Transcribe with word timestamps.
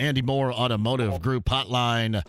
Andy 0.00 0.22
Moore 0.22 0.50
Automotive 0.52 1.20
Group 1.20 1.44
Hotline. 1.44 2.24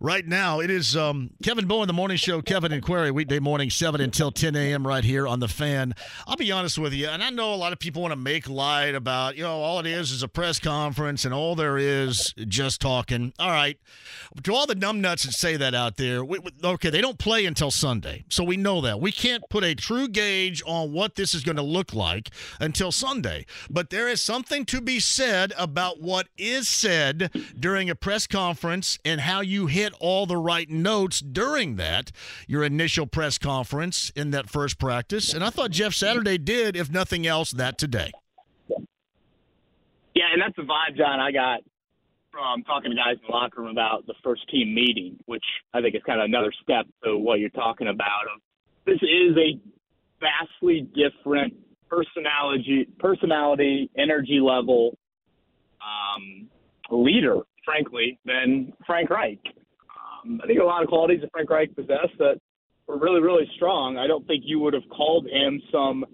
Right 0.00 0.24
now, 0.24 0.60
it 0.60 0.70
is 0.70 0.96
um, 0.96 1.30
Kevin 1.42 1.66
Bowen, 1.66 1.88
the 1.88 1.92
morning 1.92 2.18
show, 2.18 2.40
Kevin 2.40 2.70
and 2.70 2.80
Query, 2.80 3.10
weekday 3.10 3.40
morning, 3.40 3.68
7 3.68 4.00
until 4.00 4.30
10 4.30 4.54
a.m. 4.54 4.86
right 4.86 5.02
here 5.02 5.26
on 5.26 5.40
The 5.40 5.48
Fan. 5.48 5.92
I'll 6.24 6.36
be 6.36 6.52
honest 6.52 6.78
with 6.78 6.92
you, 6.92 7.08
and 7.08 7.20
I 7.20 7.30
know 7.30 7.52
a 7.52 7.56
lot 7.56 7.72
of 7.72 7.80
people 7.80 8.02
want 8.02 8.12
to 8.12 8.16
make 8.16 8.48
light 8.48 8.94
about, 8.94 9.36
you 9.36 9.42
know, 9.42 9.60
all 9.60 9.80
it 9.80 9.86
is 9.86 10.12
is 10.12 10.22
a 10.22 10.28
press 10.28 10.60
conference 10.60 11.24
and 11.24 11.34
all 11.34 11.56
there 11.56 11.78
is 11.78 12.32
just 12.46 12.80
talking. 12.80 13.32
All 13.40 13.50
right. 13.50 13.76
To 14.44 14.54
all 14.54 14.68
the 14.68 14.76
numbnuts 14.76 15.24
that 15.24 15.32
say 15.32 15.56
that 15.56 15.74
out 15.74 15.96
there, 15.96 16.24
we, 16.24 16.38
okay, 16.62 16.90
they 16.90 17.00
don't 17.00 17.18
play 17.18 17.44
until 17.44 17.72
Sunday. 17.72 18.24
So 18.28 18.44
we 18.44 18.56
know 18.56 18.80
that. 18.82 19.00
We 19.00 19.10
can't 19.10 19.42
put 19.50 19.64
a 19.64 19.74
true 19.74 20.06
gauge 20.06 20.62
on 20.64 20.92
what 20.92 21.16
this 21.16 21.34
is 21.34 21.42
going 21.42 21.56
to 21.56 21.62
look 21.62 21.92
like 21.92 22.30
until 22.60 22.92
Sunday. 22.92 23.46
But 23.68 23.90
there 23.90 24.06
is 24.06 24.22
something 24.22 24.64
to 24.66 24.80
be 24.80 25.00
said 25.00 25.52
about 25.58 26.00
what 26.00 26.28
is 26.38 26.68
said 26.68 27.32
during 27.58 27.90
a 27.90 27.96
press 27.96 28.28
conference 28.28 29.00
and 29.04 29.22
how 29.22 29.40
you 29.40 29.66
hit 29.66 29.87
all 29.94 30.26
the 30.26 30.36
right 30.36 30.68
notes 30.68 31.20
during 31.20 31.76
that, 31.76 32.12
your 32.46 32.64
initial 32.64 33.06
press 33.06 33.38
conference 33.38 34.10
in 34.16 34.30
that 34.30 34.48
first 34.48 34.78
practice. 34.78 35.32
And 35.32 35.42
I 35.44 35.50
thought 35.50 35.70
Jeff 35.70 35.94
Saturday 35.94 36.38
did, 36.38 36.76
if 36.76 36.90
nothing 36.90 37.26
else, 37.26 37.50
that 37.52 37.78
today. 37.78 38.12
Yeah, 40.14 40.24
and 40.32 40.42
that's 40.42 40.56
the 40.56 40.62
vibe, 40.62 40.96
John, 40.96 41.20
I 41.20 41.30
got 41.30 41.60
from 42.32 42.62
talking 42.64 42.90
to 42.90 42.96
guys 42.96 43.16
in 43.20 43.26
the 43.28 43.32
locker 43.32 43.62
room 43.62 43.70
about 43.70 44.06
the 44.06 44.14
first 44.22 44.48
team 44.50 44.74
meeting, 44.74 45.16
which 45.26 45.44
I 45.74 45.80
think 45.80 45.94
is 45.94 46.02
kind 46.04 46.20
of 46.20 46.26
another 46.26 46.52
step 46.62 46.86
to 47.04 47.16
what 47.16 47.40
you're 47.40 47.50
talking 47.50 47.88
about. 47.88 48.24
This 48.84 48.98
is 49.02 49.36
a 49.36 49.58
vastly 50.20 50.88
different 50.94 51.54
personality, 51.88 52.88
personality, 52.98 53.90
energy 53.96 54.40
level 54.40 54.96
um, 55.80 56.48
leader, 56.90 57.38
frankly, 57.64 58.18
than 58.24 58.72
Frank 58.86 59.10
Reich. 59.10 59.40
Um, 60.24 60.40
I 60.42 60.46
think 60.46 60.60
a 60.60 60.64
lot 60.64 60.82
of 60.82 60.88
qualities 60.88 61.20
that 61.20 61.30
Frank 61.32 61.50
Reich 61.50 61.74
possessed 61.74 62.18
that 62.18 62.40
were 62.86 62.98
really, 62.98 63.20
really 63.20 63.48
strong. 63.56 63.98
I 63.98 64.06
don't 64.06 64.26
think 64.26 64.44
you 64.46 64.60
would 64.60 64.74
have 64.74 64.88
called 64.90 65.26
him 65.26 65.60
some 65.70 66.04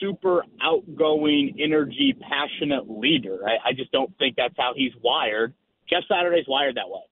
super 0.00 0.44
outgoing, 0.62 1.56
energy, 1.58 2.14
passionate 2.20 2.88
leader. 2.88 3.38
I, 3.46 3.70
I 3.70 3.72
just 3.72 3.90
don't 3.92 4.16
think 4.18 4.36
that's 4.36 4.54
how 4.56 4.72
he's 4.76 4.92
wired. 5.02 5.54
Jeff 5.88 6.02
Saturday's 6.08 6.46
wired 6.48 6.76
that 6.76 6.88
way. 6.88 7.02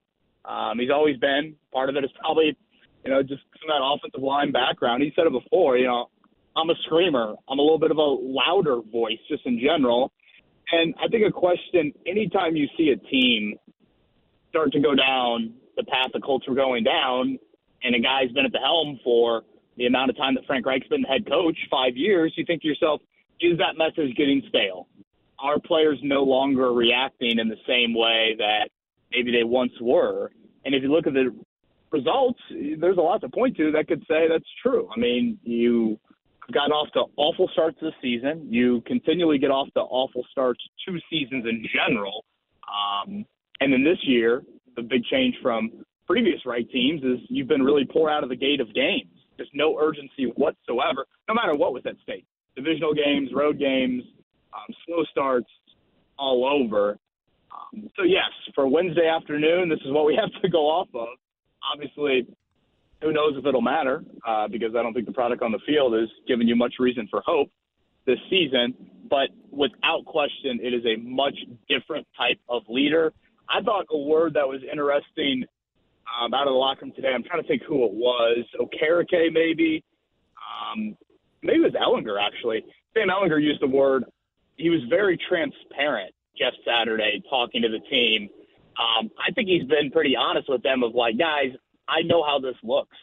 Um, 0.45 0.79
he's 0.79 0.91
always 0.91 1.17
been. 1.17 1.55
Part 1.73 1.89
of 1.89 1.95
it 1.95 2.03
is 2.03 2.11
probably, 2.19 2.55
you 3.03 3.11
know, 3.11 3.21
just 3.21 3.41
of 3.41 3.67
that 3.67 3.81
offensive 3.81 4.21
line 4.21 4.51
background. 4.51 5.01
He 5.01 5.11
said 5.15 5.25
it 5.25 5.31
before, 5.31 5.77
you 5.77 5.87
know, 5.87 6.09
I'm 6.55 6.69
a 6.69 6.75
screamer. 6.85 7.35
I'm 7.49 7.59
a 7.59 7.61
little 7.61 7.79
bit 7.79 7.91
of 7.91 7.97
a 7.97 8.01
louder 8.01 8.79
voice 8.91 9.17
just 9.29 9.45
in 9.45 9.59
general. 9.59 10.11
And 10.71 10.93
I 11.03 11.07
think 11.09 11.23
a 11.27 11.31
question 11.31 11.93
anytime 12.05 12.55
you 12.55 12.67
see 12.77 12.89
a 12.89 12.97
team 12.97 13.55
start 14.49 14.71
to 14.71 14.79
go 14.79 14.95
down 14.95 15.53
the 15.75 15.83
path 15.83 16.09
the 16.13 16.19
Colts 16.19 16.47
were 16.47 16.55
going 16.55 16.83
down, 16.83 17.37
and 17.83 17.95
a 17.95 17.99
guy's 17.99 18.31
been 18.31 18.45
at 18.45 18.51
the 18.51 18.59
helm 18.59 18.99
for 19.03 19.43
the 19.77 19.85
amount 19.85 20.09
of 20.09 20.17
time 20.17 20.35
that 20.35 20.45
Frank 20.45 20.65
Reich's 20.65 20.87
been 20.87 21.01
the 21.01 21.07
head 21.07 21.27
coach, 21.27 21.57
five 21.69 21.95
years, 21.95 22.33
you 22.35 22.45
think 22.45 22.61
to 22.61 22.67
yourself, 22.67 23.01
is 23.41 23.57
that 23.57 23.77
message 23.77 24.15
getting 24.15 24.41
stale? 24.47 24.87
Are 25.39 25.59
players 25.59 25.99
no 26.01 26.23
longer 26.23 26.71
reacting 26.71 27.39
in 27.39 27.49
the 27.49 27.57
same 27.67 27.93
way 27.93 28.35
that 28.37 28.69
maybe 29.11 29.31
they 29.31 29.43
once 29.43 29.73
were? 29.81 30.31
And 30.63 30.73
if 30.73 30.81
you 30.81 30.91
look 30.91 31.07
at 31.07 31.13
the 31.13 31.35
results, 31.91 32.39
there's 32.79 32.97
a 32.97 33.01
lot 33.01 33.21
to 33.21 33.29
point 33.29 33.57
to 33.57 33.71
that 33.73 33.87
could 33.87 34.03
say 34.07 34.27
that's 34.29 34.49
true. 34.63 34.89
I 34.95 34.99
mean, 34.99 35.37
you 35.43 35.99
got 36.53 36.71
off 36.71 36.87
to 36.93 37.03
awful 37.17 37.49
starts 37.53 37.77
this 37.81 37.93
season. 38.01 38.47
You 38.49 38.81
continually 38.85 39.37
get 39.37 39.51
off 39.51 39.67
to 39.75 39.81
awful 39.81 40.25
starts 40.31 40.61
two 40.87 40.97
seasons 41.09 41.45
in 41.45 41.65
general. 41.73 42.23
Um, 42.63 43.25
and 43.59 43.73
then 43.73 43.83
this 43.83 43.99
year, 44.03 44.43
the 44.75 44.81
big 44.81 45.03
change 45.05 45.35
from 45.41 45.71
previous 46.07 46.45
Reich 46.45 46.69
teams 46.71 47.03
is 47.03 47.19
you've 47.29 47.47
been 47.47 47.63
really 47.63 47.85
poor 47.85 48.09
out 48.09 48.23
of 48.23 48.29
the 48.29 48.35
gate 48.35 48.61
of 48.61 48.73
games. 48.73 49.09
Just 49.37 49.51
no 49.53 49.77
urgency 49.79 50.31
whatsoever, 50.35 51.05
no 51.27 51.33
matter 51.33 51.55
what 51.55 51.73
was 51.73 51.83
at 51.85 51.95
stake. 52.03 52.25
Divisional 52.55 52.93
games, 52.93 53.29
road 53.33 53.59
games, 53.59 54.03
um, 54.53 54.73
slow 54.85 55.03
starts, 55.11 55.49
all 56.17 56.45
over. 56.45 56.97
Um, 57.51 57.89
so 57.97 58.03
yes, 58.03 58.31
for 58.53 58.67
Wednesday 58.67 59.07
afternoon, 59.07 59.67
this 59.67 59.79
is 59.85 59.91
what 59.91 60.05
we 60.05 60.15
have 60.15 60.29
to 60.41 60.49
go 60.49 60.69
off 60.69 60.87
of. 60.93 61.09
Obviously, 61.73 62.27
who 63.01 63.11
knows 63.11 63.33
if 63.37 63.45
it'll 63.45 63.61
matter 63.61 64.03
uh, 64.25 64.47
because 64.47 64.75
I 64.77 64.83
don't 64.83 64.93
think 64.93 65.05
the 65.05 65.13
product 65.13 65.41
on 65.41 65.51
the 65.51 65.59
field 65.65 65.95
is 65.95 66.09
giving 66.27 66.47
you 66.47 66.55
much 66.55 66.75
reason 66.79 67.07
for 67.09 67.21
hope 67.25 67.49
this 68.05 68.19
season. 68.29 68.73
But 69.09 69.29
without 69.51 70.05
question, 70.05 70.59
it 70.61 70.73
is 70.73 70.83
a 70.85 70.99
much 71.01 71.35
different 71.67 72.07
type 72.17 72.39
of 72.49 72.63
leader. 72.69 73.13
I 73.49 73.61
thought 73.61 73.85
a 73.91 73.97
word 73.97 74.33
that 74.33 74.47
was 74.47 74.61
interesting 74.69 75.45
um, 76.21 76.33
out 76.33 76.47
of 76.47 76.53
the 76.53 76.57
locker 76.57 76.85
room 76.85 76.93
today. 76.95 77.11
I'm 77.13 77.23
trying 77.23 77.41
to 77.41 77.47
think 77.47 77.63
who 77.63 77.85
it 77.85 77.93
was. 77.93 78.45
Okereke, 78.59 79.31
maybe. 79.33 79.83
Um, 80.37 80.97
maybe 81.41 81.59
it 81.59 81.73
was 81.73 81.73
Ehlinger, 81.73 82.21
actually. 82.21 82.65
Sam 82.93 83.09
Ehlinger 83.09 83.41
used 83.41 83.61
the 83.61 83.67
word. 83.67 84.05
He 84.57 84.69
was 84.69 84.81
very 84.89 85.17
transparent, 85.29 86.13
Jeff 86.37 86.53
Saturday, 86.65 87.21
talking 87.29 87.61
to 87.61 87.69
the 87.69 87.79
team. 87.89 88.29
Um, 88.77 89.09
I 89.19 89.31
think 89.33 89.47
he's 89.47 89.65
been 89.65 89.91
pretty 89.91 90.15
honest 90.15 90.49
with 90.49 90.63
them 90.63 90.83
of 90.83 90.95
like, 90.95 91.17
guys, 91.17 91.51
I 91.87 92.01
know 92.01 92.23
how 92.23 92.39
this 92.39 92.55
looks. 92.63 92.97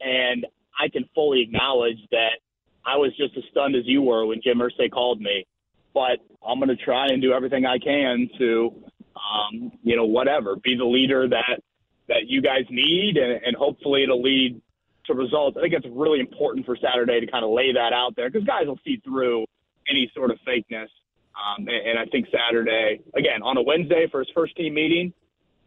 And 0.00 0.46
I 0.78 0.88
can 0.88 1.08
fully 1.14 1.42
acknowledge 1.42 1.98
that 2.10 2.40
I 2.84 2.96
was 2.96 3.16
just 3.16 3.36
as 3.36 3.44
stunned 3.50 3.76
as 3.76 3.82
you 3.86 4.02
were 4.02 4.26
when 4.26 4.40
Jim 4.42 4.58
Irsay 4.58 4.90
called 4.90 5.20
me. 5.20 5.46
But 5.94 6.18
I'm 6.44 6.58
going 6.58 6.76
to 6.76 6.76
try 6.76 7.06
and 7.06 7.20
do 7.20 7.32
everything 7.32 7.66
I 7.66 7.78
can 7.78 8.28
to, 8.38 8.72
um, 9.16 9.72
you 9.82 9.96
know, 9.96 10.04
whatever, 10.04 10.56
be 10.56 10.76
the 10.76 10.84
leader 10.84 11.28
that 11.28 11.60
that 12.08 12.26
you 12.26 12.42
guys 12.42 12.64
need, 12.70 13.16
and, 13.16 13.40
and 13.44 13.56
hopefully 13.56 14.02
it'll 14.02 14.22
lead 14.22 14.60
to 15.06 15.14
results. 15.14 15.56
I 15.56 15.62
think 15.62 15.74
it's 15.74 15.86
really 15.90 16.20
important 16.20 16.66
for 16.66 16.76
Saturday 16.76 17.20
to 17.20 17.30
kind 17.30 17.44
of 17.44 17.50
lay 17.50 17.72
that 17.72 17.92
out 17.92 18.14
there 18.16 18.30
because 18.30 18.46
guys 18.46 18.66
will 18.66 18.78
see 18.84 19.00
through 19.04 19.46
any 19.88 20.10
sort 20.14 20.30
of 20.30 20.38
fakeness. 20.46 20.88
Um, 21.34 21.66
and, 21.66 21.70
and 21.70 21.98
I 21.98 22.04
think 22.06 22.26
Saturday, 22.30 23.00
again, 23.14 23.42
on 23.42 23.56
a 23.56 23.62
Wednesday 23.62 24.06
for 24.10 24.20
his 24.20 24.28
first 24.34 24.56
team 24.56 24.74
meeting, 24.74 25.12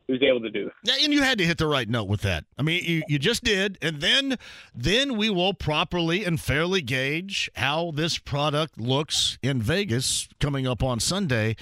he 0.08 0.14
was 0.14 0.22
able 0.22 0.42
to 0.42 0.52
do 0.52 0.66
that. 0.66 0.74
Yeah, 0.84 1.04
and 1.04 1.12
you 1.12 1.24
had 1.24 1.40
to 1.40 1.46
hit 1.46 1.58
the 1.58 1.66
right 1.68 1.90
note 1.90 2.08
with 2.08 2.22
that. 2.22 2.46
I 2.58 2.62
mean, 2.62 2.84
you, 2.84 3.04
you 3.08 3.18
just 3.18 3.44
did, 3.44 3.78
and 3.82 4.02
then 4.02 4.38
then 4.76 5.18
we 5.18 5.30
will 5.32 5.54
properly 5.54 6.24
and 6.24 6.40
fairly 6.40 6.82
gauge 6.82 7.50
how 7.56 7.92
this 7.92 8.20
product 8.20 8.80
looks 8.80 9.40
in 9.42 9.62
Vegas 9.62 10.30
coming 10.40 10.68
up 10.68 10.84
on 10.84 11.00
Sunday, 11.00 11.56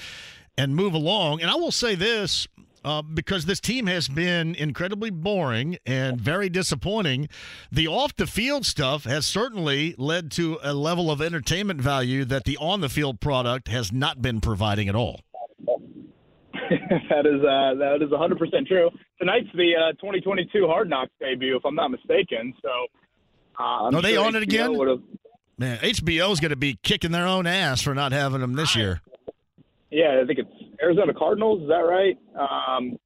and 0.58 0.76
move 0.76 0.94
along. 0.94 1.42
And 1.42 1.50
I 1.50 1.56
will 1.56 1.72
say 1.72 1.96
this: 1.96 2.48
uh, 2.86 3.02
because 3.02 3.46
this 3.46 3.60
team 3.60 3.88
has 3.88 4.08
been 4.08 4.56
incredibly 4.56 5.10
boring 5.10 5.78
and 5.86 6.20
very 6.20 6.50
disappointing. 6.50 7.30
The 7.72 7.88
off 7.88 8.16
the 8.16 8.28
field 8.28 8.66
stuff 8.66 9.06
has 9.06 9.26
certainly 9.26 9.96
led 9.98 10.32
to 10.32 10.60
a 10.64 10.74
level 10.74 11.10
of 11.10 11.22
entertainment 11.22 11.82
value 11.82 12.26
that 12.26 12.44
the 12.44 12.58
on 12.58 12.82
the 12.82 12.90
field 12.90 13.20
product 13.20 13.68
has 13.68 13.92
not 13.92 14.22
been 14.22 14.42
providing 14.42 14.90
at 14.90 14.96
all. 14.96 15.22
that 17.10 17.26
is 17.26 17.42
uh, 17.42 17.76
that 17.80 18.00
is 18.02 18.12
100 18.12 18.38
percent 18.38 18.68
true. 18.68 18.90
Tonight's 19.20 19.48
the 19.54 19.74
uh, 19.76 19.92
2022 19.94 20.68
Hard 20.68 20.90
Knocks 20.90 21.12
debut, 21.20 21.56
if 21.56 21.66
I'm 21.66 21.76
not 21.76 21.90
mistaken. 21.90 22.54
So, 22.62 22.70
uh, 23.60 23.96
are 23.96 24.02
they 24.02 24.14
sure 24.14 24.26
on 24.26 24.34
HBO 24.34 24.38
it 24.38 24.44
again? 24.44 25.04
Man, 25.58 25.78
HBO 25.78 26.32
is 26.32 26.40
going 26.40 26.50
to 26.50 26.56
be 26.56 26.80
kicking 26.84 27.12
their 27.12 27.28
own 27.28 27.46
ass 27.46 27.82
for 27.82 27.94
not 27.94 28.12
having 28.12 28.42
them 28.42 28.54
this 28.54 28.76
year. 28.76 29.02
Yeah, 29.94 30.22
I 30.22 30.26
think 30.26 30.40
it's 30.40 30.82
Arizona 30.82 31.14
Cardinals. 31.14 31.62
Is 31.62 31.68
that 31.68 31.86
right? 31.86 32.18
Um, 32.36 32.98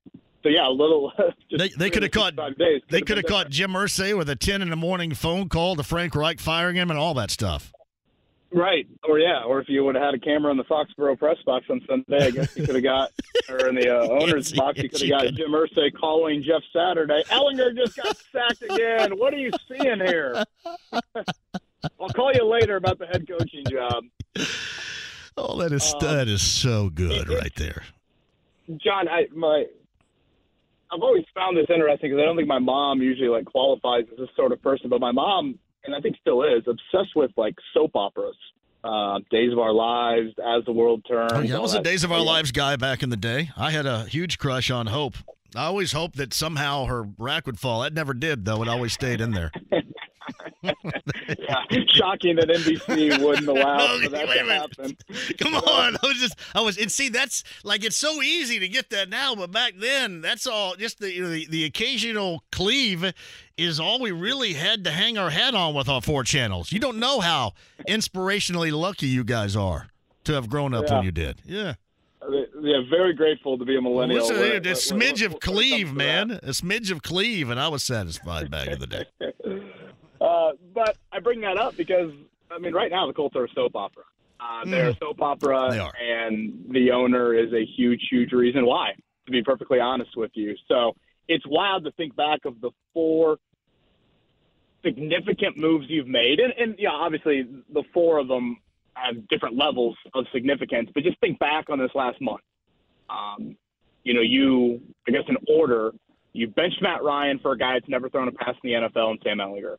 so 0.41 0.47
yeah, 0.49 0.67
a 0.67 0.71
little. 0.71 1.11
they 1.57 1.69
they 1.77 1.89
could 1.89 2.03
have 2.03 2.13
caught. 2.13 2.35
Days, 2.57 2.81
they 2.89 3.01
could 3.01 3.17
have 3.17 3.25
caught 3.25 3.49
Jim 3.49 3.71
Irsay 3.71 4.17
with 4.17 4.29
a 4.29 4.35
ten 4.37 4.61
in 4.61 4.69
the 4.69 4.77
morning 4.77 5.13
phone 5.13 5.49
call 5.49 5.75
to 5.75 5.83
Frank 5.83 6.15
Reich 6.15 6.39
firing 6.39 6.77
him 6.77 6.89
and 6.89 6.97
all 6.97 7.13
that 7.15 7.29
stuff. 7.29 7.73
Right, 8.53 8.87
or 9.03 9.19
yeah, 9.19 9.43
or 9.43 9.59
if 9.59 9.67
you 9.67 9.83
would 9.83 9.95
have 9.95 10.03
had 10.05 10.13
a 10.13 10.19
camera 10.19 10.49
in 10.51 10.57
the 10.57 10.63
Foxborough 10.63 11.19
press 11.19 11.35
box 11.45 11.65
on 11.69 11.81
Sunday, 11.85 12.27
I 12.27 12.31
guess 12.31 12.55
you 12.55 12.65
could 12.65 12.75
have 12.75 12.83
got, 12.83 13.11
or 13.49 13.67
in 13.67 13.75
the 13.75 13.93
uh, 13.93 14.07
owner's 14.21 14.53
box, 14.53 14.81
you 14.81 14.87
could 14.87 15.01
have 15.01 15.09
got 15.09 15.33
Jim 15.33 15.51
Irsay 15.51 15.93
calling 15.99 16.41
Jeff 16.41 16.61
Saturday. 16.71 17.21
Ehlinger 17.29 17.75
just 17.75 17.97
got 17.97 18.15
sacked 18.31 18.61
again. 18.61 19.17
What 19.19 19.33
are 19.33 19.37
you 19.37 19.51
seeing 19.67 19.99
here? 19.99 20.45
I'll 21.99 22.09
call 22.15 22.31
you 22.33 22.45
later 22.45 22.77
about 22.77 22.99
the 22.99 23.07
head 23.07 23.27
coaching 23.27 23.65
job. 23.69 24.05
Oh, 25.37 25.57
that 25.59 25.71
is 25.71 25.93
uh, 25.95 25.99
that 25.99 26.27
is 26.27 26.41
so 26.41 26.89
good 26.89 27.29
right 27.29 27.53
there. 27.55 27.83
John, 28.83 29.07
I 29.07 29.27
my 29.33 29.65
I've 30.91 31.01
always 31.01 31.25
found 31.35 31.57
this 31.57 31.67
interesting 31.69 32.11
because 32.11 32.21
I 32.21 32.25
don't 32.25 32.35
think 32.35 32.47
my 32.47 32.59
mom 32.59 33.01
usually 33.01 33.29
like 33.29 33.45
qualifies 33.45 34.05
as 34.11 34.17
this 34.17 34.29
sort 34.35 34.51
of 34.51 34.61
person, 34.61 34.89
but 34.89 34.99
my 34.99 35.11
mom, 35.11 35.59
and 35.85 35.95
I 35.95 35.99
think 35.99 36.15
still 36.21 36.43
is, 36.43 36.63
obsessed 36.67 37.15
with 37.15 37.31
like 37.37 37.55
soap 37.73 37.91
operas. 37.95 38.35
Uh, 38.83 39.19
Days 39.31 39.51
of 39.51 39.59
Our 39.59 39.73
Lives, 39.73 40.29
As 40.37 40.63
the 40.65 40.71
World 40.71 41.03
Turns. 41.05 41.31
Oh, 41.33 41.41
yeah, 41.41 41.57
I 41.57 41.59
was 41.59 41.73
a. 41.73 41.81
Days 41.81 42.05
of 42.05 42.11
Our. 42.11 42.21
Lives 42.21 42.51
guy 42.51 42.77
back 42.77 43.03
in 43.03 43.09
the 43.09 43.17
day. 43.17 43.49
I 43.57 43.71
had 43.71 43.85
a 43.85 44.05
huge 44.05 44.37
crush 44.37 44.71
on 44.71 44.87
Hope. 44.87 45.15
I 45.55 45.65
always 45.65 45.91
hoped 45.91 46.17
that 46.17 46.33
somehow 46.33 46.85
her 46.85 47.03
rack 47.17 47.47
would 47.47 47.59
fall. 47.59 47.81
That 47.81 47.93
never 47.93 48.13
did, 48.13 48.45
though. 48.45 48.61
It 48.61 48.69
always 48.69 48.93
stayed 48.93 49.19
in 49.19 49.31
there. 49.31 49.51
Yeah, 51.27 51.83
shocking 51.87 52.35
that 52.37 52.47
NBC 52.49 53.23
wouldn't 53.23 53.47
allow 53.47 53.77
No, 53.97 53.99
for 54.03 54.09
that 54.09 54.25
to 54.27 54.43
happen. 54.45 54.97
Come 55.37 55.55
on, 55.55 55.95
I 55.95 56.07
was 56.07 56.17
just, 56.17 56.35
I 56.55 56.61
was, 56.61 56.77
and 56.77 56.91
see, 56.91 57.09
that's 57.09 57.43
like 57.63 57.83
it's 57.83 57.97
so 57.97 58.21
easy 58.21 58.59
to 58.59 58.67
get 58.67 58.89
that 58.91 59.09
now, 59.09 59.35
but 59.35 59.51
back 59.51 59.73
then, 59.77 60.21
that's 60.21 60.47
all. 60.47 60.75
Just 60.75 60.99
the 60.99 61.11
you 61.11 61.23
know, 61.23 61.29
the, 61.29 61.47
the 61.47 61.65
occasional 61.65 62.43
cleave 62.51 63.13
is 63.57 63.79
all 63.79 63.99
we 63.99 64.11
really 64.11 64.53
had 64.53 64.83
to 64.83 64.91
hang 64.91 65.17
our 65.17 65.29
hat 65.29 65.55
on 65.55 65.73
with 65.73 65.89
our 65.89 66.01
four 66.01 66.23
channels. 66.23 66.71
You 66.71 66.79
don't 66.79 66.99
know 66.99 67.19
how 67.19 67.53
inspirationally 67.87 68.71
lucky 68.71 69.07
you 69.07 69.23
guys 69.23 69.55
are 69.55 69.87
to 70.25 70.33
have 70.33 70.49
grown 70.49 70.73
up 70.73 70.89
when 70.89 71.03
you 71.03 71.11
did. 71.11 71.41
Yeah, 71.45 71.75
Yeah, 72.29 72.81
very 72.89 73.13
grateful 73.13 73.57
to 73.57 73.65
be 73.65 73.77
a 73.77 73.81
millennial. 73.81 74.27
Listen, 74.27 74.37
a 74.37 74.59
smidge 74.71 75.25
of 75.25 75.39
cleave, 75.39 75.93
man, 75.93 76.31
a 76.31 76.49
smidge 76.49 76.91
of 76.91 77.01
cleave, 77.01 77.49
and 77.49 77.59
I 77.59 77.69
was 77.69 77.83
satisfied 77.83 78.51
back 78.51 78.67
in 78.67 78.79
the 78.79 78.87
day. 78.87 79.05
Uh, 80.19 80.51
but 80.73 80.97
I 81.11 81.19
bring 81.19 81.41
that 81.41 81.57
up 81.57 81.75
because 81.77 82.11
I 82.51 82.59
mean, 82.59 82.73
right 82.73 82.91
now 82.91 83.07
the 83.07 83.13
Colts 83.13 83.35
are 83.35 83.45
a 83.45 83.49
soap 83.53 83.75
opera. 83.75 84.03
Uh, 84.39 84.65
they're 84.65 84.89
a 84.89 84.95
soap 84.97 85.21
opera, 85.21 85.57
Mm. 85.57 85.71
They 85.71 85.79
are. 85.79 85.93
and 85.99 86.65
the 86.69 86.91
owner 86.91 87.33
is 87.33 87.51
a 87.53 87.65
huge, 87.65 88.01
huge 88.09 88.31
reason 88.31 88.65
why. 88.65 88.93
To 89.25 89.31
be 89.31 89.43
perfectly 89.43 89.79
honest 89.79 90.15
with 90.15 90.31
you, 90.35 90.55
so 90.67 90.95
it's 91.27 91.43
wild 91.47 91.83
to 91.83 91.91
think 91.91 92.15
back 92.15 92.45
of 92.45 92.61
the 92.61 92.71
four 92.93 93.37
significant 94.85 95.57
moves 95.57 95.85
you've 95.89 96.07
made, 96.07 96.39
and, 96.39 96.53
and 96.57 96.75
yeah, 96.79 96.91
obviously 96.91 97.45
the 97.73 97.83
four 97.93 98.19
of 98.19 98.27
them 98.27 98.57
have 98.93 99.27
different 99.27 99.57
levels 99.57 99.95
of 100.13 100.25
significance. 100.31 100.89
But 100.93 101.03
just 101.03 101.19
think 101.19 101.39
back 101.39 101.69
on 101.69 101.77
this 101.79 101.91
last 101.93 102.21
month. 102.21 102.41
Um, 103.09 103.57
you 104.03 104.13
know, 104.13 104.21
you 104.21 104.81
I 105.07 105.11
guess 105.11 105.23
in 105.27 105.37
order, 105.53 105.91
you 106.33 106.47
benched 106.47 106.81
Matt 106.81 107.03
Ryan 107.03 107.39
for 107.39 107.51
a 107.51 107.57
guy 107.57 107.73
that's 107.73 107.89
never 107.89 108.09
thrown 108.09 108.27
a 108.27 108.31
pass 108.31 108.55
in 108.63 108.69
the 108.69 108.87
NFL, 108.87 109.11
and 109.11 109.19
Sam 109.23 109.39
Ehlinger. 109.39 109.75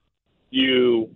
You 0.51 1.11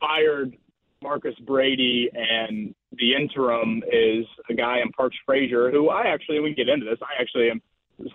fired 0.00 0.56
Marcus 1.02 1.34
Brady, 1.46 2.10
and 2.14 2.74
the 2.92 3.14
interim 3.14 3.82
is 3.92 4.24
a 4.48 4.54
guy 4.54 4.78
in 4.80 4.90
Parks 4.92 5.16
Frazier, 5.26 5.70
who 5.70 5.90
I 5.90 6.06
actually, 6.06 6.40
we 6.40 6.54
can 6.54 6.66
get 6.66 6.72
into 6.72 6.86
this, 6.86 6.98
I 7.02 7.20
actually 7.20 7.50
am 7.50 7.60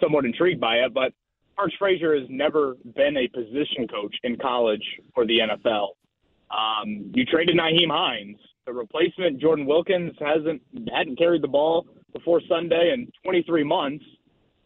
somewhat 0.01 0.25
intrigued 0.25 0.59
by 0.59 0.77
it, 0.77 0.93
but 0.93 1.13
Parks 1.55 1.75
Frazier 1.77 2.17
has 2.17 2.27
never 2.29 2.75
been 2.95 3.17
a 3.17 3.27
position 3.27 3.87
coach 3.87 4.15
in 4.23 4.37
college 4.37 4.83
or 5.15 5.25
the 5.25 5.39
NFL. 5.39 5.89
Um, 6.51 7.11
you 7.13 7.25
traded 7.25 7.57
Nyheim 7.57 7.89
Hines. 7.89 8.37
The 8.65 8.73
replacement, 8.73 9.39
Jordan 9.39 9.65
Wilkins, 9.65 10.13
hasn't 10.19 10.61
hadn't 10.93 11.17
carried 11.17 11.41
the 11.41 11.47
ball 11.47 11.85
before 12.13 12.41
Sunday 12.47 12.91
in 12.93 13.11
23 13.23 13.63
months. 13.63 14.05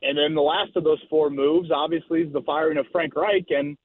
And 0.02 0.18
then 0.18 0.36
the 0.36 0.42
last 0.42 0.76
of 0.76 0.84
those 0.84 1.00
four 1.10 1.30
moves, 1.30 1.72
obviously, 1.74 2.22
is 2.22 2.34
the 2.34 2.42
firing 2.42 2.78
of 2.78 2.86
Frank 2.92 3.16
Reich. 3.16 3.48
And 3.50 3.78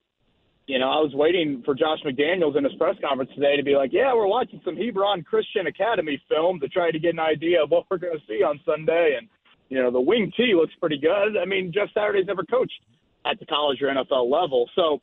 you 0.69 0.79
know, 0.79 0.91
I 0.91 1.01
was 1.01 1.15
waiting 1.15 1.63
for 1.65 1.75
Josh 1.75 1.99
McDaniels 2.05 2.57
in 2.57 2.63
his 2.63 2.75
press 2.75 2.95
conference 3.01 3.31
today 3.35 3.57
to 3.57 3.63
be 3.63 3.75
like, 3.75 3.91
"Yeah, 3.91 4.13
we're 4.15 4.27
watching 4.27 4.61
some 4.67 4.77
Hebron 4.77 5.23
Christian 5.23 5.67
Academy 5.67 6.21
film 6.29 6.61
to 6.61 6.69
try 6.69 6.91
to 6.91 6.99
get 6.99 7.15
an 7.15 7.21
idea 7.21 7.63
of 7.63 7.71
what 7.71 7.87
we're 7.91 7.97
going 7.97 8.19
to 8.19 8.27
see 8.29 8.43
on 8.43 8.61
Sunday." 8.67 9.17
And 9.19 9.29
you 9.71 9.83
know, 9.83 9.91
the 9.91 10.01
wing 10.01 10.31
T 10.37 10.55
looks 10.55 10.75
pretty 10.79 10.99
good. 10.99 11.39
I 11.41 11.47
mean, 11.47 11.73
Jeff 11.73 11.89
Saturday's 11.95 12.27
never 12.27 12.45
coached 12.45 12.81
at 13.25 13.41
the 13.41 13.47
college 13.47 13.81
or 13.81 13.89
NFL 13.89 14.31
level, 14.31 14.69
so 14.75 15.01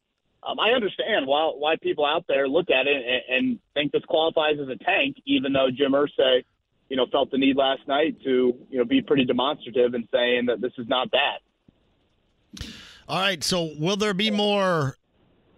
um, 0.47 0.59
I 0.59 0.69
understand 0.69 1.25
why 1.25 1.51
why 1.57 1.77
people 1.81 2.05
out 2.05 2.25
there 2.27 2.47
look 2.47 2.69
at 2.69 2.85
it 2.85 3.03
and, 3.03 3.35
and 3.35 3.59
think 3.73 3.91
this 3.91 4.05
qualifies 4.07 4.57
as 4.61 4.67
a 4.69 4.77
tank, 4.83 5.17
even 5.25 5.51
though 5.51 5.69
Jim 5.75 5.93
Irsay, 5.93 6.43
you 6.89 6.97
know, 6.97 7.07
felt 7.11 7.31
the 7.31 7.39
need 7.39 7.57
last 7.57 7.81
night 7.87 8.21
to 8.23 8.53
you 8.69 8.77
know 8.77 8.85
be 8.85 9.01
pretty 9.01 9.25
demonstrative 9.25 9.95
in 9.95 10.07
saying 10.13 10.45
that 10.45 10.61
this 10.61 10.73
is 10.77 10.87
not 10.87 11.09
bad. 11.09 12.69
All 13.07 13.19
right, 13.19 13.43
so 13.43 13.73
will 13.79 13.97
there 13.97 14.13
be 14.13 14.29
more 14.29 14.97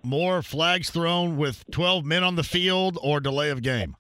more 0.07 0.42
flags 0.42 0.89
thrown 0.89 1.38
with 1.38 1.63
12 1.71 2.06
men 2.06 2.24
on 2.24 2.36
the 2.36 2.44
field 2.44 2.98
or 3.01 3.19
delay 3.19 3.50
of 3.50 3.62
game? 3.62 3.95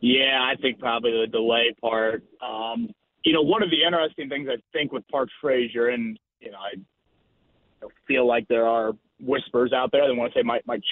Yeah, 0.00 0.40
I 0.40 0.54
think 0.60 0.78
probably 0.78 1.12
the 1.12 1.26
delay 1.26 1.74
part. 1.80 2.22
Um, 2.40 2.88
you 3.24 3.32
know, 3.32 3.42
one 3.42 3.62
of 3.62 3.70
the 3.70 3.82
interesting 3.84 4.28
things 4.28 4.48
I 4.50 4.56
think 4.72 4.92
with 4.92 5.06
Parks 5.08 5.32
Frazier, 5.40 5.88
and 5.88 6.18
you 6.40 6.52
know, 6.52 6.58
I 6.58 7.86
feel 8.06 8.26
like 8.26 8.46
there 8.48 8.66
are 8.66 8.92
whispers 9.20 9.72
out 9.72 9.90
there. 9.92 10.06
They 10.06 10.16
want 10.16 10.32
to 10.32 10.38
say 10.38 10.42
Mike, 10.42 10.62
Mike 10.66 10.82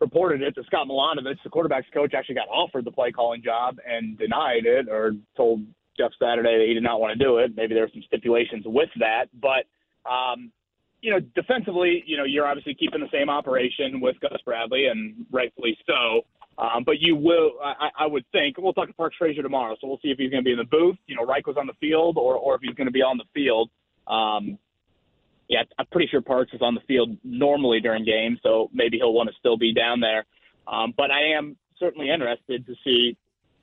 reported 0.00 0.42
it 0.42 0.54
that 0.54 0.66
Scott 0.66 0.86
Milanovich, 0.88 1.42
the 1.44 1.50
quarterbacks 1.50 1.92
coach, 1.92 2.14
actually 2.14 2.36
got 2.36 2.48
offered 2.48 2.84
the 2.84 2.90
play 2.90 3.10
calling 3.10 3.42
job 3.42 3.78
and 3.86 4.16
denied 4.18 4.66
it, 4.66 4.88
or 4.88 5.12
told 5.36 5.62
Jeff 5.96 6.12
Saturday 6.20 6.58
that 6.58 6.66
he 6.66 6.74
did 6.74 6.82
not 6.82 7.00
want 7.00 7.16
to 7.16 7.22
do 7.22 7.38
it. 7.38 7.54
Maybe 7.56 7.74
there 7.74 7.84
were 7.84 7.90
some 7.92 8.02
stipulations 8.06 8.64
with 8.66 8.88
that, 8.98 9.26
but 9.40 9.66
um, 10.10 10.50
you 11.02 11.10
know, 11.10 11.20
defensively, 11.34 12.02
you 12.06 12.16
know, 12.16 12.24
you're 12.24 12.46
obviously 12.46 12.74
keeping 12.74 13.00
the 13.00 13.08
same 13.12 13.30
operation 13.30 14.00
with 14.00 14.16
Gus 14.20 14.40
Bradley, 14.44 14.86
and 14.86 15.26
rightfully 15.30 15.76
so. 15.86 16.22
Um, 16.58 16.84
but 16.84 17.00
you 17.00 17.16
will, 17.16 17.52
I, 17.64 17.88
I 18.00 18.06
would 18.06 18.24
think, 18.32 18.58
we'll 18.58 18.74
talk 18.74 18.88
to 18.88 18.94
Parks 18.94 19.16
Frazier 19.18 19.42
tomorrow, 19.42 19.76
so 19.80 19.86
we'll 19.86 20.00
see 20.02 20.10
if 20.10 20.18
he's 20.18 20.30
going 20.30 20.42
to 20.42 20.44
be 20.44 20.52
in 20.52 20.58
the 20.58 20.64
booth. 20.64 20.96
You 21.06 21.16
know, 21.16 21.24
Reich 21.24 21.46
was 21.46 21.56
on 21.56 21.66
the 21.66 21.72
field, 21.80 22.18
or 22.18 22.36
or 22.36 22.54
if 22.54 22.60
he's 22.62 22.74
going 22.74 22.86
to 22.86 22.92
be 22.92 23.02
on 23.02 23.16
the 23.16 23.24
field. 23.32 23.70
Um, 24.06 24.58
yeah, 25.48 25.62
I'm 25.78 25.86
pretty 25.86 26.08
sure 26.08 26.20
Parks 26.20 26.52
is 26.52 26.60
on 26.62 26.74
the 26.74 26.80
field 26.82 27.16
normally 27.24 27.80
during 27.80 28.04
games, 28.04 28.38
so 28.42 28.70
maybe 28.72 28.98
he'll 28.98 29.14
want 29.14 29.30
to 29.30 29.34
still 29.38 29.56
be 29.56 29.72
down 29.72 30.00
there. 30.00 30.24
Um, 30.68 30.92
but 30.96 31.10
I 31.10 31.36
am 31.36 31.56
certainly 31.78 32.10
interested 32.10 32.66
to 32.66 32.74
see 32.84 33.16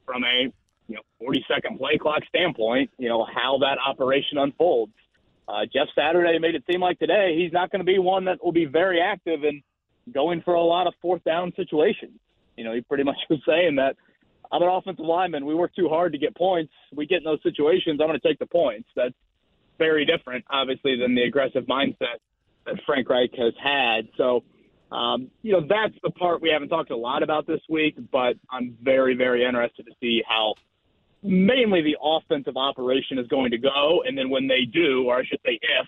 from 0.06 0.24
a 0.24 0.52
you 0.88 0.96
know 0.96 1.02
40 1.20 1.46
second 1.48 1.78
play 1.78 1.98
clock 1.98 2.24
standpoint, 2.28 2.90
you 2.98 3.10
know 3.10 3.26
how 3.26 3.60
that 3.60 3.78
operation 3.86 4.38
unfolds. 4.38 4.94
Uh, 5.48 5.62
Jeff 5.72 5.88
Saturday 5.96 6.38
made 6.40 6.56
it 6.56 6.64
seem 6.70 6.82
like 6.82 7.00
today 7.00 7.38
he's 7.38 7.54
not 7.54 7.72
going 7.72 7.80
to 7.80 7.86
be 7.86 8.00
one 8.00 8.26
that 8.26 8.44
will 8.44 8.52
be 8.52 8.66
very 8.66 9.02
active 9.02 9.44
in 9.44 9.62
going 10.14 10.42
for 10.42 10.54
a 10.54 10.62
lot 10.62 10.88
of 10.88 10.94
fourth 11.02 11.24
down 11.24 11.54
situations. 11.56 12.20
You 12.58 12.64
know, 12.64 12.74
he 12.74 12.82
pretty 12.82 13.04
much 13.04 13.18
was 13.30 13.40
saying 13.48 13.76
that 13.76 13.96
I'm 14.52 14.62
an 14.62 14.70
offensive 14.70 15.06
lineman. 15.06 15.46
We 15.46 15.56
work 15.56 15.76
too 15.76 15.90
hard 15.90 16.14
to 16.14 16.18
get 16.18 16.36
points. 16.36 16.72
We 16.94 17.06
get 17.06 17.20
in 17.20 17.24
those 17.24 17.42
situations. 17.44 18.00
I'm 18.02 18.08
going 18.08 18.20
to 18.20 18.28
take 18.28 18.40
the 18.40 18.46
points. 18.46 18.90
That's 18.96 19.14
very 19.78 20.06
different, 20.06 20.46
obviously, 20.50 20.98
than 21.00 21.16
the 21.16 21.24
aggressive 21.24 21.66
mindset 21.66 22.20
that 22.66 22.76
Frank 22.86 23.10
Reich 23.10 23.32
has 23.38 23.54
had. 23.62 24.08
So, 24.18 24.44
um, 24.92 25.30
you 25.42 25.54
know, 25.54 25.62
that's 25.62 25.94
the 26.02 26.10
part 26.12 26.42
we 26.42 26.50
haven't 26.50 26.70
talked 26.70 26.92
a 26.92 26.98
lot 26.98 27.24
about 27.24 27.46
this 27.46 27.60
week, 27.70 27.96
but 28.12 28.36
I'm 28.50 28.78
very, 28.82 29.16
very 29.16 29.46
interested 29.46 29.86
to 29.86 29.92
see 30.02 30.24
how 30.28 30.56
mainly 31.24 31.82
the 31.82 31.98
offensive 32.02 32.58
operation 32.58 33.18
is 33.18 33.28
going 33.28 33.52
to 33.52 33.58
go. 33.58 34.04
And 34.06 34.18
then 34.18 34.30
when 34.30 34.48
they 34.48 34.66
do, 34.66 35.06
or 35.08 35.18
I 35.18 35.26
should 35.26 35.40
say 35.46 35.60
if, 35.62 35.88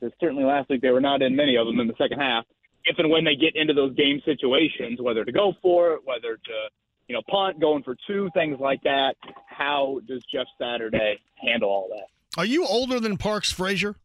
because 0.00 0.14
certainly 0.20 0.44
last 0.44 0.68
week 0.70 0.80
they 0.80 0.90
were 0.90 1.00
not 1.00 1.22
in 1.22 1.34
many 1.34 1.56
of 1.56 1.66
them 1.66 1.80
in 1.80 1.88
the 1.88 1.94
second 1.98 2.20
half, 2.20 2.44
if 2.84 2.98
and 2.98 3.10
when 3.10 3.24
they 3.24 3.34
get 3.34 3.56
into 3.56 3.74
those 3.74 3.94
game 3.94 4.22
situations, 4.24 5.00
whether 5.00 5.24
to 5.24 5.32
go 5.32 5.52
for 5.60 5.94
it, 5.94 6.00
whether 6.04 6.36
to, 6.36 6.68
you 7.08 7.14
know, 7.14 7.22
punt, 7.28 7.60
going 7.60 7.82
for 7.82 7.96
two, 8.06 8.30
things 8.34 8.58
like 8.60 8.82
that, 8.82 9.14
how 9.46 10.00
does 10.06 10.22
Jeff 10.32 10.46
Saturday 10.58 11.18
handle 11.34 11.68
all 11.68 11.88
that? 11.90 12.06
Are 12.38 12.46
you 12.46 12.64
older 12.64 13.00
than 13.00 13.16
Parks 13.16 13.50
Frazier? 13.50 13.96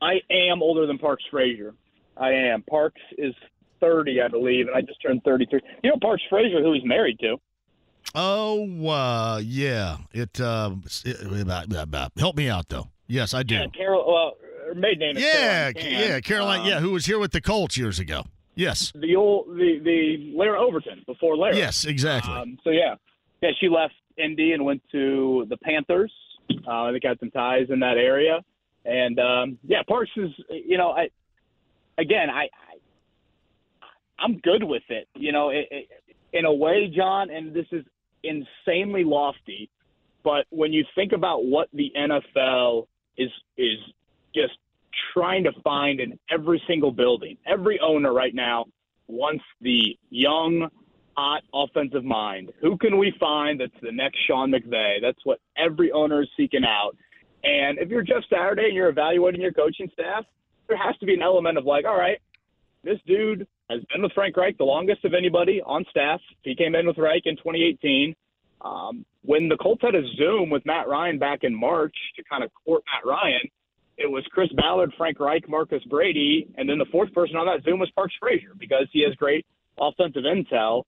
I 0.00 0.20
am 0.30 0.62
older 0.62 0.86
than 0.86 0.98
Parks 0.98 1.24
Frazier. 1.30 1.74
I 2.16 2.30
am. 2.30 2.62
Parks 2.62 3.00
is 3.18 3.34
30, 3.80 4.20
I 4.22 4.28
believe, 4.28 4.68
and 4.68 4.76
I 4.76 4.80
just 4.80 5.00
turned 5.02 5.22
33. 5.24 5.60
You 5.82 5.90
know 5.90 5.96
Parks 6.00 6.22
Frazier, 6.30 6.62
who 6.62 6.72
he's 6.72 6.84
married 6.84 7.18
to? 7.20 7.36
Oh, 8.14 8.86
uh, 8.88 9.38
yeah. 9.44 9.98
It, 10.12 10.40
uh, 10.40 10.72
it, 11.04 11.48
uh, 11.48 12.08
help 12.16 12.36
me 12.36 12.48
out 12.48 12.68
though. 12.68 12.88
Yes, 13.06 13.34
I 13.34 13.42
do. 13.42 13.54
Yeah, 13.56 13.66
Carol. 13.68 14.04
Well, 14.06 14.32
her 14.66 14.74
maiden 14.74 15.14
name 15.14 15.16
Yeah, 15.18 15.72
Caroline 15.72 15.92
yeah, 16.00 16.20
Caroline. 16.20 16.60
Um, 16.60 16.66
yeah, 16.66 16.80
who 16.80 16.90
was 16.92 17.06
here 17.06 17.18
with 17.18 17.32
the 17.32 17.40
Colts 17.40 17.76
years 17.76 17.98
ago? 17.98 18.24
Yes, 18.56 18.92
The 18.94 19.16
old, 19.16 19.48
the 19.48 19.80
the 19.82 20.32
Larra 20.36 20.60
Overton 20.60 21.02
before 21.06 21.36
Lara. 21.36 21.56
yes, 21.56 21.84
exactly. 21.84 22.32
Um, 22.32 22.56
so 22.62 22.70
yeah, 22.70 22.94
yeah, 23.42 23.50
she 23.58 23.68
left 23.68 23.94
Indy 24.16 24.52
and 24.52 24.64
went 24.64 24.80
to 24.92 25.44
the 25.48 25.56
Panthers. 25.56 26.12
Uh, 26.66 26.92
they 26.92 27.00
got 27.00 27.18
some 27.18 27.32
ties 27.32 27.66
in 27.70 27.80
that 27.80 27.96
area, 27.96 28.44
and 28.84 29.18
um, 29.18 29.58
yeah, 29.64 29.82
Parks 29.88 30.12
is. 30.16 30.30
You 30.50 30.78
know, 30.78 30.90
I 30.92 31.08
again, 31.98 32.30
I, 32.30 32.42
I 32.44 32.78
I'm 34.20 34.38
good 34.38 34.62
with 34.62 34.84
it. 34.88 35.08
You 35.16 35.32
know, 35.32 35.50
it, 35.50 35.66
it, 35.72 35.88
in 36.32 36.44
a 36.44 36.52
way, 36.54 36.92
John, 36.94 37.30
and 37.30 37.52
this 37.52 37.66
is 37.72 37.84
insanely 38.24 39.04
lofty, 39.04 39.70
but 40.22 40.46
when 40.50 40.72
you 40.72 40.84
think 40.94 41.12
about 41.12 41.44
what 41.44 41.68
the 41.72 41.92
NFL 41.96 42.86
is 43.16 43.30
is 43.56 43.78
just 44.34 44.54
trying 45.12 45.44
to 45.44 45.52
find 45.62 46.00
in 46.00 46.18
every 46.30 46.62
single 46.66 46.90
building, 46.90 47.36
every 47.46 47.78
owner 47.80 48.12
right 48.12 48.34
now 48.34 48.64
wants 49.06 49.44
the 49.60 49.96
young 50.10 50.68
hot 51.16 51.42
offensive 51.52 52.04
mind. 52.04 52.52
Who 52.60 52.76
can 52.76 52.98
we 52.98 53.12
find 53.20 53.60
that's 53.60 53.72
the 53.82 53.92
next 53.92 54.18
Sean 54.26 54.50
McVay? 54.50 55.00
That's 55.00 55.18
what 55.24 55.38
every 55.56 55.92
owner 55.92 56.22
is 56.22 56.28
seeking 56.36 56.64
out. 56.64 56.96
And 57.44 57.78
if 57.78 57.88
you're 57.88 58.02
Jeff 58.02 58.24
Saturday 58.30 58.64
and 58.66 58.74
you're 58.74 58.88
evaluating 58.88 59.40
your 59.40 59.52
coaching 59.52 59.90
staff, 59.92 60.24
there 60.66 60.78
has 60.78 60.96
to 60.98 61.06
be 61.06 61.14
an 61.14 61.22
element 61.22 61.58
of 61.58 61.66
like, 61.66 61.84
all 61.84 61.96
right, 61.96 62.18
this 62.82 62.98
dude 63.06 63.46
has 63.74 63.84
been 63.92 64.02
with 64.02 64.12
Frank 64.12 64.36
Reich 64.36 64.56
the 64.58 64.64
longest 64.64 65.04
of 65.04 65.14
anybody 65.14 65.60
on 65.64 65.84
staff. 65.90 66.20
He 66.42 66.54
came 66.54 66.74
in 66.74 66.86
with 66.86 66.98
Reich 66.98 67.22
in 67.26 67.36
2018. 67.36 68.14
Um, 68.60 69.04
when 69.22 69.48
the 69.48 69.56
Colts 69.56 69.82
had 69.82 69.94
a 69.94 70.02
Zoom 70.16 70.50
with 70.50 70.64
Matt 70.64 70.88
Ryan 70.88 71.18
back 71.18 71.40
in 71.42 71.54
March 71.54 71.94
to 72.16 72.24
kind 72.24 72.42
of 72.42 72.50
court 72.64 72.82
Matt 72.92 73.06
Ryan, 73.08 73.48
it 73.96 74.10
was 74.10 74.24
Chris 74.30 74.48
Ballard, 74.56 74.92
Frank 74.96 75.20
Reich, 75.20 75.48
Marcus 75.48 75.82
Brady, 75.84 76.48
and 76.56 76.68
then 76.68 76.78
the 76.78 76.86
fourth 76.90 77.12
person 77.12 77.36
on 77.36 77.46
that 77.46 77.64
Zoom 77.64 77.78
was 77.78 77.90
Parks 77.90 78.14
Frazier 78.18 78.52
because 78.58 78.88
he 78.92 79.04
has 79.04 79.14
great 79.14 79.46
offensive 79.78 80.24
intel. 80.24 80.84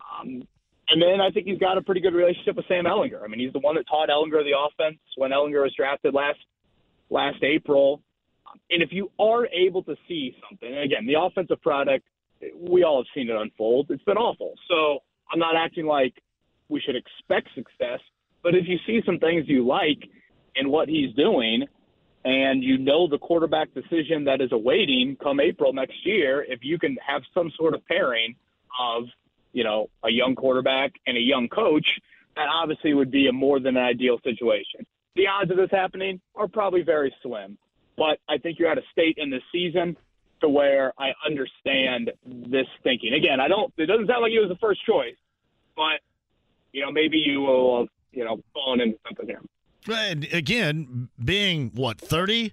Um, 0.00 0.46
and 0.90 1.02
then 1.02 1.20
I 1.20 1.30
think 1.30 1.46
he's 1.46 1.58
got 1.58 1.76
a 1.76 1.82
pretty 1.82 2.00
good 2.00 2.14
relationship 2.14 2.56
with 2.56 2.66
Sam 2.66 2.84
Ehlinger. 2.84 3.22
I 3.22 3.28
mean, 3.28 3.40
he's 3.40 3.52
the 3.52 3.60
one 3.60 3.76
that 3.76 3.86
taught 3.86 4.08
Ehlinger 4.08 4.42
the 4.42 4.56
offense 4.56 4.98
when 5.16 5.30
Ehlinger 5.30 5.62
was 5.62 5.74
drafted 5.76 6.14
last 6.14 6.38
last 7.10 7.42
April. 7.42 8.00
And 8.70 8.82
if 8.82 8.90
you 8.92 9.10
are 9.18 9.46
able 9.46 9.82
to 9.84 9.94
see 10.08 10.34
something, 10.48 10.68
and 10.68 10.84
again, 10.84 11.06
the 11.06 11.20
offensive 11.20 11.60
product, 11.60 12.06
we 12.56 12.84
all 12.84 12.98
have 12.98 13.06
seen 13.14 13.30
it 13.30 13.36
unfold. 13.36 13.90
It's 13.90 14.02
been 14.04 14.16
awful. 14.16 14.54
So 14.68 15.00
I'm 15.30 15.38
not 15.38 15.56
acting 15.56 15.86
like 15.86 16.14
we 16.68 16.80
should 16.80 16.96
expect 16.96 17.48
success. 17.54 18.00
But 18.42 18.54
if 18.54 18.68
you 18.68 18.78
see 18.86 19.02
some 19.04 19.18
things 19.18 19.44
you 19.48 19.66
like 19.66 20.08
in 20.54 20.70
what 20.70 20.88
he's 20.88 21.14
doing, 21.14 21.66
and 22.24 22.62
you 22.62 22.78
know 22.78 23.08
the 23.08 23.18
quarterback 23.18 23.72
decision 23.74 24.24
that 24.24 24.40
is 24.40 24.52
awaiting 24.52 25.16
come 25.22 25.40
April 25.40 25.72
next 25.72 26.04
year, 26.04 26.44
if 26.46 26.60
you 26.62 26.78
can 26.78 26.96
have 27.04 27.22
some 27.32 27.50
sort 27.56 27.74
of 27.74 27.84
pairing 27.86 28.34
of, 28.78 29.04
you 29.52 29.64
know, 29.64 29.88
a 30.04 30.10
young 30.10 30.34
quarterback 30.34 30.92
and 31.06 31.16
a 31.16 31.20
young 31.20 31.48
coach, 31.48 31.98
that 32.36 32.46
obviously 32.52 32.92
would 32.94 33.10
be 33.10 33.28
a 33.28 33.32
more 33.32 33.60
than 33.60 33.76
ideal 33.76 34.18
situation. 34.22 34.86
The 35.16 35.26
odds 35.26 35.50
of 35.50 35.56
this 35.56 35.70
happening 35.70 36.20
are 36.34 36.48
probably 36.48 36.82
very 36.82 37.14
slim, 37.22 37.58
but 37.96 38.18
I 38.28 38.38
think 38.38 38.58
you're 38.58 38.70
at 38.70 38.78
a 38.78 38.84
state 38.92 39.16
in 39.18 39.30
the 39.30 39.40
season 39.50 39.96
to 40.40 40.48
where 40.48 40.92
I 40.98 41.10
understand 41.26 42.12
this 42.24 42.66
thinking. 42.82 43.14
Again, 43.14 43.40
I 43.40 43.48
don't. 43.48 43.72
It 43.76 43.86
doesn't 43.86 44.06
sound 44.06 44.22
like 44.22 44.30
he 44.30 44.38
was 44.38 44.48
the 44.48 44.56
first 44.56 44.84
choice, 44.84 45.16
but 45.76 46.00
you 46.72 46.82
know, 46.82 46.92
maybe 46.92 47.18
you 47.18 47.40
will, 47.40 47.88
you 48.12 48.24
know, 48.24 48.40
fallen 48.52 48.80
into 48.80 48.98
something 49.06 49.26
here. 49.26 49.40
And 49.90 50.26
again, 50.32 51.08
being 51.22 51.70
what 51.74 51.98
thirty, 51.98 52.52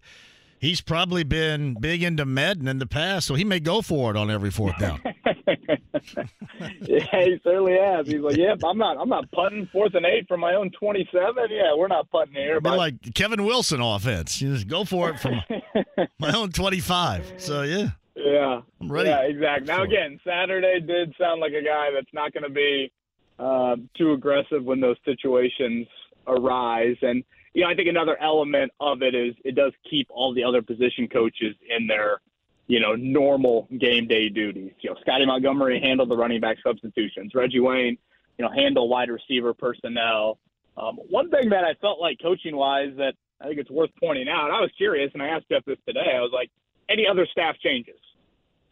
he's 0.60 0.82
probably 0.82 1.24
been 1.24 1.76
big 1.80 2.04
into 2.04 2.26
Madden 2.26 2.68
in 2.68 2.80
the 2.80 2.88
past, 2.88 3.28
so 3.28 3.36
he 3.36 3.44
may 3.44 3.60
go 3.60 3.82
for 3.82 4.12
it 4.12 4.18
on 4.18 4.32
every 4.32 4.52
fourth 4.52 4.78
down. 4.80 5.02
Yeah, 5.48 7.24
he 7.26 7.40
certainly 7.44 7.78
has. 7.78 8.08
He's 8.08 8.22
like, 8.22 8.38
"Yep, 8.38 8.60
I'm 8.64 8.78
not. 8.78 8.98
I'm 9.00 9.10
not 9.10 9.32
putting 9.32 9.68
fourth 9.72 9.94
and 9.94 10.06
eight 10.06 10.28
from 10.28 10.40
my 10.40 10.54
own 10.56 10.72
27. 10.72 11.36
Yeah, 11.50 11.76
we're 11.76 11.88
not 11.88 12.10
putting 12.10 12.34
here." 12.34 12.60
But 12.62 12.78
like 12.78 13.14
Kevin 13.14 13.46
Wilson 13.46 13.82
offense, 13.82 14.42
you 14.42 14.54
just 14.54 14.68
go 14.68 14.84
for 14.86 15.10
it 15.10 15.20
from 15.20 15.42
my 16.20 16.32
own 16.34 16.52
25. 16.52 17.36
So 17.38 17.62
yeah. 17.64 17.90
Yeah. 18.16 18.62
I'm 18.82 18.92
ready. 18.92 19.10
Yeah, 19.10 19.22
exactly. 19.22 19.68
Now 19.68 19.84
again, 19.84 20.20
Saturday 20.26 20.80
did 20.80 21.14
sound 21.20 21.42
like 21.42 21.54
a 21.54 21.64
guy 21.64 21.90
that's 21.94 22.14
not 22.14 22.34
going 22.34 22.44
to 22.44 22.50
be 22.50 22.92
uh, 23.40 23.76
too 23.98 24.14
aggressive 24.14 24.64
when 24.64 24.80
those 24.80 24.98
situations 25.06 25.88
arise. 26.28 26.96
And 27.02 27.24
you 27.54 27.64
know, 27.64 27.70
I 27.70 27.76
think 27.76 27.88
another 27.88 28.18
element 28.22 28.72
of 28.80 29.02
it 29.02 29.16
is 29.16 29.36
it 29.44 29.56
does 29.56 29.74
keep 29.90 30.08
all 30.10 30.34
the 30.34 30.44
other 30.44 30.62
position 30.62 31.08
coaches 31.08 31.56
in 31.76 31.88
their 31.88 32.22
you 32.68 32.80
know 32.80 32.96
normal 32.96 33.68
game 33.78 34.08
day 34.08 34.30
duties. 34.30 34.72
You 34.80 34.92
know, 34.92 34.98
Scotty 35.02 35.26
Montgomery 35.26 35.80
handled 35.80 36.10
the 36.10 36.18
running 36.18 36.42
back 36.42 36.58
substitutions. 36.64 37.34
Reggie 37.36 37.60
Wayne, 37.60 37.98
you 38.38 38.46
know, 38.46 38.52
handle 38.52 38.90
wide 38.90 39.10
receiver 39.10 39.54
personnel. 39.54 40.40
Um, 40.78 40.98
one 41.10 41.30
thing 41.30 41.50
that 41.50 41.64
I 41.64 41.74
felt 41.76 42.02
like 42.02 42.18
coaching 42.22 42.56
wise 42.56 42.92
that 42.98 43.14
I 43.40 43.48
think 43.48 43.60
it's 43.60 43.72
worth 43.72 43.92
pointing 44.00 44.28
out. 44.28 44.52
I 44.52 44.62
was 44.62 44.72
curious, 44.78 45.12
and 45.14 45.22
I 45.22 45.28
asked 45.28 45.46
Jeff 45.50 45.64
this 45.66 45.78
today. 45.88 46.14
I 46.16 46.22
was 46.22 46.32
like, 46.34 46.50
any 46.90 47.08
other 47.08 47.28
staff 47.32 47.56
changes? 47.60 48.00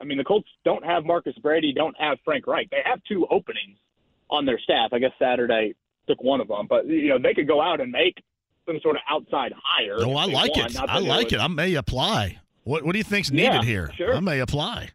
I 0.01 0.05
mean, 0.05 0.17
the 0.17 0.23
Colts 0.23 0.49
don't 0.65 0.83
have 0.83 1.05
Marcus 1.05 1.35
Brady, 1.41 1.73
don't 1.73 1.95
have 1.97 2.17
Frank 2.25 2.45
Reich. 2.45 2.69
They 2.69 2.81
have 2.83 2.99
two 3.07 3.25
openings 3.29 3.77
on 4.29 4.45
their 4.45 4.59
staff. 4.59 4.89
I 4.91 4.99
guess 4.99 5.11
Saturday 5.17 5.75
took 6.07 6.21
one 6.21 6.41
of 6.41 6.47
them, 6.49 6.67
but 6.67 6.85
you 6.87 7.09
know 7.09 7.19
they 7.19 7.33
could 7.33 7.47
go 7.47 7.61
out 7.61 7.79
and 7.79 7.91
make 7.91 8.21
some 8.65 8.79
sort 8.81 8.95
of 8.95 9.01
outside 9.09 9.53
hire. 9.63 9.97
Oh, 9.99 10.15
I 10.15 10.25
like 10.25 10.55
want. 10.55 10.75
it. 10.75 10.79
I 10.79 10.99
like 10.99 11.31
it. 11.31 11.39
I 11.39 11.47
may 11.47 11.75
apply. 11.75 12.39
What 12.63 12.83
What 12.83 12.93
do 12.93 12.97
you 12.97 13.03
think's 13.03 13.31
needed 13.31 13.63
yeah, 13.63 13.63
here? 13.63 13.91
Sure. 13.97 14.15
I 14.15 14.19
may 14.19 14.39
apply. 14.39 14.89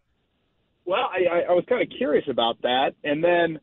Well, 0.85 1.11
I, 1.13 1.43
I 1.51 1.53
was 1.53 1.65
kind 1.69 1.83
of 1.83 1.89
curious 1.97 2.25
about 2.29 2.61
that, 2.63 2.93
and 3.05 3.23
then 3.23 3.61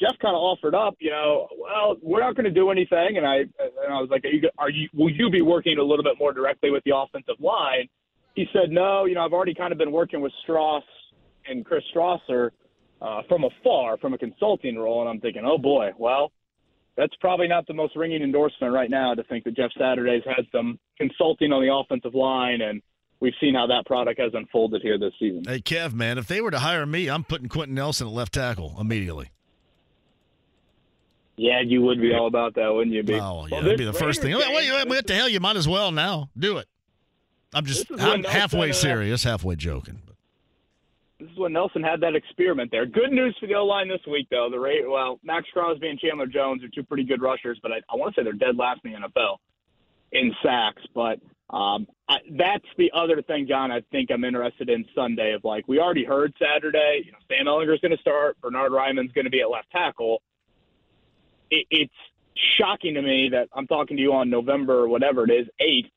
Jeff 0.00 0.18
kind 0.20 0.34
of 0.34 0.40
offered 0.40 0.74
up, 0.74 0.96
you 0.98 1.10
know, 1.10 1.46
well, 1.56 1.96
we're 2.02 2.20
not 2.20 2.34
going 2.34 2.46
to 2.46 2.50
do 2.50 2.70
anything, 2.70 3.16
and 3.16 3.24
I 3.24 3.36
and 3.36 3.92
I 3.92 4.00
was 4.00 4.08
like, 4.10 4.24
are 4.24 4.28
you, 4.28 4.50
are 4.58 4.70
you 4.70 4.88
will 4.92 5.10
you 5.10 5.30
be 5.30 5.40
working 5.40 5.78
a 5.78 5.82
little 5.82 6.02
bit 6.02 6.14
more 6.18 6.32
directly 6.32 6.70
with 6.70 6.82
the 6.84 6.96
offensive 6.96 7.36
line? 7.38 7.88
He 8.34 8.46
said, 8.52 8.70
no, 8.70 9.04
you 9.04 9.14
know, 9.14 9.24
I've 9.24 9.32
already 9.32 9.54
kind 9.54 9.70
of 9.70 9.78
been 9.78 9.92
working 9.92 10.20
with 10.20 10.32
Strauss 10.42 10.82
and 11.46 11.64
Chris 11.64 11.84
Strausser 11.94 12.50
uh, 13.00 13.22
from 13.28 13.44
afar, 13.44 13.96
from 13.98 14.14
a 14.14 14.18
consulting 14.18 14.76
role, 14.76 15.00
and 15.00 15.08
I'm 15.08 15.20
thinking, 15.20 15.42
oh 15.44 15.58
boy, 15.58 15.90
well, 15.96 16.32
that's 16.96 17.14
probably 17.20 17.46
not 17.46 17.66
the 17.68 17.74
most 17.74 17.94
ringing 17.94 18.22
endorsement 18.22 18.72
right 18.72 18.90
now 18.90 19.14
to 19.14 19.22
think 19.24 19.44
that 19.44 19.54
Jeff 19.54 19.70
Saturday's 19.78 20.22
had 20.26 20.46
some 20.50 20.78
consulting 20.98 21.52
on 21.52 21.62
the 21.62 21.72
offensive 21.72 22.14
line, 22.14 22.60
and 22.62 22.82
we've 23.24 23.34
seen 23.40 23.54
how 23.54 23.66
that 23.66 23.86
product 23.86 24.20
has 24.20 24.32
unfolded 24.34 24.82
here 24.82 24.98
this 24.98 25.14
season. 25.18 25.42
Hey, 25.44 25.60
Kev, 25.60 25.94
man, 25.94 26.18
if 26.18 26.28
they 26.28 26.42
were 26.42 26.50
to 26.50 26.58
hire 26.58 26.84
me, 26.84 27.08
I'm 27.08 27.24
putting 27.24 27.48
Quenton 27.48 27.74
Nelson 27.74 28.06
at 28.06 28.12
left 28.12 28.34
tackle 28.34 28.76
immediately. 28.78 29.30
Yeah, 31.36 31.62
you 31.62 31.82
would 31.82 32.00
be 32.00 32.14
all 32.14 32.28
about 32.28 32.54
that, 32.54 32.72
wouldn't 32.72 32.94
you? 32.94 33.02
Be? 33.02 33.14
Oh, 33.14 33.46
yeah, 33.46 33.56
well, 33.56 33.62
that'd 33.62 33.78
be 33.78 33.84
the 33.84 33.92
first 33.92 34.20
thing. 34.20 34.36
Wait, 34.36 34.54
wait, 34.54 34.70
wait, 34.70 34.86
what 34.86 35.06
the 35.06 35.14
hell? 35.14 35.28
You 35.28 35.40
might 35.40 35.56
as 35.56 35.66
well 35.66 35.90
now 35.90 36.28
do 36.38 36.58
it. 36.58 36.68
I'm 37.52 37.64
just, 37.64 37.86
I'm 37.98 38.22
halfway 38.22 38.70
uh, 38.70 38.74
serious, 38.74 39.24
halfway 39.24 39.56
joking. 39.56 40.00
This 41.18 41.30
is 41.30 41.38
when 41.38 41.52
Nelson 41.54 41.82
had 41.82 42.00
that 42.02 42.14
experiment 42.14 42.70
there. 42.70 42.84
Good 42.84 43.10
news 43.10 43.36
for 43.40 43.46
the 43.46 43.54
O 43.54 43.64
line 43.64 43.88
this 43.88 44.00
week, 44.06 44.28
though. 44.30 44.48
The 44.50 44.58
rate, 44.58 44.88
well, 44.88 45.18
Maxx 45.24 45.48
Crosby 45.52 45.88
and 45.88 45.98
Chandler 45.98 46.26
Jones 46.26 46.62
are 46.62 46.68
two 46.68 46.82
pretty 46.82 47.04
good 47.04 47.22
rushers, 47.22 47.58
but 47.62 47.72
I, 47.72 47.76
I 47.90 47.96
want 47.96 48.14
to 48.14 48.20
say 48.20 48.24
they're 48.24 48.32
dead 48.34 48.56
last 48.56 48.80
in 48.84 48.92
the 48.92 48.98
NFL 48.98 49.38
in 50.12 50.32
sacks. 50.42 50.82
But 50.94 51.20
um, 51.54 51.86
I, 52.08 52.18
that's 52.32 52.66
the 52.76 52.90
other 52.92 53.22
thing, 53.22 53.46
John. 53.46 53.70
I 53.70 53.82
think 53.92 54.10
I'm 54.10 54.24
interested 54.24 54.68
in 54.68 54.84
Sunday. 54.92 55.32
Of 55.34 55.44
like, 55.44 55.68
we 55.68 55.78
already 55.78 56.04
heard 56.04 56.34
Saturday. 56.38 57.02
You 57.06 57.12
know, 57.12 57.18
Sam 57.28 57.46
Ehlinger's 57.46 57.80
going 57.80 57.92
to 57.92 58.00
start. 58.00 58.40
Bernhard 58.40 58.72
Raimann's 58.72 59.12
going 59.12 59.26
to 59.26 59.30
be 59.30 59.40
at 59.40 59.48
left 59.48 59.70
tackle. 59.70 60.20
It, 61.50 61.66
it's 61.70 61.94
shocking 62.58 62.94
to 62.94 63.02
me 63.02 63.28
that 63.30 63.48
I'm 63.54 63.68
talking 63.68 63.96
to 63.96 64.02
you 64.02 64.14
on 64.14 64.30
November, 64.30 64.88
whatever 64.88 65.22
it 65.24 65.30
is, 65.30 65.46
eighth, 65.60 65.90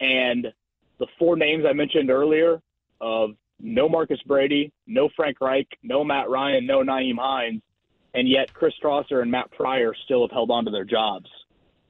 and 0.00 0.52
the 0.98 1.06
four 1.18 1.36
names 1.36 1.64
I 1.66 1.72
mentioned 1.72 2.10
earlier 2.10 2.60
of 3.00 3.30
no 3.58 3.88
Marcus 3.88 4.20
Brady, 4.26 4.70
no 4.86 5.08
Frank 5.16 5.40
Reich, 5.40 5.66
no 5.82 6.04
Matt 6.04 6.28
Ryan, 6.28 6.66
no 6.66 6.82
Nyheim 6.82 7.16
Hines, 7.18 7.62
and 8.12 8.28
yet 8.28 8.52
Chris 8.52 8.74
Strausser 8.82 9.22
and 9.22 9.30
Matt 9.30 9.50
Pryor 9.50 9.94
still 10.04 10.22
have 10.22 10.30
held 10.30 10.50
on 10.50 10.66
to 10.66 10.70
their 10.70 10.84
jobs. 10.84 11.30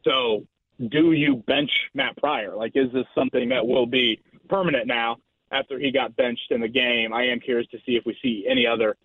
So, 0.05 0.47
do 0.89 1.13
you 1.13 1.37
bench 1.47 1.71
Matt 1.95 2.17
Pryor? 2.17 2.57
Like, 2.57 2.73
is 2.75 2.93
this 2.93 3.05
something 3.15 3.49
that 3.51 3.67
will 3.67 3.87
be 3.87 4.21
permanent 4.49 4.87
now 4.87 5.17
after 5.53 5.79
he 5.79 5.91
got 5.91 6.17
benched 6.17 6.51
in 6.51 6.61
the 6.61 6.69
game? 6.69 7.13
I 7.13 7.25
am 7.25 7.41
curious 7.41 7.69
to 7.71 7.79
see 7.87 7.93
if 7.93 8.05
we 8.07 8.17
see 8.23 8.47
any 8.49 8.67
other 8.67 8.97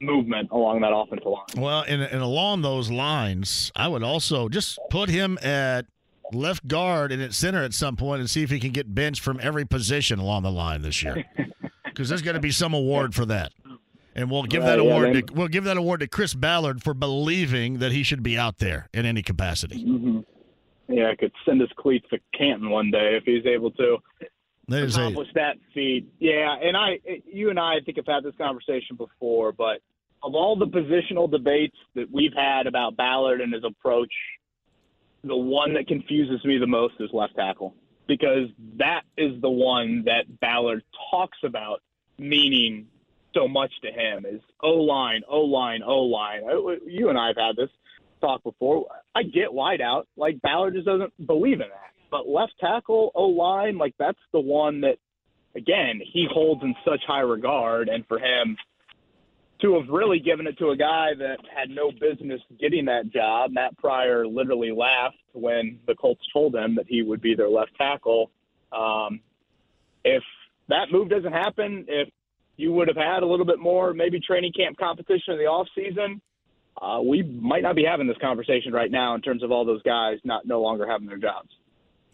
movement 0.00 0.50
along 0.50 0.80
that 0.82 0.94
offensive 0.94 1.26
line. 1.26 1.44
Well, 1.56 1.84
and, 1.86 2.02
and 2.02 2.22
along 2.22 2.62
those 2.62 2.90
lines, 2.90 3.72
I 3.74 3.88
would 3.88 4.02
also 4.02 4.48
just 4.48 4.78
put 4.90 5.08
him 5.08 5.38
at 5.42 5.86
left 6.32 6.66
guard 6.66 7.12
and 7.12 7.22
at 7.22 7.34
center 7.34 7.62
at 7.62 7.74
some 7.74 7.96
point 7.96 8.20
and 8.20 8.30
see 8.30 8.42
if 8.42 8.50
he 8.50 8.58
can 8.58 8.70
get 8.70 8.94
benched 8.94 9.22
from 9.22 9.38
every 9.42 9.64
position 9.64 10.18
along 10.18 10.42
the 10.42 10.50
line 10.50 10.82
this 10.82 11.02
year. 11.02 11.24
because 11.84 12.08
there's 12.08 12.22
going 12.22 12.34
to 12.34 12.40
be 12.40 12.50
some 12.50 12.74
award 12.74 13.14
for 13.14 13.24
that. 13.26 13.52
And 14.16 14.30
we'll 14.30 14.44
give 14.44 14.62
that 14.62 14.78
award. 14.78 15.14
Yeah, 15.14 15.20
to, 15.22 15.32
we'll 15.32 15.48
give 15.48 15.64
that 15.64 15.76
award 15.76 16.00
to 16.00 16.08
Chris 16.08 16.34
Ballard 16.34 16.82
for 16.82 16.94
believing 16.94 17.78
that 17.78 17.90
he 17.90 18.04
should 18.04 18.22
be 18.22 18.38
out 18.38 18.58
there 18.58 18.88
in 18.92 19.06
any 19.06 19.22
capacity. 19.22 19.84
Mm-hmm. 19.84 20.20
Yeah, 20.88 21.10
I 21.10 21.16
could 21.16 21.32
send 21.44 21.60
his 21.60 21.70
cleats 21.76 22.06
to 22.10 22.18
Canton 22.36 22.70
one 22.70 22.90
day 22.90 23.16
if 23.16 23.24
he's 23.24 23.46
able 23.46 23.70
to 23.72 23.98
There's 24.68 24.96
accomplish 24.96 25.28
a, 25.30 25.34
that 25.34 25.56
feat. 25.72 26.08
Yeah, 26.18 26.54
and 26.62 26.76
I, 26.76 26.98
you 27.26 27.50
and 27.50 27.58
I, 27.58 27.76
I 27.76 27.80
think 27.84 27.96
have 27.96 28.06
had 28.06 28.22
this 28.22 28.34
conversation 28.36 28.96
before, 28.96 29.52
but 29.52 29.80
of 30.22 30.34
all 30.34 30.56
the 30.56 30.66
positional 30.66 31.30
debates 31.30 31.76
that 31.94 32.10
we've 32.10 32.34
had 32.34 32.66
about 32.66 32.96
Ballard 32.96 33.40
and 33.40 33.52
his 33.52 33.64
approach, 33.64 34.12
the 35.22 35.36
one 35.36 35.74
that 35.74 35.86
confuses 35.86 36.44
me 36.44 36.58
the 36.58 36.66
most 36.66 36.94
is 37.00 37.10
left 37.12 37.36
tackle 37.36 37.74
because 38.06 38.48
that 38.76 39.02
is 39.16 39.40
the 39.40 39.50
one 39.50 40.04
that 40.04 40.40
Ballard 40.40 40.82
talks 41.10 41.38
about 41.42 41.82
meaning 42.18 42.86
so 43.34 43.48
much 43.48 43.72
to 43.82 43.90
him 43.90 44.24
is 44.26 44.40
O 44.60 44.72
line, 44.72 45.22
O 45.28 45.40
line, 45.40 45.82
O 45.82 46.02
line. 46.02 46.42
You 46.86 47.08
and 47.08 47.18
I 47.18 47.28
have 47.28 47.36
had 47.36 47.56
this 47.56 47.70
talk 48.24 48.42
before. 48.42 48.86
I 49.14 49.22
get 49.22 49.50
wideout, 49.50 50.04
like 50.16 50.40
Ballard 50.40 50.74
just 50.74 50.86
doesn't 50.86 51.26
believe 51.26 51.60
in 51.60 51.68
that. 51.68 51.92
But 52.10 52.28
left 52.28 52.52
tackle, 52.60 53.10
O 53.14 53.26
line, 53.26 53.76
like 53.76 53.94
that's 53.98 54.18
the 54.32 54.40
one 54.40 54.80
that, 54.82 54.96
again, 55.56 56.00
he 56.12 56.26
holds 56.32 56.62
in 56.62 56.74
such 56.84 57.00
high 57.06 57.20
regard, 57.20 57.88
and 57.88 58.06
for 58.06 58.18
him 58.18 58.56
to 59.60 59.74
have 59.78 59.88
really 59.88 60.18
given 60.18 60.46
it 60.46 60.58
to 60.58 60.70
a 60.70 60.76
guy 60.76 61.10
that 61.18 61.38
had 61.54 61.70
no 61.70 61.90
business 61.90 62.40
getting 62.60 62.84
that 62.84 63.10
job. 63.10 63.50
Matt 63.52 63.76
Pryor 63.78 64.26
literally 64.26 64.72
laughed 64.72 65.16
when 65.32 65.78
the 65.86 65.94
Colts 65.94 66.20
told 66.32 66.54
him 66.54 66.74
that 66.74 66.86
he 66.88 67.02
would 67.02 67.20
be 67.20 67.34
their 67.34 67.48
left 67.48 67.70
tackle. 67.76 68.30
Um, 68.72 69.20
if 70.04 70.22
that 70.68 70.90
move 70.90 71.08
doesn't 71.08 71.32
happen, 71.32 71.86
if 71.88 72.08
you 72.56 72.72
would 72.72 72.88
have 72.88 72.96
had 72.96 73.22
a 73.22 73.26
little 73.26 73.46
bit 73.46 73.58
more 73.58 73.94
maybe 73.94 74.20
training 74.20 74.52
camp 74.56 74.76
competition 74.76 75.34
in 75.34 75.38
the 75.38 75.46
off 75.46 75.66
season, 75.74 76.20
uh, 76.80 77.00
we 77.00 77.22
might 77.22 77.62
not 77.62 77.76
be 77.76 77.84
having 77.84 78.06
this 78.06 78.16
conversation 78.20 78.72
right 78.72 78.90
now 78.90 79.14
in 79.14 79.20
terms 79.20 79.42
of 79.42 79.50
all 79.50 79.64
those 79.64 79.82
guys 79.82 80.18
not 80.24 80.46
no 80.46 80.60
longer 80.60 80.86
having 80.86 81.06
their 81.06 81.18
jobs. 81.18 81.50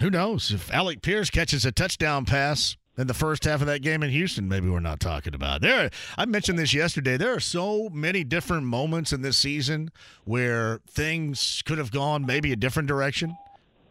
Who 0.00 0.11
knows 0.11 0.50
if 0.50 0.73
Alec 0.73 1.02
Pierce 1.02 1.31
catches 1.31 1.64
a 1.64 1.73
touchdown 1.73 2.25
pass 2.25 2.76
in 2.97 3.07
the 3.07 3.14
first 3.14 3.45
half 3.45 3.61
of 3.61 3.67
that 3.67 3.81
game 3.81 4.02
in 4.02 4.11
Houston, 4.11 4.49
maybe 4.49 4.69
we're 4.69 4.81
not 4.81 5.00
talking 5.00 5.35
about. 5.35 5.61
There, 5.61 5.90
I 6.17 6.25
mentioned 6.26 6.59
this 6.59 6.75
yesterday. 6.75 7.17
There 7.17 7.35
are 7.35 7.40
so 7.40 7.88
many 7.90 8.25
different 8.25 8.64
moments 8.64 9.12
in 9.12 9.23
this 9.23 9.37
season 9.37 9.90
where 10.25 10.81
things 10.88 11.62
could 11.64 11.79
have 11.79 11.90
gone 11.90 12.25
maybe 12.25 12.52
a 12.52 12.57
different 12.57 12.88
direction, 12.88 13.37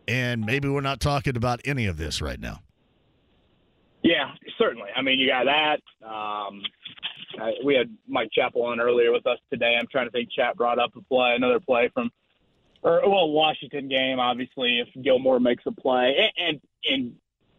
and 0.07 0.45
maybe 0.45 0.67
we're 0.67 0.81
not 0.81 0.99
talking 0.99 1.35
about 1.37 1.61
any 1.65 1.85
of 1.85 1.97
this 1.97 2.21
right 2.21 2.39
now. 2.39 2.61
Yeah, 4.01 4.31
certainly. 4.57 4.89
I 4.95 5.01
mean, 5.01 5.19
you 5.19 5.27
got 5.27 5.45
that. 5.45 6.07
Um, 6.07 6.61
we 7.63 7.75
had 7.75 7.95
Mike 8.07 8.29
Chappell 8.31 8.63
on 8.63 8.79
earlier 8.79 9.11
with 9.11 9.25
us 9.27 9.39
today. 9.51 9.75
I'm 9.79 9.87
trying 9.91 10.07
to 10.07 10.11
think. 10.11 10.29
Chat 10.31 10.55
brought 10.57 10.79
up 10.79 10.95
a 10.95 11.01
play, 11.01 11.33
another 11.35 11.59
play 11.59 11.89
from, 11.93 12.11
or 12.81 13.01
well, 13.07 13.29
Washington 13.29 13.87
game. 13.87 14.19
Obviously, 14.19 14.79
if 14.79 15.03
Gilmore 15.03 15.39
makes 15.39 15.63
a 15.65 15.71
play, 15.71 16.31
and 16.37 16.47
and, 16.47 16.61
and 16.89 17.15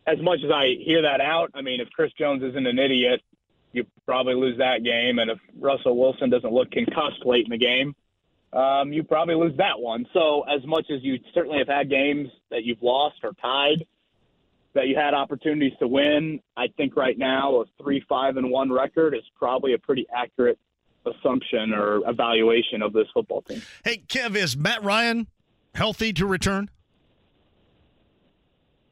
as 0.07 0.23
much 0.23 0.41
as 0.45 0.50
I 0.50 0.75
hear 0.85 1.03
that 1.03 1.21
out, 1.21 1.50
I 1.55 1.62
mean, 1.62 1.81
if 1.81 1.91
Chris 1.91 2.12
Jones 2.19 2.43
isn't 2.43 2.67
an 2.67 2.79
idiot, 2.79 3.21
you 3.73 3.87
probably 4.07 4.35
lose 4.35 4.59
that 4.59 4.83
game. 4.83 5.19
And 5.19 5.31
if 5.31 5.39
Russell 5.59 5.97
Wilson 5.97 6.31
doesn't 6.31 6.53
look 6.53 6.71
concussed 6.71 7.25
late 7.25 7.45
in 7.45 7.50
the 7.50 7.59
game, 7.59 7.95
um, 8.53 8.93
you 8.93 9.05
probably 9.05 9.37
lose 9.37 9.57
that 9.59 9.79
one. 9.79 10.07
So, 10.12 10.43
as 10.43 10.65
much 10.67 10.87
as 10.91 11.03
you 11.03 11.19
certainly 11.35 11.59
have 11.59 11.69
had 11.69 11.89
games 11.89 12.29
that 12.50 12.65
you've 12.65 12.83
lost 12.83 13.17
or 13.23 13.33
tied, 13.41 13.87
that 14.75 14.87
you 14.89 14.97
had 14.97 15.15
opportunities 15.15 15.73
to 15.81 15.89
win, 15.89 16.41
I 16.57 16.67
think 16.77 16.97
right 16.97 17.19
now 17.19 17.61
a 17.61 17.65
three 17.83 18.05
five 18.09 18.37
and 18.37 18.50
one 18.50 18.73
record 18.73 19.15
is 19.15 19.23
probably 19.37 19.75
a 19.75 19.79
pretty 19.79 20.07
accurate 20.15 20.59
assumption 21.07 21.73
or 21.73 22.09
evaluation 22.09 22.83
of 22.83 22.93
this 22.93 23.07
football 23.12 23.43
team. 23.43 23.62
Hey, 23.85 24.03
Kev, 24.07 24.37
is 24.37 24.57
Matt 24.57 24.83
Ryan 24.85 25.27
healthy 25.75 26.12
to 26.15 26.27
return? 26.27 26.71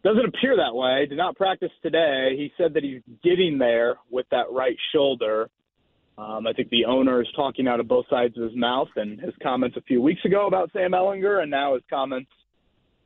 Doesn't 0.04 0.24
appear 0.24 0.56
that 0.56 0.74
way. 0.74 1.06
Did 1.06 1.18
not 1.18 1.36
practice 1.36 1.72
today. 1.82 2.34
He 2.36 2.52
said 2.56 2.74
that 2.74 2.82
he's 2.82 3.02
getting 3.22 3.58
there 3.58 3.96
with 4.10 4.26
that 4.30 4.50
right 4.50 4.76
shoulder. 4.92 5.50
Um, 6.16 6.46
I 6.46 6.52
think 6.52 6.70
the 6.70 6.84
owner 6.84 7.20
is 7.20 7.28
talking 7.36 7.68
out 7.68 7.78
of 7.78 7.88
both 7.88 8.06
sides 8.08 8.36
of 8.36 8.44
his 8.44 8.56
mouth, 8.56 8.88
and 8.96 9.20
his 9.20 9.34
comments 9.42 9.76
a 9.76 9.82
few 9.82 10.00
weeks 10.00 10.24
ago 10.24 10.46
about 10.46 10.70
Sam 10.72 10.92
Ehlinger, 10.92 11.42
and 11.42 11.50
now 11.50 11.74
his 11.74 11.82
comments 11.90 12.30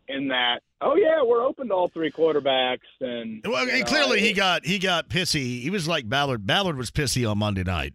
in 0.08 0.28
that, 0.28 0.60
oh 0.80 0.96
yeah, 0.96 1.22
we're 1.22 1.44
open 1.44 1.68
to 1.68 1.74
all 1.74 1.88
three 1.88 2.10
quarterbacks, 2.10 2.78
and 3.00 3.44
well, 3.46 3.68
and 3.68 3.86
clearly 3.86 4.20
he 4.20 4.32
got 4.32 4.64
he 4.64 4.78
got 4.78 5.08
pissy. 5.08 5.62
He 5.62 5.70
was 5.70 5.88
like 5.88 6.08
Ballard. 6.08 6.46
Ballard 6.46 6.76
was 6.76 6.90
pissy 6.90 7.28
on 7.28 7.38
Monday 7.38 7.64
night. 7.64 7.94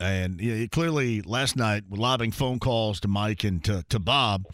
And 0.00 0.40
know, 0.40 0.66
clearly, 0.72 1.20
last 1.20 1.56
night, 1.56 1.84
lobbing 1.90 2.32
phone 2.32 2.58
calls 2.58 3.00
to 3.00 3.08
Mike 3.08 3.44
and 3.44 3.62
to, 3.64 3.84
to 3.90 3.98
Bob, 3.98 4.46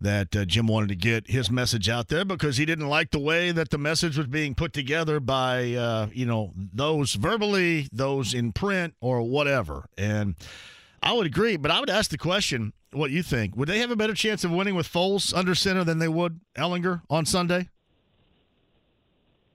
that 0.00 0.34
uh, 0.34 0.44
Jim 0.44 0.66
wanted 0.66 0.88
to 0.88 0.96
get 0.96 1.30
his 1.30 1.52
message 1.52 1.88
out 1.88 2.08
there 2.08 2.24
because 2.24 2.56
he 2.56 2.66
didn't 2.66 2.88
like 2.88 3.12
the 3.12 3.20
way 3.20 3.52
that 3.52 3.70
the 3.70 3.78
message 3.78 4.18
was 4.18 4.26
being 4.26 4.56
put 4.56 4.72
together 4.72 5.20
by, 5.20 5.72
uh, 5.74 6.08
you 6.12 6.26
know, 6.26 6.52
those 6.56 7.14
verbally, 7.14 7.88
those 7.92 8.34
in 8.34 8.52
print, 8.52 8.94
or 9.00 9.22
whatever. 9.22 9.86
And 9.96 10.34
I 11.00 11.12
would 11.12 11.26
agree, 11.26 11.56
but 11.56 11.70
I 11.70 11.78
would 11.78 11.90
ask 11.90 12.10
the 12.10 12.18
question 12.18 12.72
what 12.92 13.10
you 13.10 13.22
think. 13.22 13.56
Would 13.56 13.68
they 13.68 13.78
have 13.80 13.90
a 13.90 13.96
better 13.96 14.14
chance 14.14 14.44
of 14.44 14.50
winning 14.50 14.74
with 14.74 14.90
Foles 14.90 15.36
under 15.36 15.54
center 15.54 15.84
than 15.84 15.98
they 15.98 16.08
would 16.08 16.40
Ehlinger 16.56 17.02
on 17.10 17.26
Sunday? 17.26 17.68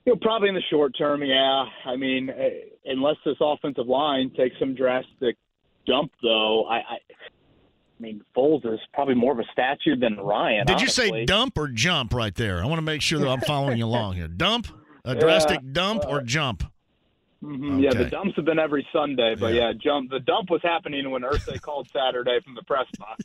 You 0.04 0.12
know, 0.12 0.18
probably 0.20 0.50
in 0.50 0.54
the 0.54 0.62
short 0.70 0.96
term, 0.96 1.22
yeah. 1.22 1.64
I 1.86 1.96
mean, 1.96 2.30
eh, 2.30 2.50
unless 2.84 3.16
this 3.24 3.36
offensive 3.40 3.86
line 3.86 4.30
takes 4.36 4.58
some 4.58 4.74
drastic 4.74 5.36
jump, 5.86 6.12
though, 6.22 6.66
I, 6.66 6.76
I, 6.76 6.98
I 7.98 8.02
mean, 8.02 8.22
Foles 8.36 8.66
is 8.66 8.80
probably 8.92 9.14
more 9.14 9.32
of 9.32 9.38
a 9.38 9.44
statue 9.52 9.96
than 9.96 10.16
Ryan. 10.16 10.66
Did 10.66 10.76
honestly. 10.76 11.06
you 11.06 11.12
say 11.12 11.24
dump 11.24 11.56
or 11.56 11.68
jump 11.68 12.12
right 12.12 12.34
there? 12.34 12.62
I 12.62 12.66
want 12.66 12.78
to 12.78 12.82
make 12.82 13.00
sure 13.00 13.18
that 13.18 13.28
I'm 13.28 13.40
following 13.40 13.78
you 13.78 13.84
along 13.86 14.16
here. 14.16 14.28
Dump, 14.28 14.66
a 15.04 15.14
drastic 15.14 15.60
yeah, 15.62 15.70
dump, 15.72 16.04
uh, 16.04 16.08
or 16.08 16.22
jump? 16.22 16.64
Mm-hmm. 17.44 17.74
Okay. 17.74 17.82
Yeah, 17.82 17.92
the 17.92 18.08
dumps 18.08 18.36
have 18.36 18.46
been 18.46 18.58
every 18.58 18.86
Sunday, 18.90 19.34
but 19.34 19.52
yeah. 19.52 19.68
yeah, 19.68 19.72
jump. 19.78 20.10
The 20.10 20.20
dump 20.20 20.48
was 20.48 20.62
happening 20.62 21.10
when 21.10 21.22
Irsay 21.22 21.60
called 21.60 21.88
Saturday 21.92 22.40
from 22.42 22.54
the 22.54 22.62
press 22.62 22.86
box 22.98 23.22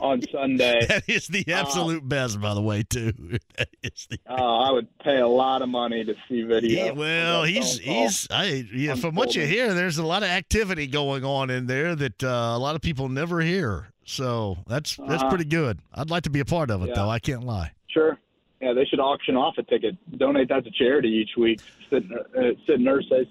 on 0.00 0.22
Sunday. 0.32 0.86
That 0.92 1.08
is 1.08 1.28
the 1.28 1.44
uh, 1.48 1.60
absolute 1.60 2.02
uh, 2.02 2.06
best, 2.06 2.40
by 2.40 2.54
the 2.54 2.62
way, 2.62 2.82
too. 2.82 3.12
That 3.58 3.68
is 3.82 4.06
the. 4.10 4.18
Oh, 4.26 4.58
I 4.60 4.70
would 4.72 4.88
pay 5.00 5.18
a 5.18 5.28
lot 5.28 5.60
of 5.60 5.68
money 5.68 6.04
to 6.04 6.14
see 6.28 6.42
video. 6.42 6.86
Yeah, 6.86 6.90
well, 6.92 7.44
he's 7.44 7.78
he's. 7.78 8.26
I 8.30 8.64
yeah, 8.72 8.94
from 8.94 9.14
what 9.14 9.36
you 9.36 9.44
hear, 9.46 9.74
there's 9.74 9.98
a 9.98 10.06
lot 10.06 10.22
of 10.22 10.30
activity 10.30 10.86
going 10.86 11.24
on 11.24 11.50
in 11.50 11.66
there 11.66 11.94
that 11.94 12.24
uh, 12.24 12.52
a 12.54 12.58
lot 12.58 12.74
of 12.74 12.80
people 12.80 13.08
never 13.08 13.40
hear. 13.40 13.88
So 14.04 14.58
that's 14.66 14.96
that's 14.96 15.22
uh 15.22 15.28
pretty 15.28 15.44
good. 15.44 15.80
I'd 15.92 16.10
like 16.10 16.22
to 16.24 16.30
be 16.30 16.40
a 16.40 16.44
part 16.44 16.70
of 16.70 16.82
it, 16.82 16.88
yeah. 16.88 16.94
though. 16.94 17.10
I 17.10 17.18
can't 17.18 17.44
lie. 17.44 17.72
Sure. 17.88 18.18
Yeah, 18.62 18.72
they 18.74 18.84
should 18.84 19.00
auction 19.00 19.36
off 19.36 19.58
a 19.58 19.64
ticket, 19.64 19.96
donate 20.18 20.48
that 20.50 20.62
to 20.64 20.70
charity 20.70 21.08
each 21.08 21.36
week. 21.36 21.60
Sit, 21.90 22.04
uh, 22.04 22.52
sit 22.64 22.78
Irsay's 22.78 23.26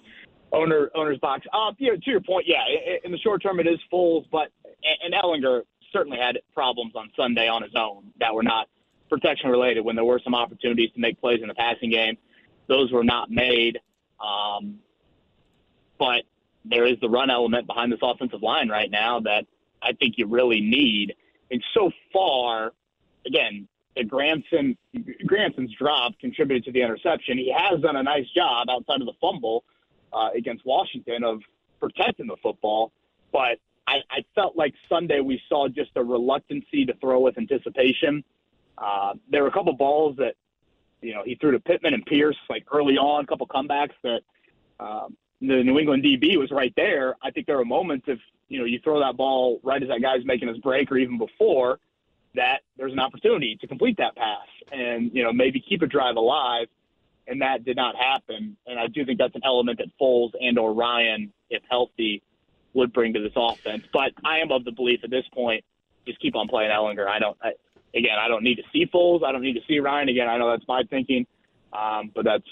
owner 0.51 0.89
owner's 0.95 1.17
box. 1.19 1.45
Uh, 1.53 1.71
you 1.77 1.91
know, 1.91 1.97
to 1.97 2.11
your 2.11 2.21
point, 2.21 2.47
yeah, 2.47 2.63
in 3.03 3.11
the 3.11 3.17
short 3.17 3.41
term 3.41 3.59
it 3.59 3.67
is 3.67 3.79
Foles, 3.91 4.25
but 4.31 4.49
and 5.03 5.13
Ehlinger 5.13 5.61
certainly 5.91 6.17
had 6.17 6.39
problems 6.53 6.93
on 6.95 7.11
Sunday 7.15 7.47
on 7.47 7.63
his 7.63 7.73
own 7.75 8.11
that 8.19 8.33
were 8.33 8.43
not 8.43 8.67
protection 9.09 9.49
related. 9.49 9.81
When 9.81 9.95
there 9.95 10.05
were 10.05 10.21
some 10.23 10.35
opportunities 10.35 10.91
to 10.93 10.99
make 10.99 11.19
plays 11.19 11.41
in 11.41 11.47
the 11.47 11.53
passing 11.53 11.91
game, 11.91 12.17
those 12.67 12.91
were 12.91 13.03
not 13.03 13.29
made. 13.29 13.79
Um, 14.19 14.79
but 15.97 16.23
there 16.65 16.85
is 16.85 16.97
the 17.01 17.09
run 17.09 17.29
element 17.29 17.67
behind 17.67 17.91
this 17.91 17.99
offensive 18.01 18.41
line 18.41 18.69
right 18.69 18.89
now 18.89 19.19
that 19.21 19.45
I 19.81 19.93
think 19.93 20.15
you 20.17 20.27
really 20.27 20.61
need. 20.61 21.15
And 21.49 21.63
so 21.73 21.91
far, 22.13 22.71
again, 23.25 23.67
that 23.95 24.07
Granson 24.07 24.77
Granson's 25.25 25.73
drop 25.77 26.17
contributed 26.19 26.63
to 26.65 26.71
the 26.71 26.81
interception. 26.81 27.37
He 27.37 27.53
has 27.55 27.81
done 27.81 27.97
a 27.97 28.03
nice 28.03 28.27
job 28.35 28.69
outside 28.69 29.01
of 29.01 29.07
the 29.07 29.13
fumble 29.19 29.63
uh, 30.13 30.29
against 30.35 30.65
Washington 30.65 31.23
of 31.23 31.41
protecting 31.79 32.27
the 32.27 32.37
football, 32.41 32.91
but 33.31 33.57
I, 33.87 33.97
I 34.09 34.25
felt 34.35 34.55
like 34.55 34.73
Sunday 34.87 35.19
we 35.19 35.41
saw 35.49 35.67
just 35.67 35.91
a 35.95 36.03
reluctancy 36.03 36.85
to 36.85 36.93
throw 36.95 37.19
with 37.19 37.37
anticipation. 37.37 38.23
Uh, 38.77 39.13
there 39.29 39.43
were 39.43 39.49
a 39.49 39.51
couple 39.51 39.73
balls 39.73 40.15
that 40.17 40.35
you 41.01 41.13
know 41.13 41.23
he 41.23 41.35
threw 41.35 41.51
to 41.51 41.59
Pittman 41.59 41.93
and 41.93 42.05
Pierce 42.05 42.37
like 42.49 42.65
early 42.71 42.97
on, 42.97 43.23
a 43.23 43.27
couple 43.27 43.47
comebacks 43.47 43.93
that 44.03 44.21
um, 44.79 45.17
the 45.41 45.63
New 45.63 45.79
England 45.79 46.03
DB 46.03 46.37
was 46.37 46.51
right 46.51 46.73
there. 46.75 47.15
I 47.21 47.31
think 47.31 47.47
there 47.47 47.57
were 47.57 47.65
moments 47.65 48.05
if 48.07 48.19
you 48.47 48.59
know 48.59 48.65
you 48.65 48.79
throw 48.79 48.99
that 48.99 49.17
ball 49.17 49.59
right 49.63 49.81
as 49.81 49.89
that 49.89 50.01
guy's 50.01 50.25
making 50.25 50.47
his 50.47 50.57
break 50.59 50.91
or 50.91 50.97
even 50.97 51.17
before 51.17 51.79
that 52.35 52.61
there's 52.77 52.93
an 52.93 52.99
opportunity 52.99 53.57
to 53.59 53.67
complete 53.67 53.97
that 53.97 54.15
pass 54.15 54.47
and 54.71 55.11
you 55.13 55.23
know 55.23 55.33
maybe 55.33 55.59
keep 55.59 55.81
a 55.81 55.87
drive 55.87 56.15
alive, 56.15 56.67
and 57.31 57.41
that 57.41 57.63
did 57.63 57.77
not 57.77 57.95
happen. 57.95 58.57
And 58.67 58.77
I 58.77 58.87
do 58.87 59.05
think 59.05 59.17
that's 59.17 59.35
an 59.35 59.41
element 59.45 59.79
that 59.79 59.87
Foles 59.99 60.31
and 60.39 60.59
or 60.59 60.73
Ryan, 60.73 61.31
if 61.49 61.63
healthy, 61.69 62.21
would 62.73 62.91
bring 62.91 63.13
to 63.13 63.21
this 63.21 63.31
offense. 63.35 63.83
But 63.91 64.11
I 64.25 64.39
am 64.39 64.51
of 64.51 64.65
the 64.65 64.71
belief 64.71 64.99
at 65.03 65.09
this 65.09 65.23
point, 65.33 65.63
just 66.05 66.19
keep 66.19 66.35
on 66.35 66.47
playing 66.49 66.71
Ehlinger. 66.71 67.07
I 67.07 67.19
don't. 67.19 67.37
I, 67.41 67.51
again, 67.95 68.17
I 68.19 68.27
don't 68.27 68.43
need 68.43 68.55
to 68.55 68.63
see 68.73 68.85
Foles. 68.93 69.23
I 69.23 69.31
don't 69.31 69.41
need 69.41 69.53
to 69.53 69.61
see 69.67 69.79
Ryan 69.79 70.09
again. 70.09 70.27
I 70.27 70.37
know 70.37 70.51
that's 70.51 70.67
my 70.67 70.83
thinking, 70.89 71.25
um, 71.73 72.11
but 72.13 72.25
that's. 72.25 72.43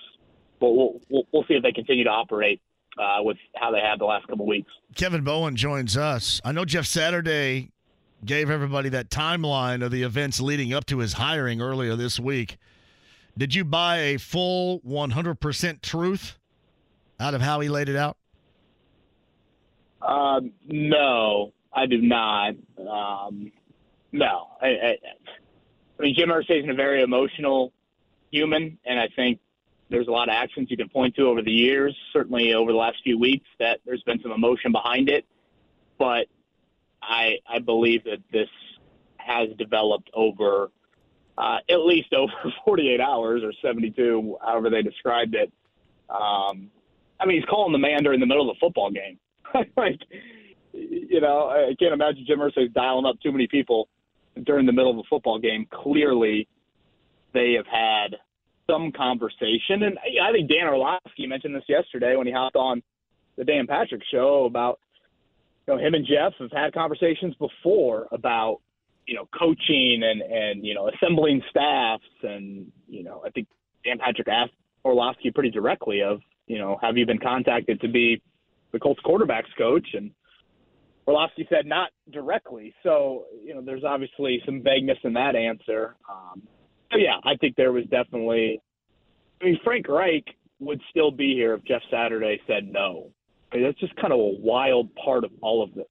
But 0.60 0.72
we'll, 0.72 1.00
we'll 1.10 1.24
we'll 1.32 1.44
see 1.44 1.54
if 1.54 1.64
they 1.64 1.72
continue 1.72 2.04
to 2.06 2.10
operate 2.10 2.62
uh, 2.98 3.20
with 3.22 3.38
how 3.56 3.72
they 3.72 3.80
have 3.80 4.00
the 4.00 4.06
last 4.06 4.28
couple 4.28 4.46
weeks. 4.46 4.72
Kevin 4.96 5.24
Bowen 5.24 5.56
joins 5.56 5.98
us. 5.98 6.42
I 6.44 6.52
know 6.52 6.66
Jeff 6.66 6.86
Saturday 6.86 7.72
gave 8.26 8.50
everybody 8.50 8.90
that 8.90 9.10
timeline 9.10 9.84
of 9.84 9.92
the 9.92 10.04
events 10.04 10.42
leading 10.42 10.74
up 10.74 10.86
to 10.86 11.00
his 11.00 11.14
hiring 11.14 11.62
earlier 11.62 11.96
this 11.96 12.20
week. 12.20 12.58
Did 13.40 13.56
you 13.56 13.64
buy 13.64 14.00
a 14.00 14.18
full 14.18 14.82
100% 14.82 15.82
truth 15.82 16.38
out 17.22 17.34
of 17.34 17.40
how 17.40 17.62
he 17.62 17.70
laid 17.70 17.88
it 17.88 17.96
out? 17.96 18.18
Um, 20.02 20.52
no, 20.68 21.54
I 21.72 21.86
do 21.86 22.02
not. 22.02 22.56
Um, 22.78 23.50
no, 24.12 24.50
I, 24.62 24.68
I, 24.68 24.98
I 25.98 26.02
mean 26.02 26.16
Jim 26.18 26.28
Irsay 26.28 26.64
is 26.66 26.70
a 26.70 26.74
very 26.74 27.02
emotional 27.02 27.72
human, 28.30 28.78
and 28.86 29.00
I 29.00 29.08
think 29.16 29.40
there's 29.90 30.10
a 30.10 30.12
lot 30.12 30.28
of 30.28 30.34
actions 30.34 30.68
you 30.70 30.76
can 30.76 30.90
point 30.90 31.16
to 31.16 31.22
over 31.28 31.42
the 31.42 31.50
years, 31.50 31.96
certainly 32.12 32.54
over 32.54 32.74
the 32.74 32.78
last 32.78 32.98
few 33.06 33.18
weeks, 33.18 33.48
that 33.60 33.80
there's 33.86 34.04
been 34.04 34.22
some 34.22 34.34
emotion 34.34 34.74
behind 34.74 35.08
it. 35.08 35.26
But 35.98 36.28
I 37.02 37.38
I 37.48 37.60
believe 37.60 38.04
that 38.04 38.20
this 38.34 38.50
has 39.16 39.48
developed 39.58 40.10
over 40.14 40.72
uh, 41.40 41.58
at 41.70 41.80
least 41.80 42.14
over 42.14 42.32
48 42.66 43.00
hours 43.00 43.42
or 43.44 43.54
72, 43.62 44.38
however 44.46 44.70
they 44.70 44.82
described 44.82 45.36
it. 45.36 45.52
Um, 46.10 46.70
I 47.20 47.26
mean, 47.26 47.38
he's 47.38 47.50
calling 47.50 47.72
the 47.72 47.80
man 47.80 48.04
during 48.04 48.20
the 48.20 48.26
middle 48.26 48.50
of 48.50 48.56
the 48.56 48.60
football 48.60 48.92
game. 48.92 49.18
like, 49.78 50.00
you 50.74 51.22
know, 51.22 51.50
I 51.50 51.74
can't 51.80 51.94
imagine 51.94 52.26
Jim 52.28 52.40
Irsay 52.40 52.72
dialing 52.74 53.06
up 53.06 53.20
too 53.22 53.32
many 53.32 53.48
people 53.48 53.88
during 54.44 54.66
the 54.66 54.74
middle 54.74 54.92
of 54.92 54.98
a 54.98 55.08
football 55.10 55.40
game. 55.40 55.66
Clearly, 55.72 56.48
they 57.34 57.54
have 57.54 57.68
had 57.68 58.18
some 58.70 58.92
conversation, 58.92 59.84
and 59.84 59.98
I 60.22 60.32
think 60.32 60.50
Dan 60.50 60.68
Orlovsky 60.68 61.26
mentioned 61.26 61.56
this 61.56 61.64
yesterday 61.68 62.16
when 62.16 62.28
he 62.28 62.34
hopped 62.34 62.56
on 62.56 62.84
the 63.38 63.44
Dan 63.44 63.66
Patrick 63.66 64.02
show 64.12 64.46
about 64.46 64.80
you 65.68 65.74
know 65.74 65.80
him 65.80 65.96
and 65.96 66.06
Jeff 66.06 66.34
have 66.40 66.52
had 66.52 66.74
conversations 66.74 67.34
before 67.36 68.08
about 68.12 68.62
you 69.10 69.16
know 69.16 69.28
coaching 69.38 70.02
and 70.04 70.22
and 70.22 70.66
you 70.66 70.76
know 70.76 70.90
assembling 70.90 71.42
staffs, 71.50 72.04
and 72.22 72.72
you 72.88 73.04
know 73.04 73.24
I 73.26 73.32
think 73.32 73.48
Dan 73.84 73.98
Patrick 73.98 74.28
asked 74.28 74.54
Orlovsky 74.86 75.32
pretty 75.32 75.50
directly 75.50 76.02
of 76.04 76.22
you 76.48 76.60
know 76.60 76.78
have 76.82 76.96
you 76.96 77.06
been 77.06 77.20
contacted 77.20 77.82
to 77.82 77.88
be 77.88 78.22
the 78.72 78.80
Colts 78.80 79.02
quarterbacks 79.04 79.50
coach 79.58 79.88
and 79.94 80.12
Orlovsky 81.08 81.48
said 81.50 81.66
not 81.66 81.90
directly. 82.12 82.72
So, 82.84 83.26
you 83.44 83.56
know, 83.56 83.62
there's 83.62 83.84
obviously 83.84 84.44
some 84.46 84.62
vagueness 84.62 85.00
in 85.04 85.14
that 85.14 85.36
answer. 85.36 85.96
Um, 86.08 86.44
so, 86.92 87.00
yeah, 87.00 87.16
I 87.24 87.36
think 87.36 87.56
there 87.56 87.72
was 87.72 87.86
definitely. 87.86 88.62
I 89.42 89.46
mean, 89.46 89.60
Frank 89.64 89.88
Reich 89.88 90.26
would 90.60 90.80
still 90.92 91.10
be 91.10 91.34
here 91.34 91.56
if 91.56 91.66
Jeff 91.66 91.82
Saturday 91.90 92.40
said 92.46 92.72
no. 92.72 93.10
I 93.52 93.56
mean, 93.56 93.66
that's 93.66 93.80
just 93.80 93.96
kind 93.96 94.14
of 94.14 94.20
a 94.20 94.34
wild 94.40 94.94
part 95.04 95.24
of 95.24 95.32
all 95.42 95.64
of 95.64 95.74
this. 95.74 95.88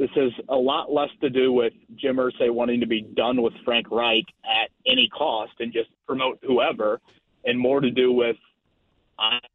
This 0.00 0.08
has 0.14 0.32
a 0.48 0.56
lot 0.56 0.90
less 0.90 1.10
to 1.20 1.28
do 1.28 1.52
with 1.52 1.74
Jim 1.94 2.16
Irsay 2.16 2.50
wanting 2.50 2.80
to 2.80 2.86
be 2.86 3.02
done 3.02 3.42
with 3.42 3.52
Frank 3.66 3.90
Reich 3.90 4.24
at 4.46 4.70
any 4.86 5.10
cost 5.10 5.52
and 5.60 5.74
just 5.74 5.90
promote 6.06 6.38
whoever, 6.42 7.02
and 7.44 7.58
more 7.58 7.80
to 7.80 7.90
do 7.90 8.10
with, 8.10 8.36
uh, 9.18 9.46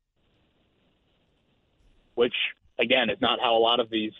which 2.13 2.35
again 2.77 3.09
is 3.09 3.17
not 3.21 3.39
how 3.41 3.57
a 3.57 3.57
lot 3.57 3.79
of 3.79 3.89
these 3.89 4.11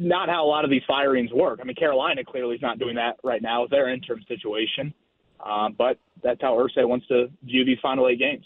not 0.00 0.28
how 0.28 0.44
a 0.44 0.48
lot 0.48 0.64
of 0.64 0.70
these 0.70 0.82
firings 0.84 1.32
work. 1.32 1.60
I 1.62 1.64
mean, 1.64 1.76
Carolina 1.76 2.24
clearly 2.24 2.56
is 2.56 2.62
not 2.62 2.80
doing 2.80 2.96
that 2.96 3.18
right 3.22 3.42
now 3.42 3.62
with 3.62 3.70
their 3.70 3.88
interim 3.88 4.24
situation, 4.26 4.92
um, 5.46 5.76
but 5.78 5.96
that's 6.24 6.42
how 6.42 6.54
Irsay 6.56 6.88
wants 6.88 7.06
to 7.06 7.30
view 7.44 7.64
these 7.64 7.78
final 7.80 8.08
eight 8.08 8.18
games. 8.18 8.44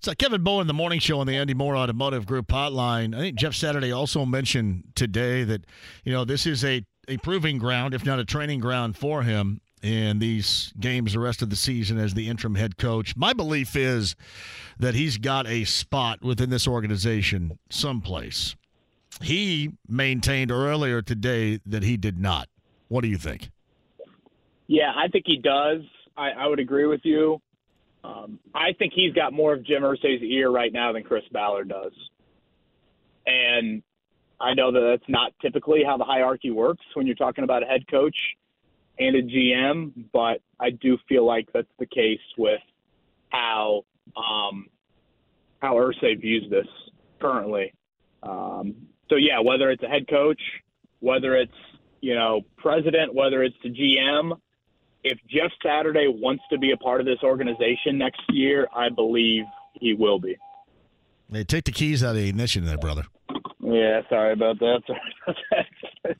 So 0.00 0.14
Kevin 0.14 0.42
Bowen, 0.42 0.66
the 0.66 0.74
morning 0.74 1.00
show 1.00 1.20
on 1.20 1.26
the 1.26 1.36
Andy 1.36 1.54
Moore 1.54 1.76
Automotive 1.76 2.26
Group 2.26 2.48
hotline. 2.48 3.14
I 3.14 3.18
think 3.18 3.36
Jeff 3.36 3.54
Saturday 3.54 3.92
also 3.92 4.24
mentioned 4.24 4.84
today 4.94 5.44
that 5.44 5.64
you 6.04 6.12
know 6.12 6.24
this 6.24 6.46
is 6.46 6.64
a 6.64 6.84
a 7.08 7.16
proving 7.18 7.58
ground, 7.58 7.94
if 7.94 8.04
not 8.04 8.18
a 8.18 8.24
training 8.24 8.60
ground 8.60 8.96
for 8.96 9.22
him 9.22 9.60
in 9.82 10.20
these 10.20 10.72
games 10.78 11.12
the 11.12 11.18
rest 11.18 11.42
of 11.42 11.50
the 11.50 11.56
season 11.56 11.98
as 11.98 12.14
the 12.14 12.28
interim 12.28 12.54
head 12.54 12.78
coach. 12.78 13.16
My 13.16 13.32
belief 13.32 13.74
is 13.74 14.14
that 14.78 14.94
he's 14.94 15.18
got 15.18 15.46
a 15.46 15.64
spot 15.64 16.22
within 16.22 16.50
this 16.50 16.68
organization 16.68 17.58
someplace. 17.68 18.54
He 19.20 19.72
maintained 19.88 20.50
earlier 20.50 21.02
today 21.02 21.58
that 21.66 21.82
he 21.82 21.96
did 21.96 22.18
not. 22.18 22.48
What 22.88 23.02
do 23.02 23.08
you 23.08 23.18
think? 23.18 23.50
Yeah, 24.68 24.92
I 24.96 25.08
think 25.08 25.24
he 25.26 25.36
does. 25.36 25.80
I, 26.16 26.30
I 26.30 26.46
would 26.46 26.60
agree 26.60 26.86
with 26.86 27.00
you. 27.04 27.40
Um, 28.04 28.38
I 28.54 28.72
think 28.72 28.92
he's 28.94 29.12
got 29.12 29.32
more 29.32 29.52
of 29.52 29.64
Jim 29.64 29.82
Irsay's 29.82 30.22
ear 30.22 30.50
right 30.50 30.72
now 30.72 30.92
than 30.92 31.04
Chris 31.04 31.22
Ballard 31.30 31.68
does. 31.68 31.92
And 33.26 33.82
I 34.40 34.54
know 34.54 34.72
that 34.72 34.80
that's 34.80 35.08
not 35.08 35.32
typically 35.40 35.84
how 35.84 35.96
the 35.96 36.04
hierarchy 36.04 36.50
works 36.50 36.84
when 36.94 37.06
you're 37.06 37.14
talking 37.16 37.44
about 37.44 37.62
a 37.62 37.66
head 37.66 37.86
coach 37.88 38.16
and 38.98 39.16
a 39.16 39.22
GM, 39.22 39.92
but 40.12 40.40
I 40.58 40.70
do 40.70 40.98
feel 41.08 41.24
like 41.24 41.48
that's 41.52 41.68
the 41.78 41.86
case 41.86 42.20
with 42.36 42.60
how 43.30 43.84
um, 44.16 44.66
how 45.60 45.74
Irsay 45.74 46.20
views 46.20 46.44
this 46.50 46.66
currently. 47.20 47.72
Um, 48.22 48.74
so 49.08 49.16
yeah, 49.16 49.40
whether 49.40 49.70
it's 49.70 49.82
a 49.82 49.88
head 49.88 50.08
coach, 50.08 50.40
whether 51.00 51.36
it's 51.36 51.52
you 52.00 52.14
know 52.14 52.42
president, 52.56 53.14
whether 53.14 53.42
it's 53.42 53.56
the 53.62 53.70
GM, 53.70 54.38
if 55.04 55.18
Jeff 55.28 55.50
Saturday 55.64 56.06
wants 56.08 56.42
to 56.50 56.58
be 56.58 56.72
a 56.72 56.76
part 56.76 57.00
of 57.00 57.06
this 57.06 57.18
organization 57.22 57.98
next 57.98 58.22
year, 58.30 58.66
I 58.74 58.88
believe 58.88 59.44
he 59.74 59.94
will 59.94 60.18
be. 60.18 60.36
Hey, 61.30 61.44
take 61.44 61.64
the 61.64 61.72
keys 61.72 62.04
out 62.04 62.10
of 62.10 62.16
the 62.16 62.28
ignition 62.28 62.64
there, 62.64 62.78
brother. 62.78 63.04
Yeah, 63.60 64.02
sorry 64.08 64.32
about 64.32 64.58
that. 64.58 64.82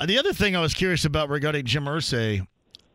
uh, 0.00 0.06
the 0.06 0.18
other 0.18 0.32
thing 0.32 0.54
I 0.54 0.60
was 0.60 0.74
curious 0.74 1.04
about 1.04 1.30
regarding 1.30 1.64
Jim 1.64 1.84
Irsay 1.84 2.46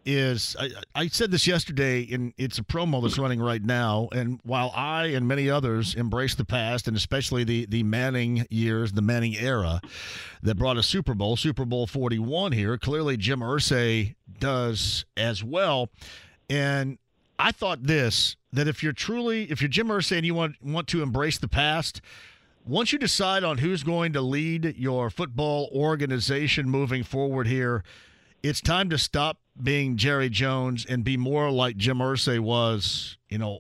is 0.05 0.55
I, 0.59 0.69
I, 0.95 1.07
said 1.07 1.31
this 1.31 1.45
yesterday, 1.45 2.07
and 2.11 2.33
it's 2.37 2.57
a 2.57 2.63
promo 2.63 3.01
that's 3.01 3.17
running 3.17 3.41
right 3.41 3.63
now. 3.63 4.09
And 4.11 4.39
while 4.43 4.71
I 4.75 5.07
and 5.07 5.27
many 5.27 5.49
others 5.49 5.95
embrace 5.95 6.35
the 6.35 6.45
past, 6.45 6.87
and 6.87 6.95
especially 6.95 7.43
the 7.43 7.65
the 7.65 7.83
Manning 7.83 8.45
years, 8.49 8.93
the 8.93 9.01
Manning 9.01 9.35
era, 9.35 9.81
that 10.41 10.55
brought 10.55 10.77
a 10.77 10.83
Super 10.83 11.13
Bowl, 11.13 11.35
Super 11.35 11.65
Bowl 11.65 11.87
forty 11.87 12.19
one 12.19 12.51
here, 12.51 12.77
clearly 12.77 13.17
Jim 13.17 13.39
Irsay 13.39 14.15
does 14.39 15.05
as 15.17 15.43
well. 15.43 15.89
And 16.49 16.97
I 17.37 17.51
thought 17.51 17.83
this 17.83 18.35
that 18.51 18.67
if 18.67 18.81
you're 18.81 18.93
truly 18.93 19.43
if 19.51 19.61
you're 19.61 19.69
Jim 19.69 19.87
Irsay 19.87 20.17
and 20.17 20.25
you 20.25 20.33
want 20.33 20.55
want 20.63 20.87
to 20.87 21.03
embrace 21.03 21.37
the 21.37 21.47
past. 21.47 22.01
Once 22.65 22.91
you 22.93 22.99
decide 22.99 23.43
on 23.43 23.57
who's 23.57 23.83
going 23.83 24.13
to 24.13 24.21
lead 24.21 24.75
your 24.77 25.09
football 25.09 25.69
organization 25.73 26.69
moving 26.69 27.03
forward 27.03 27.47
here, 27.47 27.83
it's 28.43 28.61
time 28.61 28.89
to 28.89 28.97
stop 28.97 29.39
being 29.61 29.97
Jerry 29.97 30.29
Jones 30.29 30.85
and 30.85 31.03
be 31.03 31.17
more 31.17 31.51
like 31.51 31.77
Jim 31.77 31.97
Irsay 31.97 32.39
was, 32.39 33.17
you 33.29 33.37
know, 33.37 33.59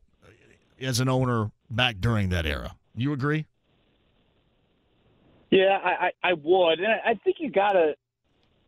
as 0.81 0.99
an 0.99 1.09
owner 1.09 1.51
back 1.69 1.97
during 1.99 2.29
that 2.29 2.45
era. 2.45 2.75
You 2.95 3.13
agree? 3.13 3.45
Yeah, 5.51 5.79
I, 5.83 6.11
I, 6.23 6.33
would, 6.33 6.79
and 6.79 6.87
I 6.87 7.15
think 7.23 7.37
you 7.39 7.49
gotta, 7.49 7.95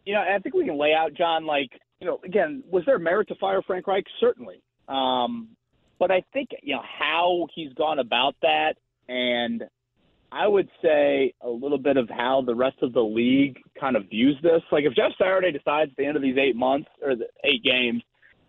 you 0.05 0.13
know, 0.13 0.21
I 0.21 0.39
think 0.39 0.55
we 0.55 0.65
can 0.65 0.79
lay 0.79 0.93
out 0.93 1.13
John 1.13 1.45
like, 1.45 1.69
you 1.99 2.07
know, 2.07 2.19
again, 2.25 2.63
was 2.69 2.83
there 2.85 2.97
merit 2.97 3.27
to 3.27 3.35
fire 3.35 3.61
Frank 3.61 3.85
Reich? 3.85 4.05
Certainly, 4.19 4.63
um, 4.87 5.49
but 5.99 6.09
I 6.09 6.23
think 6.33 6.49
you 6.63 6.73
know 6.73 6.81
how 6.81 7.47
he's 7.53 7.71
gone 7.73 7.99
about 7.99 8.35
that, 8.41 8.73
and 9.07 9.63
I 10.31 10.47
would 10.47 10.69
say 10.81 11.33
a 11.41 11.49
little 11.49 11.77
bit 11.77 11.97
of 11.97 12.09
how 12.09 12.41
the 12.45 12.55
rest 12.55 12.77
of 12.81 12.93
the 12.93 13.03
league 13.03 13.59
kind 13.79 13.97
of 13.97 14.09
views 14.09 14.37
this. 14.41 14.61
Like 14.71 14.85
if 14.85 14.93
Jeff 14.93 15.11
Saturday 15.19 15.51
decides 15.51 15.91
at 15.91 15.97
the 15.97 16.05
end 16.05 16.15
of 16.15 16.21
these 16.21 16.37
eight 16.37 16.55
months 16.55 16.89
or 17.03 17.15
the 17.15 17.27
eight 17.43 17.63
games 17.63 18.01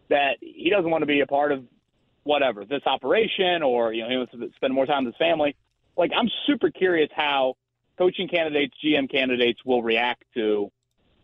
that 0.09 0.37
he 0.41 0.71
doesn't 0.71 0.91
want 0.91 1.03
to 1.03 1.07
be 1.07 1.21
a 1.21 1.27
part 1.27 1.51
of 1.51 1.65
whatever 2.25 2.65
this 2.65 2.83
operation 2.87 3.65
or 3.65 3.93
you 3.93 4.03
know 4.03 4.09
he 4.09 4.17
wants 4.17 4.33
to 4.33 4.49
spend 4.55 4.73
more 4.73 4.87
time 4.87 5.05
with 5.05 5.15
his 5.15 5.19
family. 5.19 5.57
Like 5.97 6.13
I'm 6.17 6.29
super 6.47 6.71
curious 6.71 7.11
how 7.15 7.55
coaching 7.99 8.29
candidates, 8.29 8.75
GM 8.85 9.11
candidates 9.11 9.61
will 9.65 9.83
react 9.83 10.23
to 10.35 10.71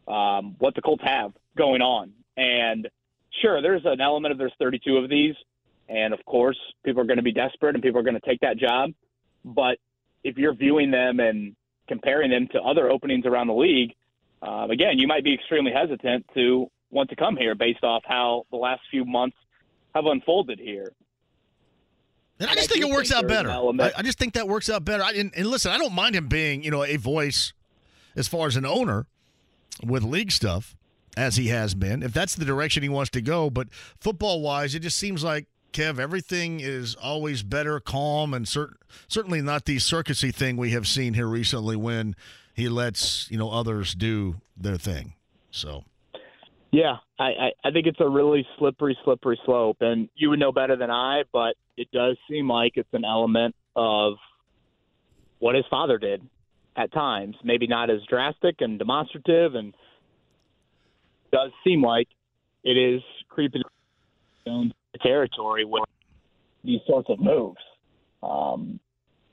um, 0.08 0.56
what 0.58 0.74
the 0.74 0.82
Colts 0.82 1.04
have 1.04 1.32
going 1.56 1.82
on. 1.82 2.12
And 2.36 2.88
sure, 3.42 3.62
there's 3.62 3.82
an 3.84 4.00
element 4.00 4.32
of 4.32 4.38
there's 4.38 4.52
32 4.58 4.96
of 4.96 5.08
these, 5.08 5.34
and 5.88 6.12
of 6.12 6.24
course 6.24 6.58
people 6.84 7.00
are 7.00 7.06
going 7.06 7.18
to 7.18 7.22
be 7.22 7.32
desperate 7.32 7.74
and 7.76 7.82
people 7.82 8.00
are 8.00 8.04
going 8.04 8.20
to 8.20 8.26
take 8.26 8.40
that 8.40 8.58
job. 8.58 8.90
But 9.44 9.78
if 10.28 10.36
you're 10.36 10.54
viewing 10.54 10.90
them 10.90 11.20
and 11.20 11.56
comparing 11.88 12.30
them 12.30 12.48
to 12.52 12.60
other 12.60 12.90
openings 12.90 13.24
around 13.26 13.48
the 13.48 13.54
league, 13.54 13.94
um, 14.42 14.70
again, 14.70 14.98
you 14.98 15.08
might 15.08 15.24
be 15.24 15.34
extremely 15.34 15.72
hesitant 15.72 16.26
to 16.34 16.70
want 16.90 17.10
to 17.10 17.16
come 17.16 17.36
here 17.36 17.54
based 17.54 17.82
off 17.82 18.02
how 18.06 18.44
the 18.50 18.56
last 18.56 18.82
few 18.90 19.04
months 19.04 19.36
have 19.94 20.06
unfolded 20.06 20.58
here. 20.58 20.92
And 22.38 22.48
I 22.48 22.54
just 22.54 22.68
think, 22.68 22.82
think 22.82 22.92
it 22.92 22.94
works 22.94 23.10
out 23.10 23.26
better. 23.26 23.50
I, 23.50 23.92
I, 23.96 24.02
just 24.02 24.18
think 24.18 24.34
that 24.34 24.46
works 24.46 24.70
out 24.70 24.84
better. 24.84 25.02
I, 25.02 25.10
and, 25.12 25.32
and 25.34 25.46
listen, 25.48 25.72
I 25.72 25.78
don't 25.78 25.92
mind 25.92 26.14
him 26.14 26.28
being, 26.28 26.62
you 26.62 26.70
know, 26.70 26.84
a 26.84 26.96
voice 26.96 27.52
as 28.14 28.28
far 28.28 28.46
as 28.46 28.54
an 28.54 28.64
owner 28.64 29.06
with 29.84 30.04
league 30.04 30.30
stuff 30.30 30.76
as 31.16 31.36
he 31.36 31.48
has 31.48 31.74
been. 31.74 32.02
If 32.04 32.12
that's 32.12 32.36
the 32.36 32.44
direction 32.44 32.84
he 32.84 32.88
wants 32.88 33.10
to 33.10 33.20
go, 33.20 33.50
but 33.50 33.68
football 33.98 34.40
wise, 34.40 34.76
it 34.76 34.80
just 34.80 34.98
seems 34.98 35.24
like 35.24 35.46
Kev, 35.72 35.98
everything 35.98 36.60
is 36.60 36.94
always 36.94 37.42
better, 37.42 37.78
calm, 37.80 38.34
and 38.34 38.46
cert- 38.46 38.74
certainly 39.06 39.42
not 39.42 39.64
the 39.64 39.76
circusy 39.76 40.34
thing 40.34 40.56
we 40.56 40.70
have 40.70 40.86
seen 40.86 41.14
here 41.14 41.26
recently 41.26 41.76
when 41.76 42.16
he 42.54 42.68
lets 42.68 43.30
you 43.30 43.38
know 43.38 43.50
others 43.50 43.94
do 43.94 44.40
their 44.56 44.76
thing. 44.76 45.14
So, 45.50 45.84
yeah, 46.72 46.96
I, 47.18 47.24
I, 47.24 47.50
I 47.64 47.70
think 47.70 47.86
it's 47.86 48.00
a 48.00 48.08
really 48.08 48.46
slippery, 48.58 48.96
slippery 49.04 49.38
slope, 49.44 49.78
and 49.80 50.08
you 50.14 50.30
would 50.30 50.38
know 50.38 50.52
better 50.52 50.76
than 50.76 50.90
I, 50.90 51.22
but 51.32 51.54
it 51.76 51.88
does 51.92 52.16
seem 52.28 52.48
like 52.48 52.72
it's 52.74 52.92
an 52.92 53.04
element 53.04 53.54
of 53.76 54.14
what 55.38 55.54
his 55.54 55.64
father 55.70 55.98
did 55.98 56.22
at 56.76 56.92
times. 56.92 57.36
Maybe 57.44 57.66
not 57.66 57.90
as 57.90 58.00
drastic 58.08 58.56
and 58.60 58.78
demonstrative, 58.78 59.54
and 59.54 59.74
does 61.30 61.50
seem 61.62 61.82
like 61.82 62.08
it 62.64 62.76
is 62.76 63.02
creeping 63.28 63.62
territory 64.98 65.64
with 65.64 65.84
these 66.64 66.80
sorts 66.86 67.08
of 67.08 67.20
moves. 67.20 67.60
Um, 68.22 68.80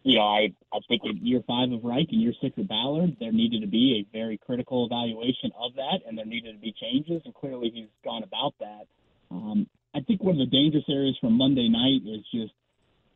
you 0.04 0.18
know, 0.18 0.26
I, 0.26 0.54
I 0.72 0.80
think 0.88 1.02
in 1.04 1.26
year 1.26 1.42
five 1.48 1.72
of 1.72 1.84
Reich 1.84 2.08
and 2.12 2.22
year 2.22 2.34
six 2.40 2.56
of 2.58 2.68
Ballard, 2.68 3.18
there 3.20 3.32
needed 3.32 3.62
to 3.62 3.68
be 3.68 4.06
a 4.06 4.18
very 4.18 4.38
critical 4.38 4.86
evaluation 4.86 5.52
of 5.60 5.74
that, 5.76 6.02
and 6.08 6.16
there 6.16 6.26
needed 6.26 6.54
to 6.54 6.60
be 6.60 6.74
changes, 6.80 7.24
and 7.26 7.34
clearly 7.34 7.72
he's 7.74 7.88
gone 8.04 8.22
about 8.22 8.54
that. 8.60 8.86
Um, 9.32 9.68
I 9.96 10.02
think 10.02 10.22
one 10.22 10.40
of 10.40 10.50
the 10.50 10.56
dangerous 10.58 10.84
areas 10.88 11.18
from 11.20 11.34
Monday 11.34 11.70
night 11.70 12.02
is 12.06 12.24
just 12.32 12.54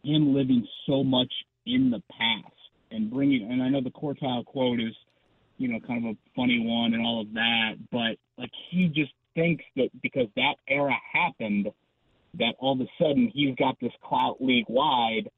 him 0.04 0.34
living 0.34 0.68
so 0.88 1.04
much 1.04 1.32
in 1.66 1.92
the 1.92 2.02
past 2.10 2.54
and 2.90 3.12
bringing. 3.12 3.52
And 3.52 3.62
I 3.62 3.70
know 3.70 3.82
the 3.82 3.92
quartile 3.92 4.46
quote 4.46 4.80
is, 4.80 4.96
you 5.58 5.68
know, 5.68 5.80
kind 5.86 6.06
of 6.06 6.16
a 6.16 6.18
funny 6.36 6.66
one 6.66 6.94
and 6.94 7.06
all 7.06 7.22
of 7.22 7.34
that, 7.34 7.74
but 7.92 8.18
like 8.38 8.52
he 8.72 8.88
just 8.88 9.12
thinks 9.36 9.64
that 9.76 9.90
because 10.02 10.28
that 10.36 10.56
era 10.68 10.96
happened, 11.14 11.68
that 12.36 12.54
all 12.60 12.74
of 12.74 12.82
a 12.82 12.89
sudden 13.00 13.32
he's 13.34 13.56
got 13.56 13.80
this 13.82 13.92
clout 14.04 14.38
league 14.39 14.65
wide 14.68 15.30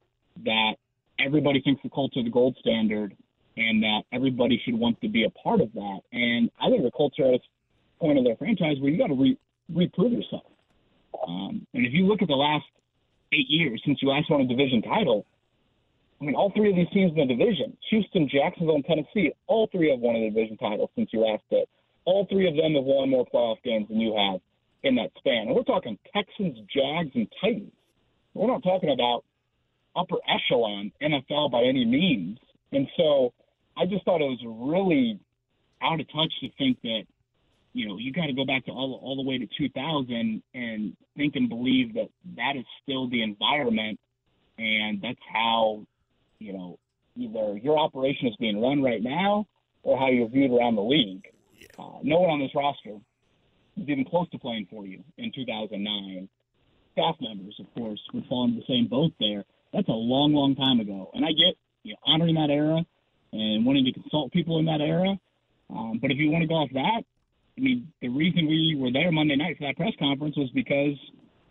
that 0.43 0.73
everybody 1.19 1.61
thinks 1.61 1.81
the 1.83 1.89
Colts 1.89 2.17
are 2.17 2.23
the 2.23 2.29
gold 2.29 2.55
standard 2.59 3.15
and 3.57 3.83
that 3.83 4.01
everybody 4.11 4.61
should 4.63 4.75
want 4.75 4.99
to 5.01 5.09
be 5.09 5.23
a 5.23 5.29
part 5.29 5.61
of 5.61 5.71
that. 5.73 5.99
And 6.11 6.49
I 6.61 6.69
think 6.69 6.83
the 6.83 6.91
Colts 6.91 7.17
are 7.19 7.33
at 7.33 7.35
a 7.35 7.99
point 7.99 8.17
of 8.17 8.23
their 8.23 8.35
franchise 8.35 8.77
where 8.79 8.91
you 8.91 8.97
got 8.97 9.07
to 9.07 9.15
re- 9.15 9.37
reprove 9.73 10.11
yourself. 10.11 10.43
Um, 11.27 11.65
and 11.73 11.85
if 11.85 11.93
you 11.93 12.05
look 12.07 12.21
at 12.21 12.27
the 12.27 12.35
last 12.35 12.65
eight 13.33 13.49
years 13.49 13.81
since 13.85 13.99
you 14.01 14.09
last 14.09 14.29
won 14.29 14.41
a 14.41 14.47
division 14.47 14.81
title, 14.81 15.25
I 16.19 16.25
mean, 16.25 16.35
all 16.35 16.51
three 16.55 16.69
of 16.69 16.75
these 16.75 16.89
teams 16.93 17.11
in 17.15 17.27
the 17.27 17.33
division, 17.33 17.75
Houston, 17.89 18.29
Jacksonville, 18.29 18.75
and 18.75 18.85
Tennessee, 18.85 19.33
all 19.47 19.67
three 19.71 19.89
have 19.89 19.99
won 19.99 20.15
a 20.15 20.29
division 20.29 20.57
title 20.57 20.89
since 20.95 21.09
you 21.11 21.19
last 21.19 21.43
did. 21.49 21.65
All 22.05 22.27
three 22.29 22.47
of 22.47 22.55
them 22.55 22.75
have 22.75 22.83
won 22.83 23.09
more 23.09 23.25
playoff 23.25 23.57
games 23.63 23.87
than 23.89 23.99
you 23.99 24.15
have 24.15 24.39
in 24.83 24.95
that 24.95 25.11
span. 25.17 25.47
And 25.47 25.55
we're 25.55 25.63
talking 25.63 25.97
Texans, 26.13 26.57
Jags, 26.73 27.11
and 27.15 27.27
Titans. 27.41 27.71
We're 28.33 28.47
not 28.47 28.63
talking 28.63 28.91
about 28.91 29.23
upper 29.95 30.17
echelon 30.27 30.91
NFL 31.01 31.51
by 31.51 31.63
any 31.63 31.85
means. 31.85 32.37
And 32.71 32.87
so 32.97 33.33
I 33.77 33.85
just 33.85 34.05
thought 34.05 34.21
it 34.21 34.25
was 34.25 34.39
really 34.45 35.19
out 35.81 35.99
of 35.99 36.07
touch 36.07 36.31
to 36.41 36.49
think 36.57 36.81
that, 36.83 37.03
you 37.73 37.87
know, 37.87 37.97
you 37.97 38.11
got 38.11 38.27
to 38.27 38.33
go 38.33 38.45
back 38.45 38.65
to 38.65 38.71
all, 38.71 38.99
all 39.01 39.15
the 39.15 39.27
way 39.27 39.37
to 39.37 39.47
2000 39.57 40.41
and 40.53 40.97
think 41.17 41.35
and 41.35 41.49
believe 41.49 41.93
that 41.95 42.09
that 42.37 42.55
is 42.55 42.65
still 42.83 43.09
the 43.09 43.21
environment 43.21 43.99
and 44.57 45.01
that's 45.01 45.19
how, 45.31 45.85
you 46.39 46.53
know, 46.53 46.79
either 47.17 47.57
your 47.57 47.77
operation 47.77 48.27
is 48.27 48.35
being 48.39 48.61
run 48.61 48.81
right 48.81 49.03
now 49.03 49.45
or 49.83 49.97
how 49.97 50.09
you're 50.09 50.29
viewed 50.29 50.51
around 50.51 50.75
the 50.75 50.81
league. 50.81 51.25
Uh, 51.77 51.99
no 52.03 52.19
one 52.19 52.29
on 52.29 52.39
this 52.39 52.51
roster 52.55 52.97
even 53.89 54.05
close 54.05 54.29
to 54.29 54.39
playing 54.39 54.67
for 54.69 54.85
you 54.85 55.03
in 55.17 55.31
2009. 55.33 56.29
Staff 56.93 57.15
members, 57.21 57.55
of 57.59 57.73
course, 57.73 57.99
would 58.13 58.25
fall 58.27 58.45
into 58.45 58.59
the 58.59 58.65
same 58.67 58.87
boat 58.87 59.13
there. 59.19 59.45
That's 59.73 59.87
a 59.87 59.93
long, 59.93 60.33
long 60.33 60.55
time 60.55 60.79
ago. 60.79 61.09
And 61.13 61.23
I 61.23 61.29
get 61.29 61.55
you 61.83 61.93
know, 61.93 61.99
honoring 62.05 62.35
that 62.35 62.49
era 62.49 62.85
and 63.31 63.65
wanting 63.65 63.85
to 63.85 63.93
consult 63.93 64.31
people 64.33 64.59
in 64.59 64.65
that 64.65 64.81
era. 64.81 65.17
Um, 65.69 65.99
but 66.01 66.11
if 66.11 66.17
you 66.17 66.29
want 66.31 66.41
to 66.41 66.47
go 66.47 66.55
off 66.55 66.69
that, 66.73 67.03
I 67.57 67.61
mean, 67.61 67.91
the 68.01 68.09
reason 68.09 68.47
we 68.47 68.75
were 68.77 68.91
there 68.91 69.11
Monday 69.11 69.35
night 69.35 69.57
for 69.57 69.65
that 69.67 69.77
press 69.77 69.93
conference 69.99 70.35
was 70.35 70.49
because 70.51 70.97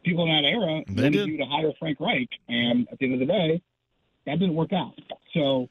people 0.04 0.24
in 0.24 0.30
that 0.30 0.46
era 0.48 0.82
They 0.88 1.02
wanted 1.04 1.12
did. 1.12 1.28
you 1.28 1.36
to 1.38 1.46
hire 1.46 1.72
Frank 1.78 2.00
Reich, 2.00 2.28
and 2.48 2.86
at 2.90 2.98
the 2.98 3.06
end 3.06 3.14
of 3.14 3.20
the 3.20 3.32
day, 3.32 3.62
that 4.26 4.38
didn't 4.38 4.54
work 4.54 4.72
out. 4.72 4.94
So 5.34 5.68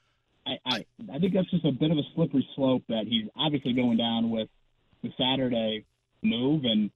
I, 0.47 0.57
I, 0.65 0.85
I 1.13 1.19
think 1.19 1.33
that's 1.33 1.49
just 1.51 1.65
a 1.65 1.71
bit 1.71 1.91
of 1.91 1.97
a 1.97 2.03
slippery 2.15 2.47
slope 2.55 2.83
that 2.89 3.05
he's 3.07 3.27
obviously 3.35 3.73
going 3.73 3.97
down 3.97 4.29
with 4.31 4.49
the 5.03 5.11
Saturday 5.17 5.85
move, 6.21 6.63
and 6.65 6.91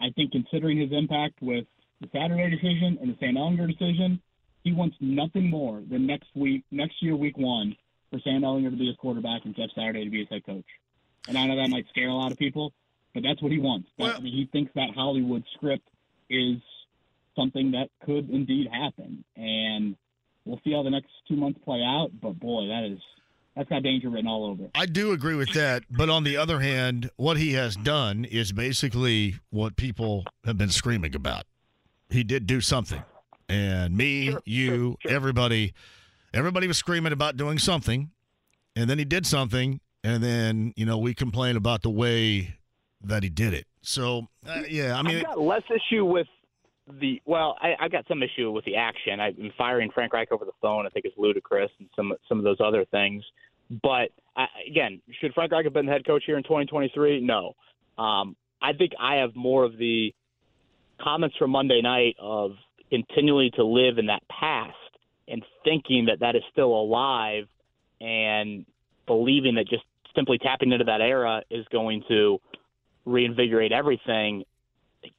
I 0.00 0.10
think 0.10 0.32
considering 0.32 0.78
his 0.78 0.92
impact 0.92 1.40
with 1.40 1.64
the 2.00 2.08
Saturday 2.12 2.50
decision 2.50 2.98
and 3.00 3.10
the 3.10 3.16
Sam 3.18 3.34
Ehlinger 3.34 3.66
decision, 3.66 4.20
he 4.64 4.72
wants 4.72 4.96
nothing 5.00 5.50
more 5.50 5.82
than 5.88 6.06
next 6.06 6.28
week, 6.34 6.64
next 6.70 7.02
year, 7.02 7.16
week 7.16 7.36
one, 7.36 7.76
for 8.10 8.18
Sam 8.20 8.42
Ehlinger 8.42 8.70
to 8.70 8.76
be 8.76 8.86
his 8.86 8.96
quarterback 8.96 9.44
and 9.44 9.54
Jeff 9.54 9.70
Saturday 9.74 10.04
to 10.04 10.10
be 10.10 10.20
his 10.20 10.28
head 10.28 10.44
coach. 10.44 10.64
And 11.28 11.36
I 11.36 11.46
know 11.46 11.56
that 11.56 11.70
might 11.70 11.86
scare 11.88 12.08
a 12.08 12.14
lot 12.14 12.32
of 12.32 12.38
people, 12.38 12.72
but 13.14 13.22
that's 13.22 13.42
what 13.42 13.52
he 13.52 13.58
wants. 13.58 13.88
Well- 13.98 14.14
I 14.16 14.20
mean, 14.20 14.32
he 14.32 14.46
thinks 14.46 14.72
that 14.74 14.90
Hollywood 14.94 15.44
script 15.54 15.88
is 16.30 16.58
something 17.36 17.72
that 17.72 17.88
could 18.04 18.30
indeed 18.30 18.68
happen, 18.68 19.24
and 19.36 19.96
we'll 20.44 20.60
see 20.64 20.72
how 20.72 20.82
the 20.82 20.90
next 20.90 21.10
two 21.28 21.36
months 21.36 21.60
play 21.64 21.82
out. 21.82 22.10
But 22.20 22.38
boy, 22.38 22.68
that 22.68 22.84
is 22.84 22.98
that's 23.58 23.68
got 23.68 23.82
danger 23.82 24.08
written 24.08 24.28
all 24.28 24.44
over 24.44 24.64
it. 24.64 24.70
I 24.76 24.86
do 24.86 25.10
agree 25.10 25.34
with 25.34 25.52
that, 25.54 25.82
but 25.90 26.08
on 26.08 26.22
the 26.22 26.36
other 26.36 26.60
hand, 26.60 27.10
what 27.16 27.38
he 27.38 27.54
has 27.54 27.74
done 27.74 28.24
is 28.24 28.52
basically 28.52 29.40
what 29.50 29.74
people 29.74 30.24
have 30.44 30.56
been 30.56 30.70
screaming 30.70 31.16
about. 31.16 31.44
He 32.08 32.22
did 32.22 32.46
do 32.46 32.60
something, 32.60 33.02
and 33.48 33.96
me, 33.96 34.36
you, 34.44 34.96
everybody, 35.08 35.74
everybody 36.32 36.68
was 36.68 36.78
screaming 36.78 37.12
about 37.12 37.36
doing 37.36 37.58
something, 37.58 38.10
and 38.76 38.88
then 38.88 38.96
he 38.96 39.04
did 39.04 39.26
something, 39.26 39.80
and 40.04 40.22
then 40.22 40.72
you 40.76 40.86
know 40.86 40.96
we 40.96 41.12
complain 41.12 41.56
about 41.56 41.82
the 41.82 41.90
way 41.90 42.54
that 43.02 43.24
he 43.24 43.28
did 43.28 43.54
it. 43.54 43.66
So 43.82 44.28
uh, 44.46 44.62
yeah, 44.68 44.96
I 44.96 45.02
mean, 45.02 45.16
I've 45.16 45.24
got 45.24 45.40
less 45.40 45.64
issue 45.68 46.04
with 46.04 46.28
the 47.00 47.20
well, 47.24 47.56
I, 47.60 47.74
I've 47.80 47.92
got 47.92 48.06
some 48.08 48.22
issue 48.22 48.50
with 48.50 48.64
the 48.64 48.76
action. 48.76 49.20
I, 49.20 49.28
am 49.28 49.52
firing 49.58 49.90
Frank 49.90 50.12
Reich 50.12 50.32
over 50.32 50.44
the 50.44 50.52
phone. 50.62 50.86
I 50.86 50.90
think 50.90 51.06
is 51.06 51.12
ludicrous, 51.16 51.70
and 51.78 51.88
some 51.94 52.12
some 52.28 52.38
of 52.38 52.44
those 52.44 52.58
other 52.64 52.84
things. 52.86 53.24
But 53.70 54.10
I, 54.36 54.46
again, 54.68 55.00
should 55.20 55.34
Frank 55.34 55.52
Reich 55.52 55.64
have 55.64 55.72
been 55.72 55.86
the 55.86 55.92
head 55.92 56.06
coach 56.06 56.22
here 56.26 56.36
in 56.36 56.42
2023? 56.42 57.20
No. 57.20 57.54
Um, 57.98 58.36
I 58.62 58.72
think 58.72 58.92
I 59.00 59.16
have 59.16 59.34
more 59.36 59.64
of 59.64 59.76
the 59.76 60.14
comments 61.00 61.36
from 61.36 61.50
Monday 61.50 61.80
night 61.82 62.16
of 62.18 62.52
continually 62.90 63.50
to 63.56 63.64
live 63.64 63.98
in 63.98 64.06
that 64.06 64.22
past 64.28 64.74
and 65.28 65.44
thinking 65.64 66.06
that 66.06 66.20
that 66.20 66.34
is 66.36 66.42
still 66.50 66.72
alive 66.72 67.44
and 68.00 68.64
believing 69.06 69.56
that 69.56 69.68
just 69.68 69.84
simply 70.16 70.38
tapping 70.38 70.72
into 70.72 70.84
that 70.84 71.00
era 71.00 71.42
is 71.50 71.66
going 71.70 72.02
to 72.08 72.38
reinvigorate 73.04 73.72
everything 73.72 74.44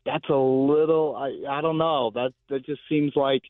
that's 0.06 0.28
a 0.30 0.34
little 0.34 1.16
I, 1.16 1.58
I 1.58 1.62
don't 1.62 1.78
know 1.78 2.12
that 2.14 2.34
that 2.50 2.66
just 2.66 2.82
seems 2.90 3.14
like 3.16 3.42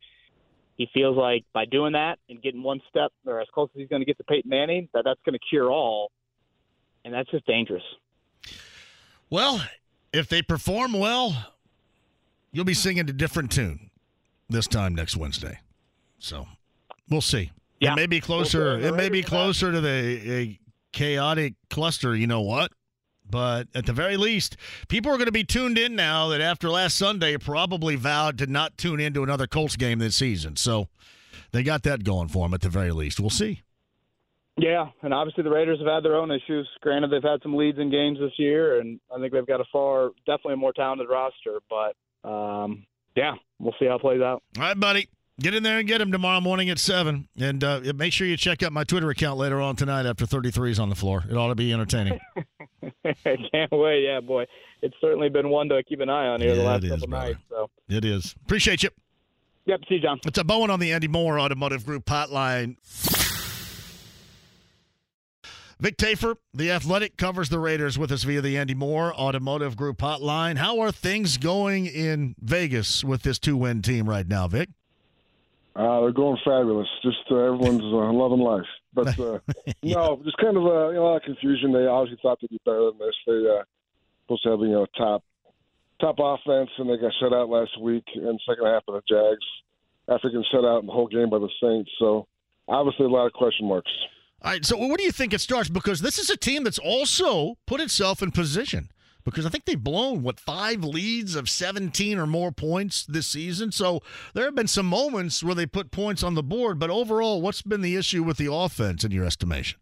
he 0.79 0.87
feels 0.91 1.15
like 1.15 1.45
by 1.53 1.65
doing 1.65 1.93
that 1.93 2.17
and 2.27 2.41
getting 2.41 2.63
one 2.63 2.81
step 2.89 3.11
or 3.27 3.39
as 3.39 3.47
close 3.53 3.69
as 3.75 3.79
he's 3.79 3.89
going 3.89 4.01
to 4.01 4.05
get 4.07 4.17
to 4.17 4.23
Peyton 4.23 4.49
Manning 4.49 4.89
that 4.95 5.03
that's 5.05 5.19
going 5.23 5.33
to 5.33 5.45
cure 5.47 5.69
all 5.69 6.09
and 7.05 7.13
that's 7.13 7.29
just 7.29 7.45
dangerous 7.45 7.83
well, 9.29 9.63
if 10.11 10.27
they 10.27 10.41
perform 10.41 10.93
well, 10.93 11.53
you'll 12.51 12.65
be 12.65 12.73
singing 12.73 13.09
a 13.09 13.13
different 13.13 13.51
tune 13.51 13.91
this 14.49 14.67
time 14.67 14.95
next 14.95 15.15
Wednesday. 15.15 15.59
So 16.17 16.47
we'll 17.09 17.21
see. 17.21 17.51
Yeah. 17.79 17.93
It 17.93 17.95
may 17.95 18.07
be 18.07 18.19
closer. 18.19 18.69
Okay, 18.71 18.87
it 18.87 18.95
may 18.95 19.09
be 19.09 19.21
closer 19.21 19.71
to 19.71 19.79
the 19.79 20.31
a 20.31 20.59
chaotic 20.91 21.53
cluster. 21.69 22.15
You 22.15 22.27
know 22.27 22.41
what? 22.41 22.71
But 23.29 23.67
at 23.75 23.85
the 23.85 23.93
very 23.93 24.17
least, 24.17 24.57
people 24.87 25.11
are 25.11 25.17
going 25.17 25.25
to 25.27 25.31
be 25.31 25.43
tuned 25.43 25.77
in 25.77 25.95
now 25.95 26.27
that 26.29 26.41
after 26.41 26.69
last 26.69 26.97
Sunday 26.97 27.37
probably 27.37 27.95
vowed 27.95 28.37
to 28.39 28.47
not 28.47 28.77
tune 28.77 28.99
into 28.99 29.23
another 29.23 29.47
Colts 29.47 29.75
game 29.75 29.99
this 29.99 30.15
season. 30.15 30.55
So 30.55 30.87
they 31.51 31.63
got 31.63 31.83
that 31.83 32.03
going 32.03 32.27
for 32.29 32.45
them 32.45 32.53
at 32.53 32.61
the 32.61 32.69
very 32.69 32.91
least. 32.91 33.19
We'll 33.19 33.29
see. 33.29 33.61
yeah 34.57 34.89
and 35.03 35.13
obviously 35.13 35.43
the 35.43 35.49
Raiders 35.49 35.79
have 35.79 35.87
had 35.87 36.03
their 36.03 36.15
own 36.15 36.31
issues 36.31 36.67
granted 36.81 37.11
they've 37.11 37.23
had 37.23 37.41
some 37.43 37.55
leads 37.55 37.79
in 37.79 37.89
games 37.89 38.19
this 38.19 38.33
year 38.37 38.79
and 38.81 38.99
I 39.15 39.19
think 39.19 39.31
they've 39.33 39.47
got 39.47 39.61
a 39.61 39.65
far 39.71 40.09
definitely 40.25 40.53
a 40.55 40.57
more 40.57 40.73
talented 40.73 41.07
roster 41.09 41.59
but 41.69 41.95
um 42.29 42.85
yeah 43.15 43.35
we'll 43.59 43.73
see 43.79 43.85
how 43.85 43.95
it 43.95 44.01
plays 44.01 44.21
out 44.21 44.43
All 44.57 44.63
right, 44.63 44.79
buddy. 44.79 45.07
Get 45.39 45.55
in 45.55 45.63
there 45.63 45.79
and 45.79 45.87
get 45.87 46.01
him 46.01 46.11
tomorrow 46.11 46.41
morning 46.41 46.69
at 46.69 46.79
7. 46.79 47.29
And 47.39 47.63
uh, 47.63 47.79
make 47.95 48.11
sure 48.11 48.27
you 48.27 48.35
check 48.35 48.61
out 48.61 48.73
my 48.73 48.83
Twitter 48.83 49.09
account 49.09 49.37
later 49.39 49.61
on 49.61 49.77
tonight 49.77 50.05
after 50.05 50.25
33 50.25 50.71
is 50.71 50.79
on 50.81 50.89
the 50.89 50.95
floor. 50.95 51.23
It 51.29 51.37
ought 51.37 51.47
to 51.47 51.55
be 51.55 51.71
entertaining. 51.71 52.19
can't 53.51 53.71
wait 53.71 54.03
yeah 54.03 54.19
boy 54.19 54.45
it's 54.81 54.95
certainly 55.01 55.29
been 55.29 55.49
one 55.49 55.67
to 55.69 55.81
keep 55.83 55.99
an 55.99 56.09
eye 56.09 56.27
on 56.27 56.41
here 56.41 56.55
the 56.55 56.63
last 56.63 56.83
it 56.83 56.85
is, 56.85 56.91
couple 56.91 57.07
brother. 57.07 57.25
nights 57.27 57.39
so 57.49 57.69
it 57.89 58.05
is. 58.05 58.35
Appreciate 58.45 58.83
you. 58.83 58.89
yep 59.65 59.81
see 59.87 59.95
you 59.95 60.01
John 60.01 60.19
It's 60.25 60.37
a 60.37 60.43
Bowen 60.43 60.69
on 60.69 60.79
the 60.79 60.91
Andy 60.93 61.07
Moore 61.07 61.39
Automotive 61.39 61.85
Group 61.85 62.05
hotline. 62.05 62.75
Vic 65.81 65.95
Tafur, 65.95 66.35
the 66.53 66.71
athletic, 66.71 67.15
covers 67.15 67.47
the 67.47 67.57
Raiders 67.59 67.97
with 67.97 68.11
us 68.11 68.23
via 68.23 68.41
the 68.41 68.57
Andy 68.57 68.73
Moore 68.73 69.13
Automotive 69.13 69.77
Group 69.77 69.99
hotline. 69.99 70.57
How 70.57 70.79
are 70.81 70.91
things 70.91 71.37
going 71.37 71.85
in 71.85 72.35
Vegas 72.41 73.01
with 73.05 73.21
this 73.23 73.39
two 73.39 73.55
win 73.55 73.81
team 73.81 74.09
right 74.09 74.27
now, 74.27 74.49
Vic? 74.49 74.67
Uh, 75.77 76.01
they're 76.01 76.11
going 76.11 76.37
fabulous. 76.43 76.87
Just 77.01 77.19
uh, 77.31 77.35
everyone's 77.37 77.81
uh, 77.81 78.11
loving 78.11 78.39
life. 78.39 78.65
But 78.93 79.19
uh, 79.19 79.39
no, 79.83 80.21
just 80.23 80.37
kind 80.37 80.57
of 80.57 80.65
uh, 80.65 80.89
you 80.89 80.95
know, 80.95 81.03
a 81.03 81.05
lot 81.05 81.17
of 81.17 81.23
confusion. 81.23 81.71
They 81.73 81.85
obviously 81.85 82.19
thought 82.21 82.39
they'd 82.41 82.49
be 82.49 82.61
better 82.65 82.91
than 82.91 82.97
this. 82.99 83.15
They 83.27 83.33
uh, 83.33 83.63
supposed 84.23 84.43
to 84.43 84.49
have 84.51 84.59
you 84.61 84.69
know 84.69 84.85
top 84.97 85.23
top 86.01 86.15
offense, 86.19 86.69
and 86.77 86.89
they 86.89 86.97
got 86.97 87.13
shut 87.19 87.33
out 87.33 87.49
last 87.49 87.79
week 87.81 88.05
in 88.15 88.37
second 88.47 88.65
half 88.65 88.83
of 88.87 88.95
the 88.95 89.01
Jags 89.07 89.45
after 90.07 90.29
getting 90.29 90.45
shut 90.51 90.65
out 90.65 90.79
in 90.79 90.87
the 90.87 90.91
whole 90.91 91.07
game 91.07 91.29
by 91.29 91.39
the 91.39 91.49
Saints. 91.61 91.91
So 91.99 92.27
obviously 92.67 93.05
a 93.05 93.09
lot 93.09 93.27
of 93.27 93.33
question 93.33 93.67
marks. 93.67 93.91
All 94.41 94.51
right, 94.51 94.65
so 94.65 94.77
what 94.77 94.97
do 94.97 95.03
you 95.03 95.11
think 95.11 95.33
it 95.33 95.41
starts? 95.41 95.69
Because 95.69 95.99
this 95.99 96.17
is 96.17 96.29
a 96.29 96.37
team 96.37 96.63
that's 96.63 96.79
also 96.79 97.57
put 97.67 97.81
itself 97.81 98.21
in 98.21 98.31
position. 98.31 98.89
Because 99.29 99.45
I 99.45 99.49
think 99.49 99.65
they've 99.65 99.81
blown 99.81 100.23
what 100.23 100.39
five 100.39 100.83
leads 100.83 101.35
of 101.35 101.49
17 101.49 102.17
or 102.17 102.27
more 102.27 102.51
points 102.51 103.05
this 103.05 103.27
season. 103.27 103.71
So 103.71 104.01
there 104.33 104.45
have 104.45 104.55
been 104.55 104.67
some 104.67 104.85
moments 104.85 105.43
where 105.43 105.55
they 105.55 105.65
put 105.65 105.91
points 105.91 106.23
on 106.23 106.35
the 106.35 106.43
board, 106.43 106.79
but 106.79 106.89
overall, 106.89 107.41
what's 107.41 107.61
been 107.61 107.81
the 107.81 107.95
issue 107.95 108.23
with 108.23 108.37
the 108.37 108.51
offense 108.51 109.03
in 109.03 109.11
your 109.11 109.25
estimation? 109.25 109.79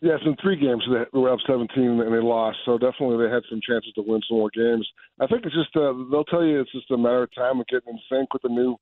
Yes, 0.00 0.20
in 0.24 0.36
three 0.40 0.56
games 0.56 0.84
they 0.88 1.18
were 1.18 1.32
up 1.32 1.40
17 1.46 1.68
and 1.76 2.14
they 2.14 2.22
lost. 2.22 2.58
So 2.64 2.78
definitely 2.78 3.26
they 3.26 3.32
had 3.32 3.42
some 3.50 3.60
chances 3.66 3.92
to 3.94 4.02
win 4.06 4.20
some 4.28 4.38
more 4.38 4.50
games. 4.54 4.86
I 5.18 5.26
think 5.26 5.44
it's 5.44 5.54
just 5.54 5.74
uh, 5.74 5.92
they'll 6.10 6.24
tell 6.24 6.44
you 6.44 6.60
it's 6.60 6.70
just 6.70 6.90
a 6.92 6.96
matter 6.96 7.24
of 7.24 7.34
time 7.34 7.58
of 7.58 7.66
getting 7.66 7.94
in 7.94 8.00
sync 8.08 8.32
with 8.32 8.42
the 8.42 8.48
new 8.48 8.76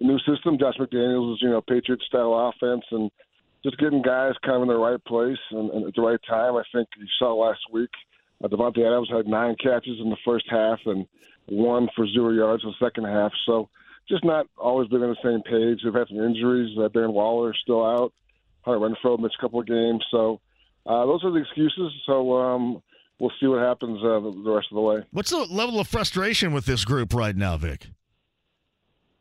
the 0.00 0.06
new 0.06 0.18
system. 0.26 0.58
Josh 0.58 0.74
McDaniels 0.78 1.34
is 1.34 1.42
you 1.42 1.50
know 1.50 1.60
Patriot 1.60 2.02
style 2.02 2.50
offense 2.50 2.82
and 2.90 3.10
just 3.62 3.78
getting 3.78 4.02
guys 4.02 4.34
kind 4.44 4.56
of 4.56 4.62
in 4.62 4.68
the 4.68 4.76
right 4.76 5.02
place 5.04 5.38
and, 5.52 5.70
and 5.70 5.86
at 5.86 5.94
the 5.94 6.02
right 6.02 6.20
time. 6.28 6.56
I 6.56 6.62
think 6.74 6.88
you 6.98 7.06
saw 7.18 7.32
last 7.34 7.60
week. 7.72 7.90
Uh, 8.42 8.48
Davante 8.48 8.86
Adams 8.86 9.08
had 9.10 9.26
nine 9.26 9.56
catches 9.62 9.98
in 10.00 10.10
the 10.10 10.16
first 10.24 10.46
half 10.50 10.78
and 10.86 11.06
one 11.48 11.88
for 11.94 12.06
zero 12.08 12.30
yards 12.30 12.64
in 12.64 12.70
the 12.70 12.86
second 12.86 13.04
half. 13.04 13.32
So 13.46 13.68
just 14.08 14.24
not 14.24 14.46
always 14.56 14.88
been 14.88 15.02
on 15.02 15.10
the 15.10 15.16
same 15.22 15.42
page. 15.42 15.80
They've 15.82 15.94
had 15.94 16.08
some 16.08 16.18
injuries. 16.18 16.76
Uh, 16.78 16.88
Darren 16.88 17.12
Waller 17.12 17.50
is 17.50 17.58
still 17.62 17.84
out. 17.84 18.12
Hunter 18.62 18.80
Renfrow 18.80 19.18
missed 19.18 19.36
a 19.38 19.42
couple 19.42 19.60
of 19.60 19.66
games. 19.66 20.04
So 20.10 20.40
uh, 20.84 21.06
those 21.06 21.24
are 21.24 21.30
the 21.30 21.40
excuses. 21.40 21.92
So 22.04 22.36
um, 22.36 22.82
we'll 23.18 23.32
see 23.40 23.46
what 23.46 23.60
happens 23.60 23.98
uh, 24.02 24.20
the 24.20 24.52
rest 24.54 24.68
of 24.70 24.76
the 24.76 24.80
way. 24.80 25.02
What's 25.12 25.30
the 25.30 25.38
level 25.38 25.80
of 25.80 25.88
frustration 25.88 26.52
with 26.52 26.66
this 26.66 26.84
group 26.84 27.14
right 27.14 27.36
now, 27.36 27.56
Vic? 27.56 27.88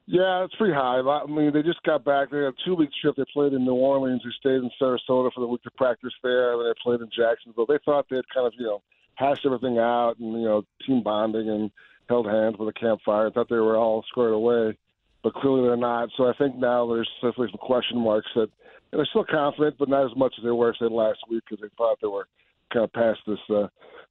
Yeah, 0.07 0.43
it's 0.43 0.53
pretty 0.55 0.73
high. 0.73 0.99
I 0.99 1.25
mean, 1.25 1.51
they 1.51 1.63
just 1.63 1.81
got 1.81 2.05
back. 2.05 2.29
They 2.29 2.37
had 2.37 2.47
a 2.47 2.53
two-week 2.63 2.89
trip. 3.01 3.15
They 3.17 3.23
played 3.33 3.53
in 3.53 3.65
New 3.65 3.73
Orleans. 3.73 4.21
They 4.23 4.29
stayed 4.39 4.61
in 4.61 4.69
Sarasota 4.79 5.33
for 5.33 5.39
the 5.39 5.47
week 5.47 5.63
to 5.63 5.71
practice 5.71 6.13
there. 6.21 6.53
And 6.53 6.61
they 6.61 6.73
played 6.83 7.01
in 7.01 7.09
Jacksonville. 7.15 7.65
They 7.67 7.79
thought 7.83 8.05
they'd 8.09 8.29
kind 8.31 8.45
of, 8.45 8.53
you 8.57 8.65
know, 8.65 8.83
hashed 9.15 9.45
everything 9.45 9.77
out 9.77 10.15
and, 10.19 10.33
you 10.33 10.45
know, 10.45 10.63
team 10.85 11.03
bonding 11.03 11.49
and 11.49 11.71
held 12.07 12.27
hands 12.27 12.55
with 12.57 12.69
a 12.69 12.79
campfire. 12.79 13.27
I 13.27 13.31
thought 13.31 13.49
they 13.49 13.55
were 13.55 13.77
all 13.77 14.03
squared 14.09 14.33
away, 14.33 14.77
but 15.23 15.33
clearly 15.33 15.67
they're 15.67 15.77
not. 15.77 16.09
So 16.17 16.27
I 16.27 16.33
think 16.33 16.55
now 16.55 16.87
there's 16.87 17.09
definitely 17.15 17.49
some 17.51 17.65
question 17.65 17.99
marks 17.99 18.27
that 18.35 18.49
they're 18.91 19.05
still 19.05 19.25
confident, 19.25 19.77
but 19.77 19.89
not 19.89 20.05
as 20.05 20.15
much 20.15 20.33
as 20.37 20.43
they 20.43 20.51
were, 20.51 20.73
say, 20.79 20.85
last 20.85 21.19
week 21.29 21.43
because 21.49 21.61
they 21.61 21.69
thought 21.77 21.97
they 22.01 22.07
were 22.07 22.27
kind 22.71 22.85
of 22.85 22.93
past 22.93 23.19
this 23.27 23.39
uh, 23.49 23.67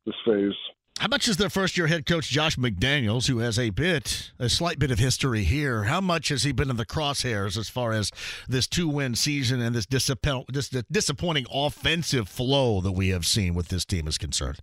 this 0.06 0.14
phase. 0.26 0.52
How 0.98 1.08
much 1.08 1.26
is 1.26 1.38
their 1.38 1.50
first 1.50 1.76
year 1.76 1.88
head 1.88 2.06
coach 2.06 2.28
Josh 2.28 2.56
McDaniels, 2.56 3.26
who 3.26 3.38
has 3.38 3.58
a 3.58 3.70
bit, 3.70 4.30
a 4.38 4.48
slight 4.48 4.78
bit 4.78 4.92
of 4.92 4.98
history 5.00 5.42
here? 5.42 5.84
How 5.84 6.00
much 6.00 6.28
has 6.28 6.44
he 6.44 6.52
been 6.52 6.70
in 6.70 6.76
the 6.76 6.86
crosshairs 6.86 7.56
as 7.58 7.68
far 7.68 7.92
as 7.92 8.12
this 8.48 8.68
two 8.68 8.88
win 8.88 9.16
season 9.16 9.60
and 9.60 9.74
this, 9.74 9.86
this 9.86 10.68
disappointing 10.90 11.46
offensive 11.52 12.28
flow 12.28 12.80
that 12.80 12.92
we 12.92 13.08
have 13.08 13.26
seen 13.26 13.54
with 13.54 13.68
this 13.68 13.84
team 13.84 14.06
is 14.06 14.18
concerned? 14.18 14.60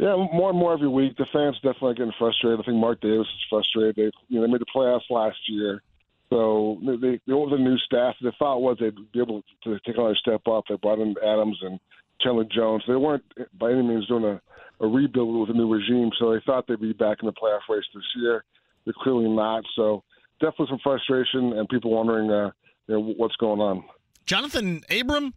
Yeah, 0.00 0.16
more 0.32 0.48
and 0.48 0.58
more 0.58 0.72
every 0.72 0.88
week. 0.88 1.18
The 1.18 1.26
fans 1.30 1.56
definitely 1.56 1.92
getting 1.92 2.14
frustrated. 2.18 2.58
I 2.58 2.62
think 2.62 2.78
Mark 2.78 3.02
Davis 3.02 3.26
is 3.26 3.44
frustrated. 3.50 3.96
They, 3.96 4.10
you 4.28 4.40
know, 4.40 4.46
they 4.46 4.52
made 4.52 4.62
the 4.62 4.72
playoffs 4.74 5.10
last 5.10 5.36
year, 5.46 5.82
so 6.30 6.78
they, 6.80 6.96
they, 6.96 7.34
went 7.34 7.50
with 7.50 7.60
a 7.60 7.62
new 7.62 7.76
staff. 7.76 8.14
The 8.22 8.32
thought 8.38 8.62
was 8.62 8.78
they'd 8.80 8.94
be 9.12 9.20
able 9.20 9.42
to 9.64 9.78
take 9.84 9.98
another 9.98 10.16
step 10.16 10.48
up. 10.48 10.64
They 10.70 10.76
brought 10.76 11.00
in 11.00 11.14
Adams 11.22 11.58
and 11.60 11.78
Chandler 12.22 12.46
Jones. 12.50 12.82
They 12.88 12.96
weren't 12.96 13.24
by 13.58 13.72
any 13.72 13.82
means 13.82 14.08
doing 14.08 14.24
a, 14.24 14.40
a 14.82 14.86
rebuild 14.88 15.38
with 15.38 15.54
a 15.54 15.58
new 15.58 15.70
regime, 15.70 16.10
so 16.18 16.32
they 16.32 16.40
thought 16.46 16.66
they'd 16.66 16.80
be 16.80 16.94
back 16.94 17.18
in 17.20 17.26
the 17.26 17.34
playoff 17.34 17.68
race 17.68 17.84
this 17.94 18.02
year. 18.16 18.42
They're 18.86 18.94
clearly 19.02 19.28
not. 19.28 19.64
So 19.76 20.02
definitely 20.40 20.68
some 20.70 20.80
frustration 20.82 21.52
and 21.52 21.68
people 21.68 21.90
wondering, 21.90 22.30
uh, 22.30 22.52
you 22.86 22.94
know, 22.94 23.14
what's 23.18 23.36
going 23.36 23.60
on. 23.60 23.84
Johnathan 24.26 24.82
Abram, 24.98 25.34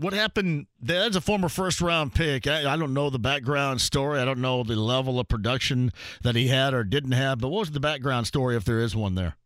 what 0.00 0.12
happened? 0.12 0.66
That's 0.80 1.16
a 1.16 1.20
former 1.20 1.48
first 1.48 1.80
round 1.80 2.14
pick. 2.14 2.46
I, 2.46 2.72
I, 2.72 2.76
don't 2.76 2.94
know 2.94 3.10
the 3.10 3.18
background 3.18 3.80
story. 3.80 4.20
I 4.20 4.24
don't 4.24 4.40
know 4.40 4.62
the 4.62 4.76
level 4.76 5.20
of 5.20 5.28
production 5.28 5.92
that 6.22 6.34
he 6.34 6.48
had 6.48 6.74
or 6.74 6.84
didn't 6.84 7.12
have. 7.12 7.38
But 7.38 7.48
what 7.48 7.60
was 7.60 7.70
the 7.70 7.80
background 7.80 8.26
story, 8.26 8.56
if 8.56 8.64
there 8.64 8.80
is 8.80 8.96
one 8.96 9.14
there? 9.14 9.36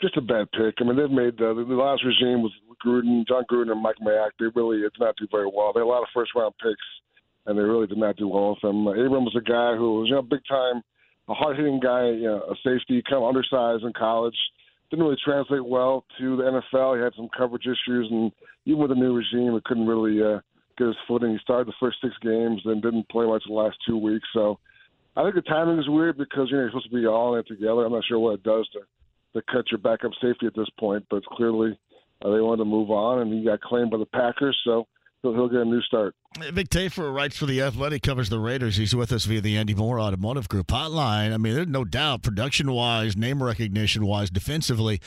Just 0.00 0.16
a 0.16 0.20
bad 0.20 0.50
pick. 0.52 0.74
I 0.80 0.84
mean, 0.84 0.96
they've 0.96 1.10
made 1.10 1.40
uh, 1.40 1.54
the 1.54 1.78
last 1.78 2.04
regime 2.04 2.42
was 2.42 2.52
Gruden, 2.84 3.26
Jon 3.26 3.44
Gruden, 3.50 3.70
and 3.70 3.82
Mike 3.82 3.96
Mayock. 4.02 4.30
They 4.38 4.46
really 4.54 4.80
did 4.80 4.92
not 4.98 5.16
do 5.16 5.26
very 5.30 5.46
well. 5.52 5.72
They 5.72 5.80
had 5.80 5.86
a 5.86 5.86
lot 5.86 6.02
of 6.02 6.08
first 6.14 6.32
round 6.34 6.54
picks, 6.62 6.82
and 7.46 7.56
they 7.56 7.62
really 7.62 7.86
did 7.86 7.98
not 7.98 8.16
do 8.16 8.28
well 8.28 8.50
with 8.50 8.60
them. 8.60 8.86
Uh, 8.86 8.92
Abram 8.92 9.24
was 9.24 9.36
a 9.36 9.48
guy 9.48 9.76
who 9.76 10.00
was 10.00 10.08
you 10.08 10.16
know 10.16 10.22
big 10.22 10.42
time, 10.48 10.82
a 11.28 11.34
hard 11.34 11.56
hitting 11.56 11.80
guy, 11.80 12.10
you 12.10 12.24
know, 12.24 12.42
a 12.50 12.54
safety, 12.64 13.02
kind 13.08 13.22
of 13.22 13.28
undersized 13.28 13.84
in 13.84 13.92
college 13.92 14.36
didn't 14.92 15.06
really 15.06 15.20
translate 15.24 15.64
well 15.64 16.04
to 16.18 16.36
the 16.36 16.42
NFL. 16.42 16.98
He 16.98 17.02
had 17.02 17.14
some 17.16 17.30
coverage 17.34 17.64
issues, 17.64 18.08
and 18.10 18.30
even 18.66 18.82
with 18.82 18.90
the 18.90 18.94
new 18.94 19.14
regime, 19.14 19.54
he 19.54 19.60
couldn't 19.64 19.86
really 19.86 20.22
uh, 20.22 20.40
get 20.76 20.88
his 20.88 20.96
footing. 21.08 21.32
He 21.32 21.38
started 21.38 21.66
the 21.66 21.72
first 21.80 21.96
six 22.02 22.12
games, 22.20 22.60
then 22.62 22.82
didn't 22.82 23.08
play 23.08 23.24
much 23.24 23.42
the 23.46 23.54
last 23.54 23.78
two 23.88 23.96
weeks. 23.96 24.28
So 24.34 24.58
I 25.16 25.22
think 25.22 25.34
the 25.34 25.42
timing 25.42 25.78
is 25.78 25.88
weird 25.88 26.18
because 26.18 26.48
you 26.50 26.56
know 26.56 26.64
you're 26.64 26.70
supposed 26.72 26.90
to 26.90 26.94
be 26.94 27.06
all 27.06 27.32
in 27.32 27.40
it 27.40 27.48
together. 27.48 27.86
I'm 27.86 27.92
not 27.92 28.04
sure 28.06 28.18
what 28.18 28.34
it 28.34 28.42
does 28.42 28.68
to 28.74 28.80
to 29.34 29.42
cut 29.50 29.64
your 29.70 29.78
backup 29.78 30.12
safety 30.20 30.46
at 30.46 30.54
this 30.54 30.68
point, 30.78 31.06
but 31.08 31.24
clearly 31.24 31.78
uh, 32.22 32.30
they 32.30 32.42
wanted 32.42 32.58
to 32.58 32.64
move 32.66 32.90
on, 32.90 33.20
and 33.20 33.32
he 33.32 33.42
got 33.42 33.62
claimed 33.62 33.90
by 33.90 33.96
the 33.96 34.04
Packers. 34.04 34.58
So 34.62 34.86
he'll, 35.22 35.32
he'll 35.32 35.48
get 35.48 35.60
a 35.60 35.64
new 35.64 35.80
start. 35.82 36.14
Vic 36.38 36.68
Tafur 36.68 37.14
writes 37.14 37.36
for 37.36 37.46
the 37.46 37.60
Athletic, 37.62 38.02
covers 38.02 38.28
the 38.28 38.38
Raiders. 38.38 38.76
He's 38.76 38.94
with 38.94 39.12
us 39.12 39.24
via 39.24 39.40
the 39.40 39.56
Andy 39.56 39.74
Moore 39.74 40.00
Automotive 40.00 40.48
Group 40.48 40.68
hotline. 40.68 41.32
I 41.32 41.36
mean, 41.36 41.54
there's 41.54 41.66
no 41.66 41.84
doubt, 41.84 42.22
production 42.22 42.72
wise, 42.72 43.16
name 43.16 43.42
recognition 43.42 44.06
wise, 44.06 44.30
defensively, 44.30 45.00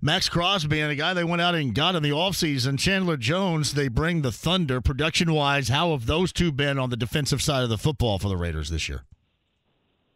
Maxx 0.00 0.28
Crosby 0.28 0.80
and 0.80 0.90
a 0.90 0.96
guy 0.96 1.14
they 1.14 1.24
went 1.24 1.42
out 1.42 1.54
and 1.54 1.74
got 1.74 1.94
in 1.94 2.02
the 2.02 2.10
offseason, 2.10 2.78
Chandler 2.78 3.16
Jones, 3.16 3.74
they 3.74 3.88
bring 3.88 4.22
the 4.22 4.32
Thunder. 4.32 4.80
Production 4.80 5.32
wise, 5.32 5.68
how 5.68 5.92
have 5.92 6.06
those 6.06 6.32
two 6.32 6.50
been 6.50 6.78
on 6.78 6.90
the 6.90 6.96
defensive 6.96 7.42
side 7.42 7.62
of 7.62 7.68
the 7.68 7.78
football 7.78 8.18
for 8.18 8.28
the 8.28 8.36
Raiders 8.36 8.70
this 8.70 8.88
year? 8.88 9.04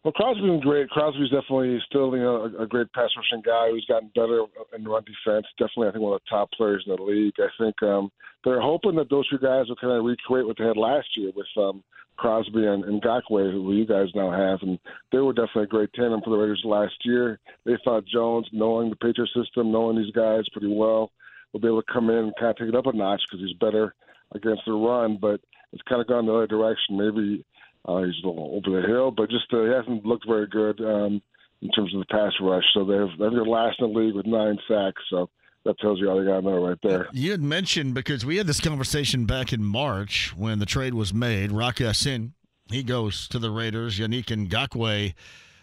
Well, 0.07 0.12
Crosby's 0.12 0.45
been 0.45 0.61
great. 0.61 0.88
Crosby's 0.88 1.31
definitely 1.31 1.83
still 1.85 2.16
you 2.16 2.23
know, 2.23 2.49
a, 2.61 2.62
a 2.62 2.66
great 2.69 2.92
pass 2.92 3.11
rushing 3.16 3.42
guy 3.45 3.71
who's 3.71 3.85
gotten 3.87 4.09
better 4.14 4.45
in 4.73 4.85
run 4.85 5.03
defense. 5.03 5.49
Definitely, 5.59 5.88
I 5.88 5.90
think 5.90 6.05
one 6.05 6.14
of 6.14 6.21
the 6.25 6.31
top 6.31 6.49
players 6.53 6.85
in 6.87 6.95
the 6.95 7.03
league. 7.03 7.35
I 7.40 7.49
think 7.59 7.83
um, 7.83 8.12
they're 8.45 8.61
hoping 8.61 8.95
that 8.95 9.11
those 9.11 9.29
two 9.29 9.38
guys 9.38 9.66
will 9.66 9.75
kind 9.75 9.92
of 9.92 10.05
recreate 10.05 10.47
what 10.47 10.59
they 10.59 10.64
had 10.64 10.77
last 10.77 11.09
year 11.16 11.33
with 11.35 11.49
um, 11.57 11.83
Crosby 12.19 12.66
and, 12.66 12.85
and 12.85 13.03
Ngakoue, 13.03 13.51
who 13.51 13.73
you 13.73 13.85
guys 13.85 14.07
now 14.14 14.31
have. 14.31 14.62
And 14.62 14.79
they 15.11 15.19
were 15.19 15.33
definitely 15.33 15.64
a 15.64 15.75
great 15.75 15.92
tandem 15.92 16.21
for 16.23 16.31
the 16.31 16.37
Raiders 16.37 16.62
last 16.64 16.95
year. 17.05 17.40
They 17.64 17.77
thought 17.83 18.07
Jones, 18.07 18.47
knowing 18.53 18.90
the 18.90 18.95
Patriot 18.95 19.31
system, 19.35 19.73
knowing 19.73 19.97
these 19.97 20.14
guys 20.14 20.45
pretty 20.53 20.73
well, 20.73 21.11
will 21.53 21.59
be 21.59 21.66
able 21.66 21.83
to 21.83 21.92
come 21.92 22.11
in 22.11 22.27
and 22.27 22.33
kind 22.38 22.51
of 22.51 22.57
take 22.59 22.69
it 22.69 22.77
up 22.77 22.87
a 22.87 22.92
notch 22.92 23.23
because 23.29 23.45
he's 23.45 23.59
better 23.59 23.92
against 24.37 24.62
the 24.66 24.73
run. 24.73 25.19
But 25.21 25.40
it's 25.73 25.83
kind 25.88 26.01
of 26.01 26.07
gone 26.07 26.27
the 26.27 26.33
other 26.33 26.47
direction. 26.47 26.97
Maybe 26.97 27.45
uh, 27.87 28.03
he's 28.03 28.14
a 28.25 28.27
little 28.27 28.61
over 28.64 28.81
the 28.81 28.87
hill, 28.87 29.11
but 29.11 29.31
just 29.31 29.53
uh, 29.53 29.62
he 29.62 29.68
hasn't 29.68 30.05
looked 30.05 30.27
very 30.27 30.46
good 30.46 30.81
um, 30.81 31.22
in 31.62 31.70
terms 31.70 31.94
of 31.94 32.01
the 32.01 32.07
pass 32.11 32.33
rush. 32.40 32.64
So 32.75 32.85
they've 32.85 33.18
they're 33.18 33.44
last 33.44 33.81
in 33.81 33.92
the 33.92 33.99
league 33.99 34.14
with 34.14 34.27
nine 34.27 34.59
sacks. 34.68 35.03
So 35.11 35.31
that 35.64 35.79
tells 35.79 36.01
you 36.01 36.11
all 36.11 36.20
you 36.20 36.29
got 36.29 36.40
to 36.40 36.42
know 36.42 36.66
right 36.66 36.79
there. 36.83 37.09
You 37.12 37.31
had 37.31 37.42
mentioned 37.42 37.94
because 37.94 38.25
we 38.25 38.37
had 38.37 38.46
this 38.46 38.61
conversation 38.61 39.25
back 39.25 39.53
in 39.53 39.62
March 39.64 40.35
when 40.37 40.59
the 40.59 40.66
trade 40.66 40.94
was 40.94 41.14
made. 41.14 41.53
Rock 41.53 41.81
Ya-Sin, 41.81 42.35
he 42.70 42.83
goes 42.83 43.29
to 43.29 43.38
the 43.38 43.51
Raiders. 43.51 43.99
Yannick 43.99 44.27
Ngakoue 44.27 45.14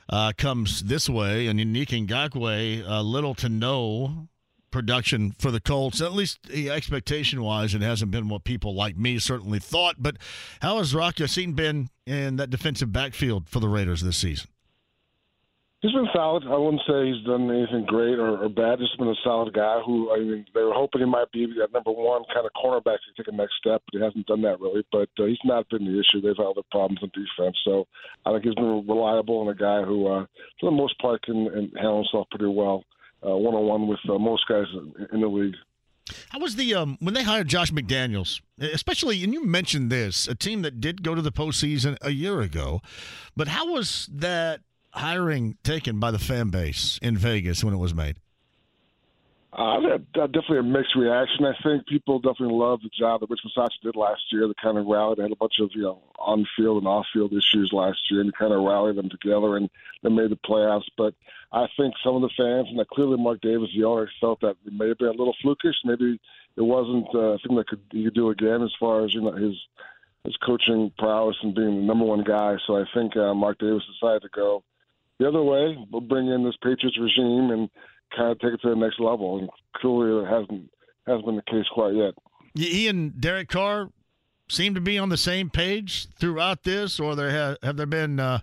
uh, 0.09 0.31
comes 0.37 0.83
this 0.83 1.09
way, 1.09 1.47
and 1.47 1.59
Yannick 1.59 2.07
Ngakoue, 2.07 2.87
uh, 2.87 3.01
little 3.01 3.35
to 3.35 3.49
no 3.49 4.27
production 4.73 5.31
for 5.39 5.51
the 5.51 5.61
Colts. 5.61 6.01
At 6.01 6.11
least 6.11 6.49
expectation 6.49 7.41
wise, 7.43 7.73
it 7.73 7.81
hasn't 7.81 8.11
been 8.11 8.27
what 8.27 8.43
people 8.43 8.75
like 8.75 8.97
me 8.97 9.19
certainly 9.19 9.59
thought. 9.59 9.95
But 9.99 10.17
how 10.61 10.79
has 10.79 10.93
Rock 10.93 11.19
Ya-Sin 11.19 11.53
been 11.53 11.89
in 12.05 12.35
that 12.37 12.49
defensive 12.49 12.91
backfield 12.91 13.47
for 13.47 13.61
the 13.61 13.69
Raiders 13.69 14.01
this 14.01 14.17
season? 14.17 14.49
He's 15.81 15.91
been 15.91 16.07
solid. 16.15 16.43
I 16.47 16.55
wouldn't 16.55 16.81
say 16.87 17.11
he's 17.11 17.25
done 17.25 17.51
anything 17.51 17.85
great 17.85 18.17
or, 18.17 18.37
or 18.37 18.47
bad. 18.47 18.79
He's 18.79 18.97
been 18.97 19.09
a 19.09 19.19
solid 19.21 19.53
guy 19.53 19.81
who, 19.85 20.13
I 20.13 20.19
mean, 20.19 20.45
they 20.55 20.61
were 20.61 20.73
hoping 20.73 21.01
he 21.01 21.05
might 21.05 21.29
be 21.33 21.45
that 21.59 21.73
number 21.73 21.91
one 21.91 22.23
kind 22.33 22.45
of 22.45 22.53
cornerback 22.55 22.99
to 23.03 23.11
take 23.17 23.27
a 23.27 23.35
next 23.35 23.55
step, 23.59 23.83
but 23.85 23.99
he 23.99 24.03
hasn't 24.03 24.25
done 24.25 24.41
that 24.43 24.61
really. 24.61 24.85
But 24.93 25.09
uh, 25.19 25.25
he's 25.25 25.43
not 25.43 25.67
been 25.69 25.83
the 25.83 25.99
issue. 25.99 26.21
They've 26.21 26.37
had 26.37 26.47
other 26.47 26.63
problems 26.71 27.01
in 27.03 27.09
defense. 27.09 27.57
So 27.65 27.85
I 28.25 28.31
think 28.31 28.45
he's 28.45 28.55
been 28.55 28.87
reliable 28.87 29.41
and 29.41 29.51
a 29.51 29.61
guy 29.61 29.83
who, 29.83 30.07
uh, 30.07 30.25
for 30.59 30.71
the 30.71 30.75
most 30.75 30.97
part, 30.99 31.21
can 31.21 31.45
handle 31.75 31.97
himself 31.97 32.27
pretty 32.31 32.47
well 32.47 32.85
one 33.31 33.55
on 33.55 33.65
one 33.65 33.87
with 33.87 33.99
uh, 34.09 34.17
most 34.17 34.47
guys 34.47 34.65
in 35.11 35.21
the 35.21 35.27
league. 35.27 35.55
How 36.29 36.39
was 36.39 36.55
the 36.55 36.75
um, 36.75 36.97
when 36.99 37.13
they 37.13 37.23
hired 37.23 37.47
Josh 37.47 37.71
McDaniels, 37.71 38.41
especially, 38.59 39.23
and 39.23 39.33
you 39.33 39.45
mentioned 39.45 39.89
this, 39.89 40.27
a 40.27 40.35
team 40.35 40.61
that 40.63 40.81
did 40.81 41.03
go 41.03 41.15
to 41.15 41.21
the 41.21 41.31
postseason 41.31 41.97
a 42.01 42.11
year 42.11 42.41
ago, 42.41 42.81
but 43.35 43.47
how 43.47 43.71
was 43.71 44.09
that 44.11 44.61
hiring 44.91 45.57
taken 45.63 45.99
by 45.99 46.11
the 46.11 46.19
fan 46.19 46.49
base 46.49 46.99
in 47.01 47.17
Vegas 47.17 47.63
when 47.63 47.73
it 47.73 47.77
was 47.77 47.95
made? 47.95 48.17
Uh, 49.55 49.99
definitely 50.15 50.57
a 50.57 50.63
mixed 50.63 50.95
reaction. 50.95 51.45
I 51.45 51.53
think 51.61 51.85
people 51.85 52.17
definitely 52.17 52.55
love 52.55 52.81
the 52.81 52.89
job 52.89 53.21
that 53.21 53.29
Rich 53.29 53.41
Bisaccia 53.45 53.83
did 53.83 53.95
last 53.95 54.21
year. 54.31 54.47
They 54.47 54.53
kind 54.59 54.79
of 54.79 54.87
rallied. 54.87 55.19
They 55.19 55.23
had 55.23 55.31
a 55.31 55.35
bunch 55.35 55.59
of 55.59 55.69
you 55.75 55.83
know 55.83 56.01
on-field 56.17 56.79
and 56.79 56.87
off-field 56.87 57.33
issues 57.33 57.69
last 57.71 57.99
year, 58.09 58.21
and 58.21 58.33
kind 58.35 58.51
of 58.51 58.63
rallied 58.63 58.95
them 58.95 59.09
together 59.09 59.57
and 59.57 59.69
they 60.01 60.09
made 60.09 60.31
the 60.31 60.37
playoffs. 60.37 60.89
But 60.97 61.13
I 61.51 61.67
think 61.77 61.93
some 62.03 62.15
of 62.15 62.23
the 62.23 62.31
fans, 62.35 62.67
and 62.69 62.87
clearly 62.87 63.17
Mark 63.17 63.41
Davis, 63.41 63.69
the 63.75 63.83
owner, 63.83 64.09
felt 64.19 64.41
that 64.41 64.55
it 64.65 64.73
may 64.73 64.87
have 64.87 64.97
been 64.97 65.09
a 65.09 65.11
little 65.11 65.35
flukish. 65.43 65.75
Maybe 65.85 66.19
it 66.57 66.61
wasn't 66.61 67.13
uh, 67.13 67.19
a 67.19 67.37
thing 67.39 67.55
that 67.57 67.67
could 67.67 67.81
he 67.91 68.05
could 68.05 68.15
do 68.15 68.31
again 68.31 68.63
as 68.63 68.73
far 68.79 69.05
as 69.05 69.13
you 69.13 69.21
know 69.21 69.33
his 69.33 69.55
his 70.23 70.35
coaching 70.37 70.91
prowess 70.97 71.35
and 71.43 71.53
being 71.53 71.75
the 71.75 71.85
number 71.85 72.05
one 72.05 72.23
guy. 72.23 72.55
So 72.65 72.77
I 72.77 72.85
think 72.95 73.15
uh, 73.15 73.35
Mark 73.35 73.59
Davis 73.59 73.83
decided 73.85 74.23
to 74.23 74.29
go 74.33 74.63
the 75.19 75.27
other 75.27 75.43
way. 75.43 75.77
We'll 75.91 76.01
bring 76.01 76.27
in 76.27 76.43
this 76.43 76.57
Patriots 76.63 76.97
regime 76.99 77.51
and 77.51 77.69
kind 78.15 78.31
of 78.31 78.39
take 78.39 78.53
it 78.53 78.61
to 78.61 78.69
the 78.69 78.75
next 78.75 78.99
level. 78.99 79.39
And 79.39 79.49
clearly, 79.77 80.23
it 80.23 80.29
hasn't 80.29 80.69
hasn't 81.07 81.25
been 81.25 81.35
the 81.35 81.41
case 81.43 81.65
quite 81.73 81.95
yet. 81.95 82.13
He 82.55 82.87
and 82.87 83.19
Derek 83.19 83.49
Carr 83.49 83.89
seem 84.47 84.75
to 84.75 84.81
be 84.81 84.97
on 84.97 85.09
the 85.09 85.17
same 85.17 85.49
page 85.49 86.07
throughout 86.17 86.63
this, 86.63 86.99
or 86.99 87.15
there 87.15 87.31
have, 87.31 87.57
have 87.63 87.77
there 87.77 87.85
been, 87.85 88.19
uh, 88.19 88.39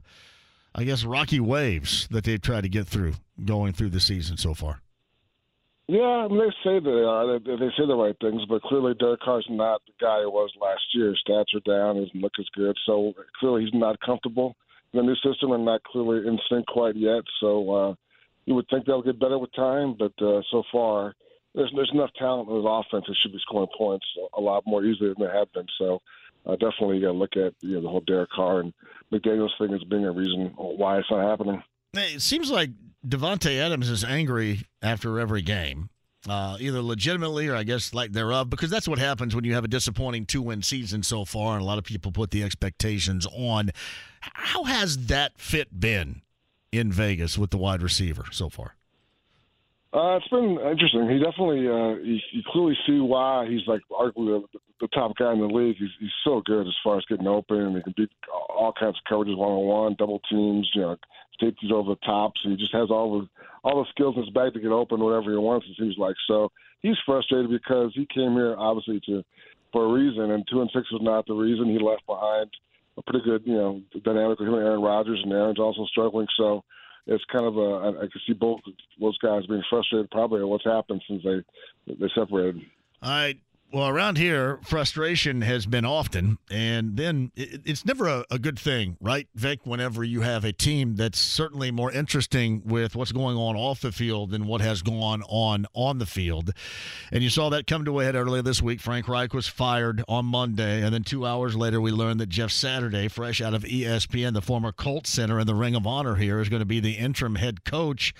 I 0.74 0.84
guess, 0.84 1.04
rocky 1.04 1.40
waves 1.40 2.08
that 2.10 2.24
they've 2.24 2.40
tried 2.40 2.62
to 2.62 2.68
get 2.68 2.86
through 2.86 3.14
going 3.44 3.72
through 3.72 3.90
the 3.90 4.00
season 4.00 4.36
so 4.36 4.54
far. 4.54 4.80
Yeah, 5.86 6.02
I 6.02 6.28
mean, 6.28 6.38
they 6.38 6.54
say 6.62 6.78
they 6.78 7.02
are. 7.02 7.38
They, 7.38 7.56
they 7.56 7.70
say 7.76 7.86
the 7.86 7.96
right 7.96 8.14
things, 8.20 8.42
but 8.48 8.62
clearly 8.62 8.94
Derek 8.94 9.20
Carr's 9.22 9.46
not 9.50 9.82
the 9.86 9.92
guy 10.00 10.20
he 10.20 10.26
was 10.26 10.50
last 10.60 10.82
year. 10.94 11.14
Stats 11.26 11.54
are 11.54 11.60
down. 11.66 11.96
He 11.96 12.04
doesn't 12.04 12.20
look 12.20 12.32
as 12.38 12.46
good. 12.54 12.76
So 12.86 13.12
clearly 13.40 13.64
he's 13.64 13.74
not 13.74 13.98
comfortable 14.00 14.54
in 14.92 14.98
the 14.98 15.02
new 15.02 15.16
system 15.16 15.50
and 15.50 15.64
not 15.64 15.82
clearly 15.82 16.28
in 16.28 16.38
sync 16.48 16.66
quite 16.66 16.94
yet. 16.94 17.22
So 17.40 17.70
uh, 17.72 17.94
you 18.47 18.55
would 18.55 18.66
think 18.70 18.86
they'll 18.86 19.03
get 19.03 19.20
better 19.20 19.38
with 19.38 19.53
time, 19.55 19.97
but 19.99 20.12
uh, 20.24 20.41
so 20.51 20.62
far 20.72 21.14
there's 21.55 21.72
there's 21.74 21.91
enough 21.93 22.11
talent 22.18 22.49
in 22.49 22.57
his 22.57 22.64
offense. 22.66 23.05
They 23.07 23.14
should 23.22 23.32
be 23.32 23.38
scoring 23.43 23.68
points 23.76 24.07
a 24.36 24.41
lot 24.41 24.62
more 24.66 24.84
easily 24.84 25.11
than 25.11 25.26
they 25.26 25.32
have 25.32 25.53
been. 25.53 25.66
So 25.78 26.01
uh, 26.47 26.53
definitely 26.53 26.97
you 26.99 27.03
got 27.03 27.12
to 27.12 27.18
look 27.18 27.36
at 27.36 27.55
you 27.61 27.74
know 27.74 27.82
the 27.82 27.88
whole 27.88 28.03
Derek 28.07 28.30
Carr 28.30 28.61
and 28.61 28.72
McDaniel's 29.12 29.53
thing 29.59 29.74
as 29.74 29.82
being 29.84 30.05
a 30.05 30.12
reason 30.12 30.53
why 30.57 30.99
it's 30.99 31.11
not 31.11 31.28
happening. 31.28 31.62
It 31.95 32.22
seems 32.22 32.51
like 32.51 32.70
Davante 33.07 33.59
Adams 33.59 33.88
is 33.88 34.05
angry 34.05 34.66
after 34.82 35.18
every 35.18 35.43
game. 35.43 35.91
Uh, 36.28 36.59
either 36.61 36.82
legitimately 36.82 37.49
or 37.49 37.57
I 37.57 37.62
guess 37.62 37.95
like 37.95 38.12
thereof, 38.12 38.51
because 38.51 38.68
that's 38.68 38.86
what 38.86 38.99
happens 38.99 39.34
when 39.34 39.45
you 39.45 39.55
have 39.55 39.64
a 39.64 39.68
disappointing 39.68 40.26
two 40.26 40.43
win 40.43 40.62
season 40.62 41.03
so 41.03 41.24
far, 41.24 41.55
and 41.55 41.62
a 41.62 41.64
lot 41.64 41.78
of 41.78 41.84
people 41.84 42.12
put 42.12 42.30
the 42.30 42.43
expectations 42.43 43.26
on. 43.32 43.70
How 44.20 44.64
has 44.64 45.07
that 45.07 45.41
fit 45.41 45.80
been 45.80 46.20
in 46.72 46.92
Vegas 46.92 47.36
with 47.38 47.50
the 47.50 47.58
wide 47.58 47.82
receiver 47.82 48.24
so 48.30 48.48
far? 48.48 48.76
Uh, 49.92 50.16
it's 50.16 50.28
been 50.28 50.56
interesting. 50.70 51.08
He 51.10 51.18
definitely, 51.18 51.66
uh, 51.66 51.98
you, 51.98 52.18
you 52.30 52.42
clearly 52.46 52.76
see 52.86 53.00
why 53.00 53.48
he's 53.50 53.66
like 53.66 53.80
arguably 53.90 54.40
the, 54.52 54.60
the 54.82 54.88
top 54.88 55.16
guy 55.16 55.32
in 55.32 55.40
the 55.40 55.46
league. 55.46 55.76
He's, 55.78 55.90
he's 55.98 56.14
so 56.22 56.42
good 56.46 56.66
as 56.66 56.74
far 56.84 56.98
as 56.98 57.04
getting 57.08 57.26
open. 57.26 57.58
And 57.58 57.76
he 57.76 57.82
can 57.82 57.94
beat 57.96 58.10
all 58.48 58.72
kinds 58.78 58.96
of 58.96 59.12
coverages, 59.12 59.36
one 59.36 59.50
on 59.50 59.66
one, 59.66 59.96
double 59.98 60.20
teams, 60.30 60.70
you 60.74 60.82
know, 60.82 60.96
safeties 61.40 61.72
over 61.72 61.90
the 61.90 62.06
top. 62.06 62.34
So 62.40 62.50
he 62.50 62.56
just 62.56 62.72
has 62.72 62.88
all 62.90 63.20
the 63.20 63.28
all 63.62 63.82
the 63.82 63.90
skills 63.90 64.14
in 64.16 64.22
his 64.22 64.32
bag 64.32 64.54
to 64.54 64.60
get 64.60 64.70
open 64.70 65.00
whatever 65.00 65.32
he 65.32 65.36
wants. 65.36 65.66
It 65.68 65.76
seems 65.76 65.98
like 65.98 66.14
so. 66.28 66.52
He's 66.82 66.96
frustrated 67.04 67.50
because 67.50 67.92
he 67.94 68.06
came 68.14 68.32
here 68.32 68.54
obviously 68.56 69.00
to 69.06 69.24
for 69.72 69.86
a 69.86 69.92
reason, 69.92 70.30
and 70.30 70.46
two 70.50 70.60
and 70.60 70.70
six 70.72 70.90
was 70.92 71.02
not 71.02 71.26
the 71.26 71.34
reason. 71.34 71.66
He 71.66 71.78
left 71.78 72.06
behind 72.06 72.50
a 73.01 73.11
pretty 73.11 73.24
good, 73.24 73.42
you 73.44 73.55
know, 73.55 73.82
dynamic 74.05 74.38
with 74.38 74.48
him 74.48 74.55
and 74.55 74.64
Aaron 74.64 74.82
Rodgers, 74.82 75.20
and 75.22 75.32
Aaron's 75.32 75.59
also 75.59 75.84
struggling. 75.86 76.26
So 76.36 76.64
it's 77.07 77.24
kind 77.32 77.46
of 77.46 77.57
a 77.57 77.98
I 77.98 78.07
can 78.07 78.20
see 78.26 78.32
both 78.34 78.61
those 79.01 79.18
guys 79.18 79.46
being 79.46 79.62
frustrated 79.68 80.11
probably 80.11 80.40
at 80.40 80.48
what's 80.48 80.64
happened 80.64 81.03
since 81.09 81.22
they 81.24 81.42
they 81.86 82.09
separated. 82.14 82.61
All 83.03 83.11
right. 83.11 83.38
Well, 83.72 83.86
around 83.86 84.18
here, 84.18 84.58
frustration 84.64 85.42
has 85.42 85.64
been 85.64 85.84
often, 85.84 86.38
and 86.50 86.96
then 86.96 87.30
it's 87.36 87.84
never 87.84 88.08
a, 88.08 88.24
a, 88.28 88.36
good 88.36 88.58
thing, 88.58 88.96
right, 89.00 89.28
Vic? 89.36 89.60
Whenever 89.62 90.02
you 90.02 90.22
have 90.22 90.44
a 90.44 90.52
team 90.52 90.96
that's 90.96 91.20
certainly 91.20 91.70
more 91.70 91.92
interesting 91.92 92.62
with 92.64 92.96
what's 92.96 93.12
going 93.12 93.36
on 93.36 93.54
off 93.54 93.80
the 93.80 93.92
field 93.92 94.32
than 94.32 94.48
what 94.48 94.60
has 94.60 94.82
gone 94.82 95.22
on 95.28 95.66
on 95.72 95.98
the 95.98 96.06
field. 96.06 96.52
And 97.12 97.22
you 97.22 97.30
saw 97.30 97.48
that 97.50 97.68
come 97.68 97.84
to 97.84 98.00
a 98.00 98.04
head 98.04 98.16
earlier 98.16 98.42
this 98.42 98.60
week. 98.60 98.80
Frank 98.80 99.06
Reich 99.06 99.32
was 99.32 99.46
fired 99.46 100.02
on 100.08 100.24
Monday, 100.24 100.82
and 100.82 100.92
then 100.92 101.04
two 101.04 101.24
hours 101.24 101.54
later, 101.54 101.80
we 101.80 101.92
learned 101.92 102.18
that 102.18 102.28
Jeff 102.28 102.50
Saturday, 102.50 103.06
fresh 103.06 103.40
out 103.40 103.54
of 103.54 103.62
ESPN, 103.62 104.32
the 104.32 104.42
former 104.42 104.72
Colts 104.72 105.10
center 105.10 105.38
in 105.38 105.46
the 105.46 105.54
Ring 105.54 105.76
of 105.76 105.86
Honor 105.86 106.16
here, 106.16 106.40
is 106.40 106.48
going 106.48 106.58
to 106.58 106.66
be 106.66 106.80
the 106.80 106.94
interim 106.94 107.36
head 107.36 107.64
coach. 107.64 108.14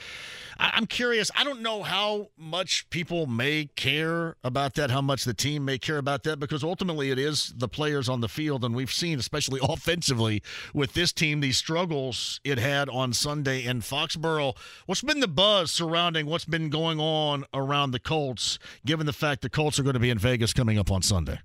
I'm 0.61 0.86
curious. 0.86 1.30
I 1.34 1.42
don't 1.42 1.62
know 1.62 1.82
how 1.82 2.28
much 2.36 2.88
people 2.90 3.26
may 3.26 3.70
care 3.76 4.36
about 4.44 4.74
that, 4.74 4.90
how 4.90 5.01
much 5.01 5.24
the 5.24 5.32
team 5.41 5.64
may 5.64 5.78
care 5.78 5.99
about 5.99 6.22
that, 6.24 6.38
because 6.38 6.62
ultimately 6.62 7.11
it 7.11 7.18
is 7.18 7.53
the 7.57 7.68
players 7.68 8.09
on 8.09 8.20
the 8.20 8.28
field. 8.28 8.64
And 8.64 8.74
we've 8.74 8.93
seen, 8.93 9.18
especially 9.18 9.61
offensively, 9.68 10.43
with 10.74 10.93
this 10.93 11.12
team, 11.12 11.41
these 11.41 11.57
struggles 11.57 12.41
it 12.45 12.59
had 12.59 12.88
on 12.88 13.12
Sunday 13.12 13.64
in 13.64 13.80
Foxborough. 13.80 14.57
What's 14.86 15.03
been 15.03 15.20
the 15.20 15.28
buzz 15.28 15.70
surrounding 15.70 16.26
what's 16.26 16.45
been 16.45 16.70
going 16.70 17.01
on 17.01 17.45
around 17.55 17.93
the 17.93 17.99
Colts, 17.99 18.59
given 18.84 19.07
the 19.07 19.12
fact 19.12 19.43
the 19.43 19.51
Colts 19.51 19.78
are 19.78 19.82
going 19.82 19.95
to 19.95 20.01
be 20.01 20.11
in 20.11 20.18
Vegas 20.18 20.53
coming 20.53 20.78
up 20.78 20.91
on 20.91 21.03
Sunday? 21.03 21.41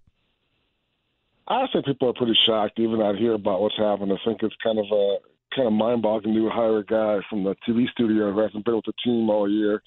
I 1.48 1.68
think 1.72 1.86
people 1.86 2.10
are 2.10 2.14
pretty 2.14 2.38
shocked, 2.46 2.80
even 2.80 3.02
out 3.02 3.18
here, 3.18 3.34
about 3.34 3.62
what's 3.62 3.78
happened. 3.78 4.12
I 4.12 4.18
think 4.26 4.42
it's 4.42 4.56
kind 4.64 4.80
of 4.80 4.86
a 4.92 5.18
kind 5.56 5.68
of 5.68 5.74
mind-boggling 5.74 6.36
to 6.36 6.50
hire 6.50 6.80
a 6.80 6.86
guy 6.86 7.20
from 7.30 7.44
the 7.44 7.56
TV 7.68 7.88
studio 7.92 8.34
who 8.34 8.40
hasn't 8.40 8.66
been 8.66 8.76
with 8.76 8.86
the 8.86 8.94
team 9.04 9.30
all 9.30 9.50
year. 9.50 9.82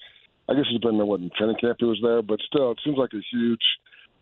I 0.49 0.55
guess 0.55 0.65
he's 0.69 0.79
been 0.79 0.97
there 0.97 1.05
what 1.05 1.19
in 1.19 1.29
training 1.37 1.57
camp 1.61 1.77
he 1.79 1.85
was 1.85 1.99
there, 2.01 2.23
but 2.23 2.39
still, 2.47 2.71
it 2.71 2.79
seems 2.83 2.97
like 2.97 3.13
a 3.13 3.21
huge, 3.31 3.61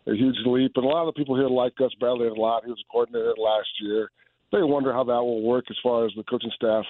a 0.07 0.15
huge 0.15 0.35
leap. 0.45 0.71
And 0.75 0.85
a 0.85 0.87
lot 0.87 1.07
of 1.07 1.13
the 1.13 1.19
people 1.19 1.35
here 1.35 1.49
like 1.49 1.75
Gus 1.75 1.93
Bradley 1.99 2.27
a 2.27 2.33
lot. 2.33 2.63
He 2.63 2.71
was 2.71 2.83
a 2.87 2.91
coordinator 2.91 3.33
last 3.37 3.69
year. 3.81 4.09
They 4.51 4.63
wonder 4.63 4.93
how 4.93 5.03
that 5.03 5.23
will 5.23 5.43
work 5.43 5.65
as 5.69 5.77
far 5.83 6.05
as 6.05 6.11
the 6.15 6.23
coaching 6.23 6.51
staff 6.55 6.85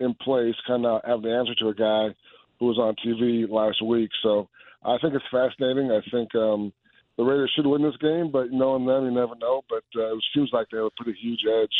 in 0.00 0.14
place, 0.14 0.54
kind 0.66 0.86
of 0.86 1.02
have 1.04 1.22
the 1.22 1.30
answer 1.30 1.54
to 1.56 1.68
a 1.68 1.74
guy 1.74 2.14
who 2.58 2.66
was 2.66 2.78
on 2.78 2.96
TV 3.04 3.48
last 3.48 3.84
week. 3.84 4.10
So 4.22 4.48
I 4.84 4.96
think 4.98 5.14
it's 5.14 5.24
fascinating. 5.30 5.90
I 5.90 6.00
think 6.10 6.34
um, 6.34 6.72
the 7.16 7.24
Raiders 7.24 7.52
should 7.54 7.66
win 7.66 7.82
this 7.82 7.96
game, 8.00 8.30
but 8.32 8.50
knowing 8.50 8.86
them, 8.86 9.04
you 9.04 9.10
never 9.10 9.36
know. 9.36 9.62
But 9.68 9.84
uh, 9.94 10.16
it 10.16 10.24
seems 10.34 10.50
like 10.52 10.68
they 10.70 10.78
have 10.78 10.86
a 10.86 11.02
pretty 11.02 11.18
huge 11.20 11.40
edge 11.46 11.76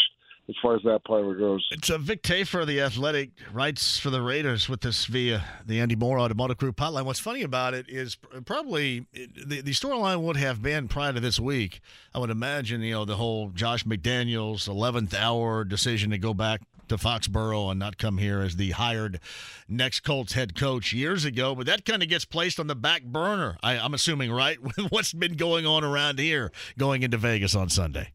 as 0.49 0.57
far 0.61 0.75
as 0.75 0.83
that 0.83 1.05
part 1.05 1.39
goes. 1.39 1.67
It's 1.71 1.91
a 1.91 1.99
Vic 1.99 2.23
Tafur, 2.23 2.67
the 2.67 2.81
athletic 2.81 3.31
writes 3.53 3.99
for 3.99 4.11
the 4.11 4.21
Raiders 4.21 4.69
with 4.69 4.81
this 4.81 5.07
via 5.07 5.45
the 5.65 5.81
Andy 5.81 5.95
Moore 5.95 6.19
Automotive 6.19 6.59
Group 6.59 6.77
hotline. 6.77 7.05
What's 7.05 7.21
funny 7.21 7.43
about 7.43 7.75
it 7.75 7.89
is 7.89 8.17
probably 8.45 9.07
the, 9.13 9.61
the 9.61 9.73
storyline 9.73 10.23
would 10.23 10.37
have 10.37 10.63
been 10.63 10.89
prior 10.89 11.13
to 11.13 11.21
this 11.21 11.39
week. 11.39 11.81
I 12.15 12.19
would 12.19 12.31
imagine, 12.31 12.83
you 12.83 12.93
know, 12.93 13.05
the 13.05 13.17
whole 13.17 13.51
Josh 13.51 13.85
McDaniels 13.85 14.69
11th 14.69 15.15
hour 15.15 15.65
decision 15.65 16.11
to 16.11 16.19
go 16.19 16.35
back 16.35 16.63
to 16.89 16.97
Foxborough 16.97 17.71
and 17.71 17.79
not 17.79 17.97
come 17.97 18.19
here 18.19 18.41
as 18.41 18.57
the 18.57 18.73
hired 18.73 19.21
next 19.69 20.01
Colts 20.01 20.33
head 20.33 20.55
coach 20.55 20.93
years 20.93 21.25
ago. 21.25 21.55
But 21.55 21.67
that 21.67 21.85
kind 21.85 22.03
of 22.03 22.09
gets 22.09 22.25
placed 22.25 22.59
on 22.59 22.67
the 22.67 22.75
back 22.75 23.05
burner, 23.05 23.57
I, 23.63 23.79
I'm 23.79 23.95
assuming, 23.95 24.33
right? 24.33 24.61
With 24.61 24.77
what's 24.91 25.13
been 25.13 25.37
going 25.37 25.67
on 25.67 25.85
around 25.85 26.19
here 26.19 26.51
going 26.77 27.03
into 27.03 27.17
Vegas 27.17 27.55
on 27.55 27.69
Sunday. 27.69 28.13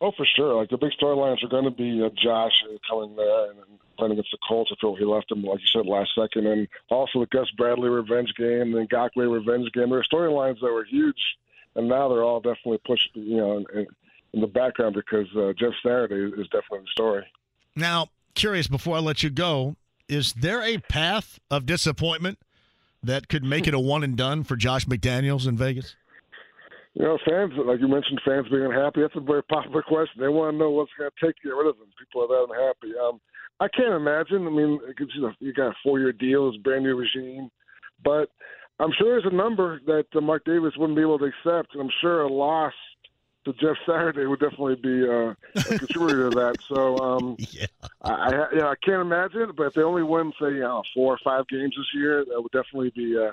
Oh, 0.00 0.12
for 0.16 0.26
sure. 0.36 0.54
Like 0.54 0.68
the 0.68 0.76
big 0.76 0.92
storylines 1.00 1.42
are 1.42 1.48
going 1.48 1.64
to 1.64 1.70
be 1.70 2.02
uh, 2.02 2.10
Josh 2.22 2.52
coming 2.88 3.16
there 3.16 3.50
and, 3.50 3.60
playing 3.96 4.12
against 4.12 4.30
the 4.30 4.38
Colts. 4.46 4.70
I 4.70 4.76
feel 4.78 4.94
he 4.94 5.04
left 5.04 5.32
him, 5.32 5.42
like 5.42 5.60
you 5.60 5.66
said, 5.68 5.86
last 5.86 6.10
second, 6.14 6.46
and 6.46 6.68
also 6.90 7.20
the 7.20 7.26
Gus 7.26 7.50
Bradley 7.56 7.88
revenge 7.88 8.30
game, 8.36 8.72
then 8.72 8.86
Ngakoue 8.88 9.32
revenge 9.32 9.72
game. 9.72 9.88
There 9.88 10.00
are 10.00 10.04
storylines 10.04 10.60
that 10.60 10.70
were 10.70 10.84
huge, 10.84 11.16
and 11.76 11.88
now 11.88 12.08
they're 12.08 12.22
all 12.22 12.40
definitely 12.40 12.80
pushed, 12.84 13.08
you 13.14 13.38
know, 13.38 13.64
in, 13.74 13.86
in 14.34 14.40
the 14.42 14.46
background 14.46 14.94
because 14.94 15.26
uh, 15.34 15.54
Jeff 15.58 15.72
Saturday 15.82 16.36
is 16.38 16.46
definitely 16.48 16.80
the 16.80 16.90
story. 16.92 17.24
Now, 17.74 18.08
curious 18.34 18.66
before 18.66 18.96
I 18.96 19.00
let 19.00 19.22
you 19.22 19.30
go, 19.30 19.76
is 20.08 20.34
there 20.34 20.62
a 20.62 20.76
path 20.76 21.40
of 21.50 21.64
disappointment 21.64 22.38
that 23.02 23.28
could 23.28 23.44
make 23.44 23.66
it 23.66 23.74
a 23.74 23.78
one 23.78 24.04
and 24.04 24.16
done 24.16 24.44
for 24.44 24.56
Josh 24.56 24.84
McDaniels 24.84 25.46
in 25.48 25.56
Vegas? 25.56 25.96
You 26.98 27.04
know, 27.04 27.18
fans, 27.28 27.52
like 27.62 27.80
you 27.80 27.88
mentioned, 27.88 28.22
fans 28.24 28.48
being 28.48 28.64
unhappy. 28.64 29.02
That's 29.02 29.16
a 29.16 29.20
very 29.20 29.42
popular 29.42 29.82
question. 29.82 30.18
They 30.18 30.28
want 30.28 30.54
to 30.54 30.58
know 30.58 30.70
what's 30.70 30.90
going 30.98 31.10
to 31.10 31.26
take 31.26 31.36
to 31.36 31.48
get 31.48 31.54
rid 31.54 31.68
of 31.68 31.76
them. 31.76 31.88
People 31.98 32.22
are 32.22 32.28
that 32.28 32.46
unhappy. 32.48 32.98
Um, 32.98 33.20
I 33.60 33.68
can't 33.68 33.92
imagine. 33.92 34.46
I 34.46 34.50
mean, 34.50 34.80
you 34.98 35.20
know, 35.20 35.32
you 35.38 35.52
got 35.52 35.68
a 35.68 35.74
four-year 35.82 36.12
deal, 36.12 36.48
it's 36.48 36.56
a 36.56 36.60
brand 36.60 36.84
new 36.84 36.96
regime, 36.96 37.50
but 38.02 38.30
I'm 38.80 38.92
sure 38.96 39.20
there's 39.20 39.30
a 39.30 39.36
number 39.36 39.80
that 39.86 40.06
uh, 40.14 40.22
Mark 40.22 40.46
Davis 40.46 40.72
wouldn't 40.78 40.96
be 40.96 41.02
able 41.02 41.18
to 41.18 41.26
accept, 41.26 41.74
and 41.74 41.82
I'm 41.82 41.92
sure 42.00 42.22
a 42.22 42.32
loss 42.32 42.72
to 43.44 43.52
Jeff 43.54 43.76
Saturday 43.86 44.24
would 44.24 44.40
definitely 44.40 44.76
be 44.76 45.06
uh, 45.06 45.34
a 45.54 45.78
contributor 45.78 46.30
to 46.30 46.36
that. 46.36 46.56
So, 46.66 46.98
um, 46.98 47.36
yeah, 47.50 47.66
I, 48.02 48.12
I, 48.12 48.50
you 48.52 48.58
know, 48.60 48.68
I 48.68 48.74
can't 48.82 49.02
imagine. 49.02 49.52
But 49.54 49.68
if 49.68 49.74
they 49.74 49.82
only 49.82 50.02
win, 50.02 50.32
say, 50.40 50.48
you 50.48 50.60
know, 50.60 50.82
four 50.94 51.14
or 51.14 51.18
five 51.22 51.46
games 51.48 51.74
this 51.76 51.86
year, 51.94 52.24
that 52.24 52.40
would 52.40 52.52
definitely 52.52 52.90
be. 52.96 53.18
Uh, 53.18 53.32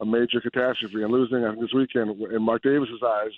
a 0.00 0.06
major 0.06 0.40
catastrophe. 0.40 1.02
And 1.02 1.12
losing 1.12 1.42
this 1.60 1.72
weekend 1.74 2.20
in 2.20 2.42
Mark 2.42 2.62
Davis's 2.62 3.02
eyes 3.04 3.32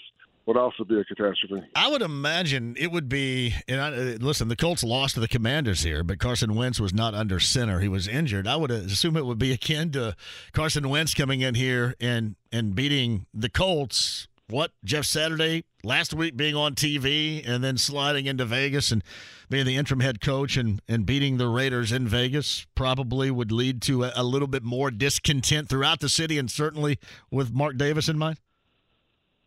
would 0.47 0.57
also 0.57 0.85
be 0.85 0.99
a 0.99 1.05
catastrophe. 1.05 1.65
I 1.75 1.89
would 1.89 2.03
imagine 2.03 2.75
it 2.79 2.91
would 2.91 3.09
be. 3.09 3.55
And 3.69 3.81
I, 3.81 3.89
uh, 3.89 4.17
listen, 4.21 4.49
the 4.49 4.57
Colts 4.57 4.83
lost 4.83 5.15
to 5.15 5.21
the 5.21 5.29
Commanders 5.29 5.83
here, 5.83 6.03
but 6.03 6.19
Carson 6.19 6.55
Wentz 6.55 6.81
was 6.81 6.93
not 6.93 7.15
under 7.15 7.39
center; 7.39 7.81
he 7.81 7.89
was 7.89 8.09
injured. 8.09 8.47
I 8.47 8.57
would 8.57 8.71
assume 8.71 9.17
it 9.17 9.27
would 9.27 9.39
be 9.39 9.53
akin 9.53 9.93
to 9.93 10.17
Carson 10.53 10.89
Wentz 10.89 11.15
coming 11.15 11.41
in 11.41 11.55
here 11.55 11.95
and 12.01 12.37
and 12.51 12.75
beating 12.75 13.27
the 13.33 13.49
Colts 13.49 14.29
what 14.53 14.70
Jeff 14.84 15.07
Saturday 15.07 15.64
last 15.82 16.12
week 16.12 16.36
being 16.36 16.55
on 16.55 16.74
TV 16.74 17.42
and 17.48 17.64
then 17.64 17.78
sliding 17.78 18.26
into 18.26 18.44
Vegas 18.44 18.92
and 18.92 19.03
being 19.48 19.64
the 19.64 19.76
interim 19.76 20.00
head 20.00 20.20
coach 20.20 20.57
and, 20.57 20.80
and 20.86 21.07
beating 21.07 21.38
the 21.38 21.48
Raiders 21.48 21.90
in 21.90 22.07
Vegas 22.07 22.66
probably 22.74 23.30
would 23.30 23.50
lead 23.50 23.80
to 23.82 24.05
a, 24.05 24.12
a 24.14 24.22
little 24.22 24.46
bit 24.46 24.62
more 24.62 24.90
discontent 24.90 25.68
throughout 25.68 26.00
the 26.00 26.09
city 26.09 26.38
and 26.38 26.50
certainly 26.50 26.98
with 27.30 27.53
Mark 27.53 27.76
Davis 27.78 28.09
in 28.09 28.18
mind? 28.18 28.38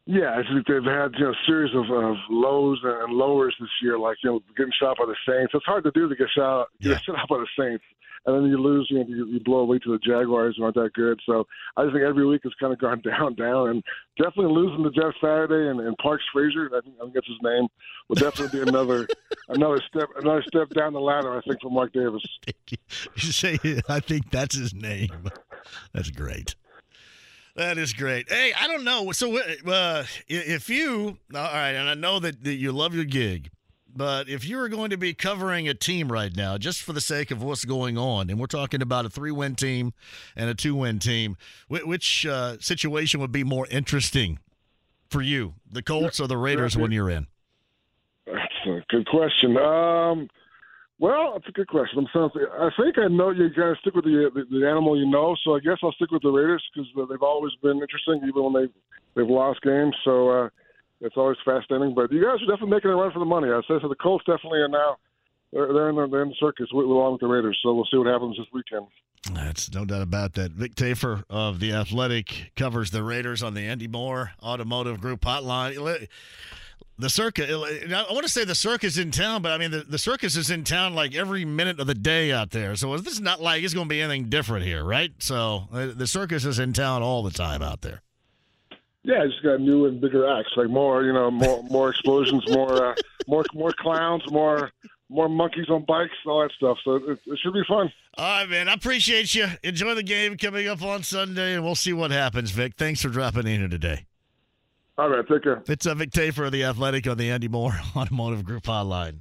Yeah, 0.08 0.38
I 0.38 0.44
think 0.44 0.68
they've 0.68 0.84
had 0.84 1.14
you 1.18 1.26
know 1.26 1.32
a 1.32 1.46
series 1.48 1.74
of, 1.74 1.90
of 1.90 2.16
lows 2.30 2.80
and 2.84 3.14
lowers 3.14 3.56
this 3.60 3.70
year, 3.82 3.98
like 3.98 4.18
you 4.24 4.32
know 4.32 4.40
getting 4.56 4.72
shot 4.80 4.98
by 4.98 5.06
the 5.06 5.16
Saints. 5.28 5.52
It's 5.54 5.66
hard 5.66 5.84
to 5.86 5.92
do 5.92 6.08
to 6.08 6.16
get 6.16 6.28
shot 6.36 6.68
get 6.80 6.92
yeah. 6.92 6.98
shot 7.00 7.28
by 7.28 7.38
the 7.38 7.48
Saints 7.58 7.84
and 8.26 8.36
then 8.36 8.50
you 8.50 8.58
lose, 8.58 8.88
you 8.90 9.00
know, 9.00 9.06
you, 9.08 9.28
you 9.28 9.40
blow 9.40 9.64
a 9.64 9.68
lead 9.70 9.84
to 9.84 9.92
the 9.92 10.00
Jaguars, 10.00 10.56
who 10.58 10.64
aren't 10.64 10.76
that 10.76 10.94
good. 10.94 11.20
So 11.26 11.46
I 11.78 11.84
just 11.84 11.94
think 11.94 12.06
every 12.06 12.26
week 12.26 12.42
has 12.44 12.54
kind 12.60 12.74
of 12.74 12.80
gone 12.80 13.02
down, 13.06 13.36
down, 13.36 13.70
and 13.70 13.84
definitely 14.18 14.54
losing 14.54 14.84
to 14.84 14.90
Jeff 14.90 15.14
Saturday 15.22 15.70
and, 15.70 15.80
and 15.80 15.96
Parks 15.98 16.24
Frazier, 16.34 16.70
I 16.76 16.82
think, 16.82 16.96
I 17.00 17.04
think 17.04 17.14
that's 17.14 17.28
his 17.28 17.42
name, 17.44 17.68
will 18.08 18.16
definitely 18.16 18.60
be 18.60 18.68
another 18.68 19.08
another 19.50 19.82
step 19.88 20.10
another 20.20 20.44
step 20.48 20.70
down 20.70 20.94
the 20.94 21.00
ladder, 21.00 21.38
I 21.38 21.42
think, 21.42 21.62
for 21.62 21.70
Mark 21.70 21.94
Davis. 21.94 22.24
You 23.16 23.32
say, 23.32 23.58
I 23.90 24.00
think 24.00 24.30
that's 24.30 24.56
his 24.56 24.74
name. 24.74 25.30
That's 25.94 26.10
great. 26.10 26.56
That 27.56 27.78
is 27.78 27.94
great. 27.94 28.30
Hey, 28.30 28.52
I 28.60 28.68
don't 28.68 28.84
know. 28.84 29.12
So, 29.14 29.38
uh, 29.38 30.04
if 30.28 30.70
you, 30.70 31.18
all 31.34 31.42
right, 31.42 31.72
and 31.72 31.90
I 31.90 31.94
know 31.94 32.20
that, 32.20 32.44
that 32.44 32.56
you 32.56 32.74
love 32.74 32.94
your 32.94 33.06
gig, 33.06 33.50
but 33.96 34.28
if 34.28 34.46
you 34.46 34.58
were 34.58 34.68
going 34.68 34.90
to 34.90 34.98
be 34.98 35.14
covering 35.14 35.70
a 35.70 35.74
team 35.74 36.12
right 36.12 36.36
now, 36.36 36.58
just 36.58 36.82
for 36.82 36.92
the 36.92 37.00
sake 37.00 37.32
of 37.32 37.42
what's 37.42 37.64
going 37.64 37.98
on, 37.98 38.30
and 38.30 38.40
we're 38.40 38.48
talking 38.48 38.82
about 38.82 39.06
a 39.06 39.10
three 39.10 39.32
win 39.32 39.56
team 39.56 39.94
and 40.36 40.50
a 40.50 40.54
two 40.54 40.76
win 40.76 41.00
team, 41.00 41.38
which 41.70 42.26
uh, 42.26 42.58
situation 42.60 43.22
would 43.22 43.32
be 43.32 43.46
more 43.46 43.68
interesting 43.72 44.40
for 45.10 45.22
you, 45.22 45.54
the 45.72 45.82
Colts 45.82 46.20
or 46.20 46.28
the 46.28 46.36
Raiders, 46.36 46.76
when 46.76 46.92
you're 46.92 47.10
in? 47.10 47.28
That's 48.26 48.68
a 48.68 48.84
good 48.90 49.08
question. 49.08 49.56
Um, 49.56 50.28
well, 51.00 51.34
that's 51.34 51.48
a 51.48 51.52
good 51.52 51.68
question. 51.68 52.00
I'm 52.00 52.08
sorry. 52.14 52.46
I 52.60 52.70
think 52.80 52.98
I 52.98 53.08
know 53.08 53.32
you 53.32 53.50
guys 53.50 53.76
stick 53.82 53.96
with 53.96 54.06
the, 54.06 54.32
the, 54.34 54.60
the 54.60 54.68
animal 54.68 54.98
you 54.98 55.10
know, 55.10 55.36
so 55.44 55.56
I 55.56 55.60
guess 55.60 55.78
I'll 55.84 55.92
stick 55.94 56.12
with 56.12 56.22
the 56.22 56.30
Raiders 56.30 56.64
because 56.74 56.88
they've 57.10 57.22
always 57.22 57.54
been 57.62 57.82
interesting, 57.82 58.22
even 58.28 58.44
when 58.44 58.54
they 58.54 58.68
they've 59.16 59.30
lost 59.30 59.62
games. 59.62 59.96
So 60.06 60.30
uh, 60.30 60.50
it's 61.02 61.18
always 61.18 61.38
fascinating. 61.44 61.94
But 61.96 62.12
you 62.12 62.24
guys 62.24 62.42
are 62.42 62.52
definitely 62.52 62.76
making 62.76 62.92
a 62.92 62.96
run 62.96 63.12
for 63.12 63.20
the 63.20 63.26
money. 63.26 63.50
I 63.50 63.60
say 63.68 63.76
so. 63.82 63.90
The 63.90 63.96
Colts 63.96 64.24
definitely 64.26 64.60
are 64.60 64.70
now 64.70 64.96
they're, 65.52 65.74
they're 65.74 65.90
in 65.90 65.96
the 65.96 66.08
they're 66.08 66.24
in 66.24 66.30
the 66.30 66.36
circus 66.40 66.68
along 66.72 67.14
with 67.14 67.22
the 67.22 67.28
Raiders. 67.28 67.60
So 67.62 67.74
we'll 67.74 67.88
see 67.92 67.98
what 67.98 68.08
happens 68.08 68.38
this 68.38 68.48
weekend. 68.54 68.88
That's 69.34 69.74
no 69.74 69.86
doubt 69.86 70.02
about 70.02 70.34
that. 70.34 70.52
Vic 70.52 70.76
Tafur 70.76 71.24
of 71.30 71.60
the 71.60 71.74
Athletic 71.74 72.52
covers 72.56 72.92
the 72.92 73.04
Raiders 73.04 73.42
on 73.42 73.54
the 73.54 73.62
Andy 73.62 73.88
Moore 73.88 74.34
Automotive 74.42 75.02
Group 75.02 75.22
hotline 75.22 76.08
the 76.98 77.10
circus. 77.10 77.50
I 77.50 78.06
want 78.12 78.24
to 78.24 78.32
say 78.32 78.46
the 78.46 78.56
circus 78.56 78.98
in 78.98 79.12
town, 79.12 79.42
but 79.42 79.52
I 79.52 79.58
mean 79.58 79.72
the, 79.72 79.84
the 79.84 79.98
circus 79.98 80.36
is 80.36 80.50
in 80.50 80.64
town 80.64 80.96
like 80.96 81.16
every 81.16 81.46
minute 81.46 81.80
of 81.80 81.88
the 81.88 81.96
day 81.96 82.32
out 82.32 82.52
there. 82.52 82.76
So 82.76 82.96
this 82.98 83.14
is 83.14 83.22
not 83.22 83.42
like 83.42 83.64
it's 83.64 83.74
going 83.74 83.88
to 83.88 83.90
be 83.90 84.02
anything 84.02 84.30
different 84.30 84.66
here, 84.66 84.84
right? 84.84 85.12
So 85.20 85.68
uh, 85.74 85.88
the 85.96 86.08
circus 86.08 86.46
is 86.46 86.60
in 86.60 86.74
town 86.74 87.02
all 87.02 87.24
the 87.24 87.32
time 87.32 87.62
out 87.62 87.82
there. 87.82 88.02
Yeah, 89.04 89.24
it's 89.24 89.40
got 89.42 89.62
new 89.62 89.86
and 89.86 90.02
bigger 90.02 90.28
acts, 90.28 90.52
like 90.56 90.70
more, 90.70 91.04
you 91.04 91.14
know, 91.14 91.30
more 91.30 91.64
more 91.70 91.90
explosions, 91.90 92.44
more 92.50 92.92
uh, 92.92 92.96
more 93.28 93.44
more 93.54 93.74
clowns, 93.78 94.24
more 94.32 94.72
more 95.10 95.30
monkeys 95.30 95.70
on 95.70 95.86
bikes, 95.86 96.14
all 96.26 96.42
that 96.42 96.52
stuff. 96.54 96.78
So 96.84 96.96
it, 96.96 97.20
it, 97.26 97.40
should 97.40 97.54
be 97.54 97.64
fun. 97.68 97.92
All 98.18 98.40
right, 98.42 98.50
man. 98.50 98.68
I 98.68 98.74
appreciate 98.74 99.36
you. 99.36 99.48
Enjoy 99.62 99.94
the 99.94 100.02
game 100.02 100.38
coming 100.38 100.68
up 100.68 100.82
on 100.82 101.04
Sunday, 101.04 101.54
and 101.54 101.64
we'll 101.64 101.76
see 101.76 101.94
what 101.94 102.10
happens, 102.10 102.50
Vic. 102.52 102.74
Thanks 102.78 103.02
for 103.02 103.10
dropping 103.10 103.46
in 103.46 103.60
here 103.60 103.68
today. 103.68 104.08
All 104.98 105.10
right, 105.10 105.28
take 105.28 105.44
care. 105.44 105.62
It's 105.68 105.86
a 105.86 105.92
uh, 105.92 105.96
Vic 105.96 106.12
Tafur 106.12 106.46
of 106.46 106.52
the 106.54 106.64
Athletic 106.64 107.06
on 107.08 107.18
the 107.18 107.30
Andy 107.30 107.50
Moore 107.50 107.74
Automotive 107.96 108.46
Group 108.46 108.64
hotline. 108.64 109.20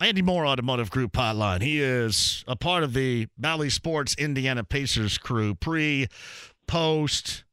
Andy 0.00 0.22
Moore 0.22 0.46
Automotive 0.46 0.90
Group 0.90 1.12
hotline. 1.12 1.62
He 1.62 1.80
is 1.80 2.44
a 2.48 2.56
part 2.56 2.82
of 2.82 2.94
the 2.94 3.28
Bally 3.38 3.70
Sports 3.70 4.16
Indiana 4.18 4.64
Pacers 4.64 5.18
crew, 5.18 5.54
pre, 5.54 6.08
post, 6.66 7.44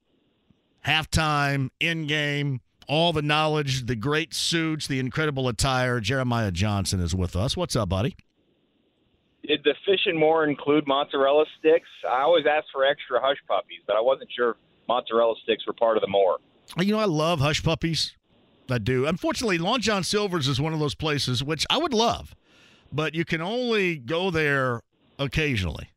halftime, 0.85 1.69
in 1.79 2.07
game, 2.07 2.61
all 2.87 3.13
the 3.13 3.21
knowledge, 3.21 3.85
the 3.85 3.95
great 3.95 4.33
suits, 4.33 4.87
the 4.87 4.99
incredible 4.99 5.47
attire. 5.47 5.99
Jeremiah 5.99 6.51
Johnson 6.51 7.01
is 7.01 7.13
with 7.13 7.35
us. 7.35 7.55
What's 7.57 7.75
up, 7.75 7.89
buddy? 7.89 8.15
Did 9.45 9.63
the 9.63 9.75
fish 9.85 10.01
and 10.05 10.17
more 10.17 10.45
include 10.45 10.87
mozzarella 10.87 11.45
sticks? 11.59 11.87
I 12.09 12.21
always 12.21 12.45
ask 12.49 12.65
for 12.71 12.85
extra 12.85 13.19
hush 13.21 13.37
puppies, 13.47 13.81
but 13.85 13.95
I 13.95 14.01
wasn't 14.01 14.29
sure 14.35 14.55
mozzarella 14.88 15.35
sticks 15.43 15.65
were 15.65 15.73
part 15.73 15.97
of 15.97 16.01
the 16.01 16.07
more. 16.07 16.38
You 16.77 16.93
know, 16.93 16.99
I 16.99 17.05
love 17.05 17.39
hush 17.39 17.63
puppies. 17.63 18.15
I 18.69 18.77
do. 18.77 19.05
Unfortunately, 19.05 19.57
Long 19.57 19.79
John 19.79 20.03
Silver's 20.03 20.47
is 20.47 20.59
one 20.59 20.73
of 20.73 20.79
those 20.79 20.95
places 20.95 21.43
which 21.43 21.65
I 21.69 21.77
would 21.77 21.93
love, 21.93 22.35
but 22.91 23.15
you 23.15 23.23
can 23.23 23.41
only 23.41 23.95
go 23.97 24.29
there 24.29 24.81
occasionally. 25.19 25.89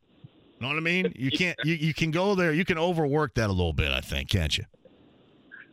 You 0.59 0.67
know 0.67 0.73
what 0.73 0.77
I 0.77 0.81
mean? 0.81 1.11
You 1.15 1.31
can't. 1.31 1.57
You, 1.63 1.73
you 1.73 1.93
can 1.93 2.11
go 2.11 2.35
there. 2.35 2.53
You 2.53 2.63
can 2.63 2.77
overwork 2.77 3.33
that 3.35 3.49
a 3.49 3.53
little 3.53 3.73
bit. 3.73 3.91
I 3.91 3.99
think, 3.99 4.29
can't 4.29 4.57
you? 4.57 4.65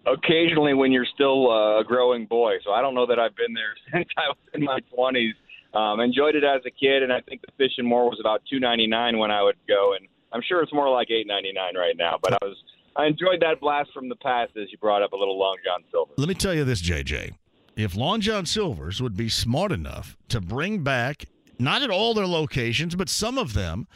Occasionally, 0.06 0.74
when 0.74 0.90
you're 0.92 1.06
still 1.14 1.50
uh, 1.50 1.80
a 1.80 1.84
growing 1.84 2.24
boy. 2.24 2.54
So 2.64 2.72
I 2.72 2.80
don't 2.80 2.94
know 2.94 3.06
that 3.06 3.18
I've 3.18 3.36
been 3.36 3.52
there 3.52 3.74
since 3.92 4.08
I 4.16 4.28
was 4.28 4.38
in 4.54 4.64
my 4.64 4.80
20s. 4.96 5.34
Um, 5.74 6.00
enjoyed 6.00 6.34
it 6.34 6.44
as 6.44 6.62
a 6.64 6.70
kid, 6.70 7.02
and 7.02 7.12
I 7.12 7.20
think 7.20 7.42
the 7.42 7.52
fish 7.58 7.72
and 7.76 7.86
more 7.86 8.08
was 8.08 8.18
about 8.18 8.40
two 8.50 8.58
ninety 8.58 8.86
nine 8.86 9.18
when 9.18 9.30
I 9.30 9.42
would 9.42 9.56
go, 9.68 9.94
and 9.94 10.08
I'm 10.32 10.40
sure 10.40 10.62
it's 10.62 10.72
more 10.72 10.88
like 10.88 11.10
eight 11.10 11.26
ninety 11.26 11.52
nine 11.52 11.76
right 11.76 11.94
now. 11.96 12.16
But 12.22 12.32
I 12.32 12.38
was 12.42 12.56
I 12.98 13.06
enjoyed 13.06 13.40
that 13.42 13.60
blast 13.60 13.90
from 13.94 14.08
the 14.08 14.16
past 14.16 14.56
as 14.56 14.72
you 14.72 14.78
brought 14.78 15.02
up 15.02 15.12
a 15.12 15.16
little 15.16 15.38
Long 15.38 15.56
John 15.64 15.84
Silver. 15.92 16.12
Let 16.16 16.28
me 16.28 16.34
tell 16.34 16.52
you 16.52 16.64
this, 16.64 16.82
JJ. 16.82 17.32
If 17.76 17.94
Long 17.94 18.20
John 18.20 18.44
Silver's 18.44 19.00
would 19.00 19.16
be 19.16 19.28
smart 19.28 19.70
enough 19.70 20.16
to 20.30 20.40
bring 20.40 20.82
back, 20.82 21.26
not 21.60 21.82
at 21.82 21.90
all 21.90 22.12
their 22.12 22.26
locations, 22.26 22.96
but 22.96 23.08
some 23.08 23.38
of 23.38 23.54
them, 23.54 23.86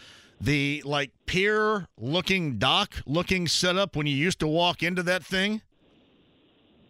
the 0.41 0.83
like 0.85 1.11
pier 1.27 1.89
looking 1.99 2.59
dock 2.59 2.95
looking 3.05 3.49
setup 3.49 3.97
when 3.97 4.07
you 4.07 4.15
used 4.15 4.39
to 4.39 4.47
walk 4.47 4.85
into 4.85 5.03
that 5.03 5.25
thing. 5.25 5.63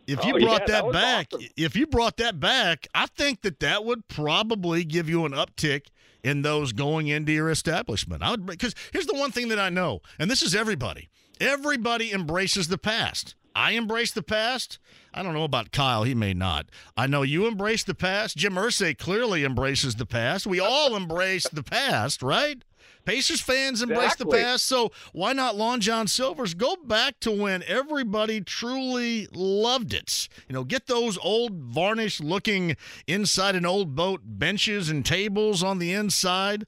If 0.06 0.22
you 0.26 0.34
oh, 0.36 0.40
brought 0.40 0.68
yeah, 0.68 0.82
that, 0.82 0.84
that 0.84 0.92
back, 0.92 1.28
awesome. 1.32 1.48
if 1.56 1.76
you 1.76 1.86
brought 1.86 2.18
that 2.18 2.38
back, 2.38 2.88
I 2.94 3.06
think 3.06 3.40
that 3.42 3.60
that 3.60 3.86
would 3.86 4.06
probably 4.08 4.84
give 4.84 5.08
you 5.08 5.24
an 5.24 5.32
uptick 5.32 5.86
in 6.22 6.42
those 6.42 6.72
going 6.72 7.08
into 7.08 7.32
your 7.32 7.48
establishment. 7.48 8.22
I 8.22 8.32
would 8.32 8.44
because 8.44 8.74
here's 8.92 9.06
the 9.06 9.14
one 9.14 9.30
thing 9.30 9.48
that 9.48 9.58
I 9.58 9.70
know, 9.70 10.00
and 10.18 10.30
this 10.30 10.42
is 10.42 10.54
everybody. 10.54 11.08
Everybody 11.40 12.12
embraces 12.12 12.68
the 12.68 12.78
past. 12.78 13.34
I 13.54 13.72
embrace 13.72 14.12
the 14.12 14.22
past. 14.22 14.78
I 15.12 15.22
don't 15.22 15.34
know 15.34 15.44
about 15.44 15.72
Kyle. 15.72 16.04
He 16.04 16.14
may 16.14 16.32
not. 16.32 16.66
I 16.96 17.06
know 17.06 17.22
you 17.22 17.46
embrace 17.46 17.84
the 17.84 17.94
past. 17.94 18.36
Jim 18.36 18.54
Irsay 18.54 18.96
clearly 18.96 19.44
embraces 19.44 19.96
the 19.96 20.06
past. 20.06 20.46
We 20.46 20.58
all 20.60 20.96
embrace 20.96 21.46
the 21.48 21.62
past, 21.62 22.22
right? 22.22 22.62
Pacers 23.04 23.40
fans 23.40 23.82
embrace 23.82 24.12
Exactly. 24.14 24.38
the 24.38 24.44
past. 24.44 24.64
So 24.64 24.92
why 25.12 25.32
not 25.32 25.56
Long 25.56 25.80
John 25.80 26.06
Silver's? 26.06 26.54
Go 26.54 26.76
back 26.76 27.18
to 27.20 27.32
when 27.32 27.64
everybody 27.64 28.40
truly 28.40 29.26
loved 29.32 29.92
it. 29.92 30.28
You 30.48 30.54
know, 30.54 30.62
get 30.64 30.86
those 30.86 31.18
old 31.18 31.52
varnished 31.52 32.20
looking 32.22 32.76
inside 33.08 33.56
an 33.56 33.66
old 33.66 33.96
boat 33.96 34.20
benches 34.24 34.88
and 34.88 35.04
tables 35.04 35.64
on 35.64 35.78
the 35.80 35.92
inside 35.92 36.64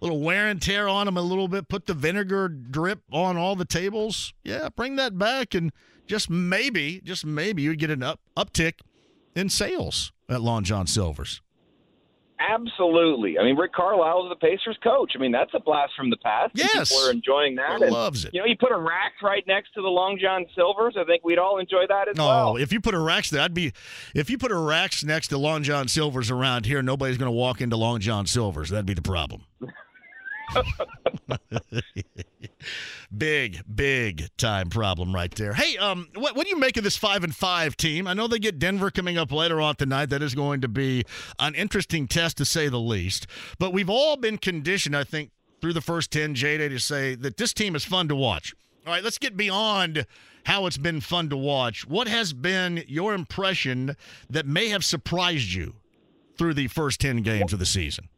little 0.00 0.20
wear 0.20 0.46
and 0.48 0.60
tear 0.60 0.88
on 0.88 1.06
them 1.06 1.16
a 1.16 1.22
little 1.22 1.48
bit. 1.48 1.68
Put 1.68 1.86
the 1.86 1.94
vinegar 1.94 2.48
drip 2.48 3.00
on 3.12 3.36
all 3.36 3.56
the 3.56 3.64
tables. 3.64 4.32
Yeah, 4.44 4.68
bring 4.68 4.96
that 4.96 5.18
back, 5.18 5.54
and 5.54 5.72
just 6.06 6.30
maybe, 6.30 7.00
just 7.04 7.24
maybe 7.24 7.62
you'd 7.62 7.78
get 7.78 7.90
an 7.90 8.02
up 8.02 8.20
uptick 8.36 8.74
in 9.34 9.48
sales 9.48 10.12
at 10.28 10.40
Long 10.40 10.64
John 10.64 10.86
Silver's. 10.86 11.40
Absolutely. 12.40 13.36
I 13.36 13.42
mean, 13.42 13.56
Rick 13.56 13.72
Carlisle 13.72 14.26
is 14.26 14.30
the 14.30 14.36
Pacers 14.36 14.78
coach. 14.82 15.12
I 15.16 15.18
mean, 15.18 15.32
that's 15.32 15.50
a 15.54 15.60
blast 15.60 15.92
from 15.96 16.08
the 16.08 16.16
past. 16.18 16.52
Yes. 16.54 16.88
People 16.88 17.08
are 17.08 17.10
enjoying 17.10 17.56
that. 17.56 17.82
And, 17.82 17.90
loves 17.90 18.24
it. 18.24 18.32
You 18.32 18.40
know, 18.40 18.46
you 18.46 18.56
put 18.56 18.70
a 18.70 18.78
rack 18.78 19.14
right 19.22 19.42
next 19.48 19.74
to 19.74 19.82
the 19.82 19.88
Long 19.88 20.18
John 20.20 20.46
Silvers. 20.54 20.94
I 20.96 21.04
think 21.04 21.24
we'd 21.24 21.38
all 21.38 21.58
enjoy 21.58 21.86
that 21.88 22.08
as 22.08 22.16
No, 22.16 22.26
well. 22.26 22.48
Oh, 22.50 22.56
if 22.56 22.72
you 22.72 22.80
put 22.80 22.94
a 22.94 22.98
rack, 22.98 23.26
there, 23.26 23.42
I'd 23.42 23.54
be. 23.54 23.72
If 24.14 24.30
you 24.30 24.38
put 24.38 24.52
a 24.52 24.56
racks 24.56 25.02
next 25.02 25.28
to 25.28 25.38
Long 25.38 25.64
John 25.64 25.88
Silver's 25.88 26.30
around 26.30 26.66
here, 26.66 26.80
nobody's 26.80 27.18
going 27.18 27.26
to 27.26 27.32
walk 27.36 27.60
into 27.60 27.76
Long 27.76 27.98
John 27.98 28.26
Silver's. 28.26 28.70
That'd 28.70 28.86
be 28.86 28.94
the 28.94 29.02
problem. 29.02 29.42
big, 33.16 33.60
big 33.72 34.28
time 34.36 34.70
problem 34.70 35.14
right 35.14 35.34
there. 35.34 35.52
Hey, 35.52 35.76
um, 35.76 36.08
what, 36.14 36.36
what 36.36 36.44
do 36.44 36.50
you 36.50 36.58
make 36.58 36.76
of 36.76 36.84
this 36.84 36.96
five 36.96 37.24
and 37.24 37.34
five 37.34 37.76
team? 37.76 38.06
I 38.06 38.14
know 38.14 38.26
they 38.26 38.38
get 38.38 38.58
Denver 38.58 38.90
coming 38.90 39.18
up 39.18 39.32
later 39.32 39.60
on 39.60 39.76
tonight. 39.76 40.06
That 40.06 40.22
is 40.22 40.34
going 40.34 40.60
to 40.62 40.68
be 40.68 41.04
an 41.38 41.54
interesting 41.54 42.06
test 42.06 42.36
to 42.38 42.44
say 42.44 42.68
the 42.68 42.80
least. 42.80 43.26
But 43.58 43.72
we've 43.72 43.90
all 43.90 44.16
been 44.16 44.38
conditioned, 44.38 44.96
I 44.96 45.04
think, 45.04 45.30
through 45.60 45.72
the 45.72 45.80
first 45.80 46.10
ten, 46.10 46.34
JD, 46.34 46.68
to 46.68 46.78
say 46.78 47.14
that 47.16 47.36
this 47.36 47.52
team 47.52 47.74
is 47.74 47.84
fun 47.84 48.08
to 48.08 48.16
watch. 48.16 48.54
All 48.86 48.92
right, 48.92 49.02
let's 49.04 49.18
get 49.18 49.36
beyond 49.36 50.06
how 50.44 50.66
it's 50.66 50.78
been 50.78 51.00
fun 51.00 51.28
to 51.28 51.36
watch. 51.36 51.86
What 51.86 52.08
has 52.08 52.32
been 52.32 52.84
your 52.86 53.12
impression 53.12 53.96
that 54.30 54.46
may 54.46 54.68
have 54.68 54.84
surprised 54.84 55.52
you 55.52 55.74
through 56.38 56.54
the 56.54 56.68
first 56.68 57.00
ten 57.00 57.22
games 57.22 57.52
of 57.52 57.58
the 57.58 57.66
season? 57.66 58.08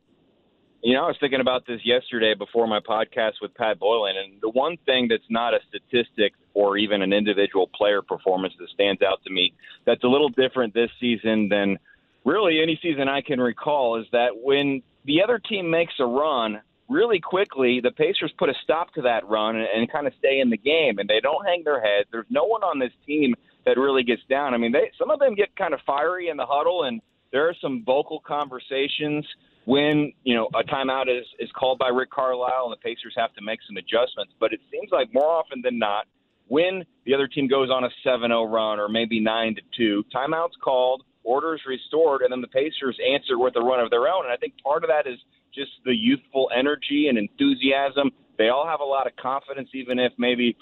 You 0.83 0.95
know, 0.95 1.05
I 1.05 1.09
was 1.09 1.17
thinking 1.21 1.41
about 1.41 1.67
this 1.67 1.81
yesterday 1.85 2.33
before 2.33 2.67
my 2.67 2.81
podcast 2.81 3.33
with 3.43 3.55
Pat 3.55 3.79
Boylan, 3.79 4.17
and 4.17 4.41
the 4.41 4.49
one 4.49 4.79
thing 4.87 5.09
that's 5.09 5.23
not 5.29 5.53
a 5.53 5.59
statistic 5.69 6.33
or 6.55 6.79
even 6.79 7.03
an 7.03 7.13
individual 7.13 7.69
player 7.75 8.01
performance 8.01 8.55
that 8.59 8.71
stands 8.71 9.03
out 9.03 9.23
to 9.25 9.31
me 9.31 9.53
that's 9.85 10.03
a 10.05 10.07
little 10.07 10.31
different 10.31 10.73
this 10.73 10.89
season 10.99 11.51
than 11.51 11.79
really 12.25 12.63
any 12.63 12.79
season 12.81 13.09
I 13.09 13.21
can 13.21 13.41
recall 13.41 14.01
is 14.01 14.07
that 14.13 14.31
when 14.43 14.83
the 15.05 15.23
other 15.23 15.39
team 15.39 15.69
makes 15.71 15.93
a 15.99 16.07
run, 16.07 16.63
really 16.89 17.21
quickly, 17.21 17.81
the 17.83 17.91
Pacers 17.91 18.33
put 18.39 18.49
a 18.49 18.55
stop 18.65 18.95
to 18.95 19.03
that 19.03 19.29
run 19.29 19.57
and, 19.57 19.69
and 19.75 19.93
kind 19.93 20.07
of 20.07 20.15
stay 20.19 20.41
in 20.41 20.49
the 20.49 20.57
game, 20.57 20.99
and 20.99 21.07
they 21.07 21.21
don't 21.21 21.45
hang 21.45 21.63
their 21.63 21.83
heads. 21.83 22.09
There's 22.11 22.27
no 22.31 22.45
one 22.45 22.63
on 22.63 22.79
this 22.79 22.93
team 23.07 23.35
that 23.67 23.77
really 23.77 24.03
gets 24.03 24.23
down. 24.31 24.55
I 24.55 24.57
mean, 24.57 24.73
they 24.73 24.91
some 24.99 25.11
of 25.11 25.19
them 25.19 25.35
get 25.35 25.55
kind 25.57 25.75
of 25.75 25.81
fiery 25.87 26.31
in 26.31 26.39
the 26.39 26.47
huddle, 26.47 26.85
and 26.85 27.03
there 27.33 27.47
are 27.49 27.55
some 27.61 27.85
vocal 27.85 28.21
conversations 28.21 29.27
when 29.65 30.13
you 30.25 30.35
know 30.35 30.49
a 30.55 30.65
timeout 30.65 31.09
is 31.09 31.27
is 31.39 31.51
called 31.59 31.79
by 31.79 31.89
Rick 31.89 32.11
Carlisle 32.11 32.65
and 32.65 32.73
the 32.73 32.83
Pacers 32.83 33.15
have 33.17 33.33
to 33.35 33.43
make 33.43 33.61
some 33.67 33.77
adjustments. 33.77 34.33
But 34.41 34.53
it 34.53 34.61
seems 34.71 34.91
like 34.91 35.13
more 35.13 35.31
often 35.31 35.61
than 35.63 35.79
not, 35.79 36.07
when 36.49 36.85
the 37.07 37.15
other 37.15 37.29
team 37.29 37.47
goes 37.47 37.71
on 37.71 37.85
a 37.85 37.91
7-0 38.05 38.51
run 38.51 38.81
or 38.81 38.89
maybe 38.89 39.21
9 39.21 39.55
to 39.55 39.63
2, 39.77 40.05
timeouts 40.15 40.59
called, 40.63 41.05
orders 41.23 41.61
restored, 41.67 42.23
and 42.23 42.33
then 42.33 42.41
the 42.41 42.49
Pacers 42.49 42.99
answer 43.13 43.39
with 43.39 43.55
a 43.57 43.61
run 43.61 43.81
of 43.81 43.91
their 43.91 44.09
own. 44.09 44.25
And 44.25 44.33
I 44.33 44.37
think 44.37 44.55
part 44.63 44.83
of 44.83 44.89
that 44.89 45.07
is 45.07 45.19
just 45.55 45.71
the 45.85 45.95
youthful 45.95 46.51
energy 46.57 47.07
and 47.09 47.19
enthusiasm 47.19 48.11
They 48.39 48.49
all 48.49 48.67
have 48.67 48.81
a 48.81 48.85
lot 48.85 49.07
of 49.07 49.15
confidence, 49.17 49.69
even 49.75 49.99
if 49.99 50.13
maybe 50.17 50.57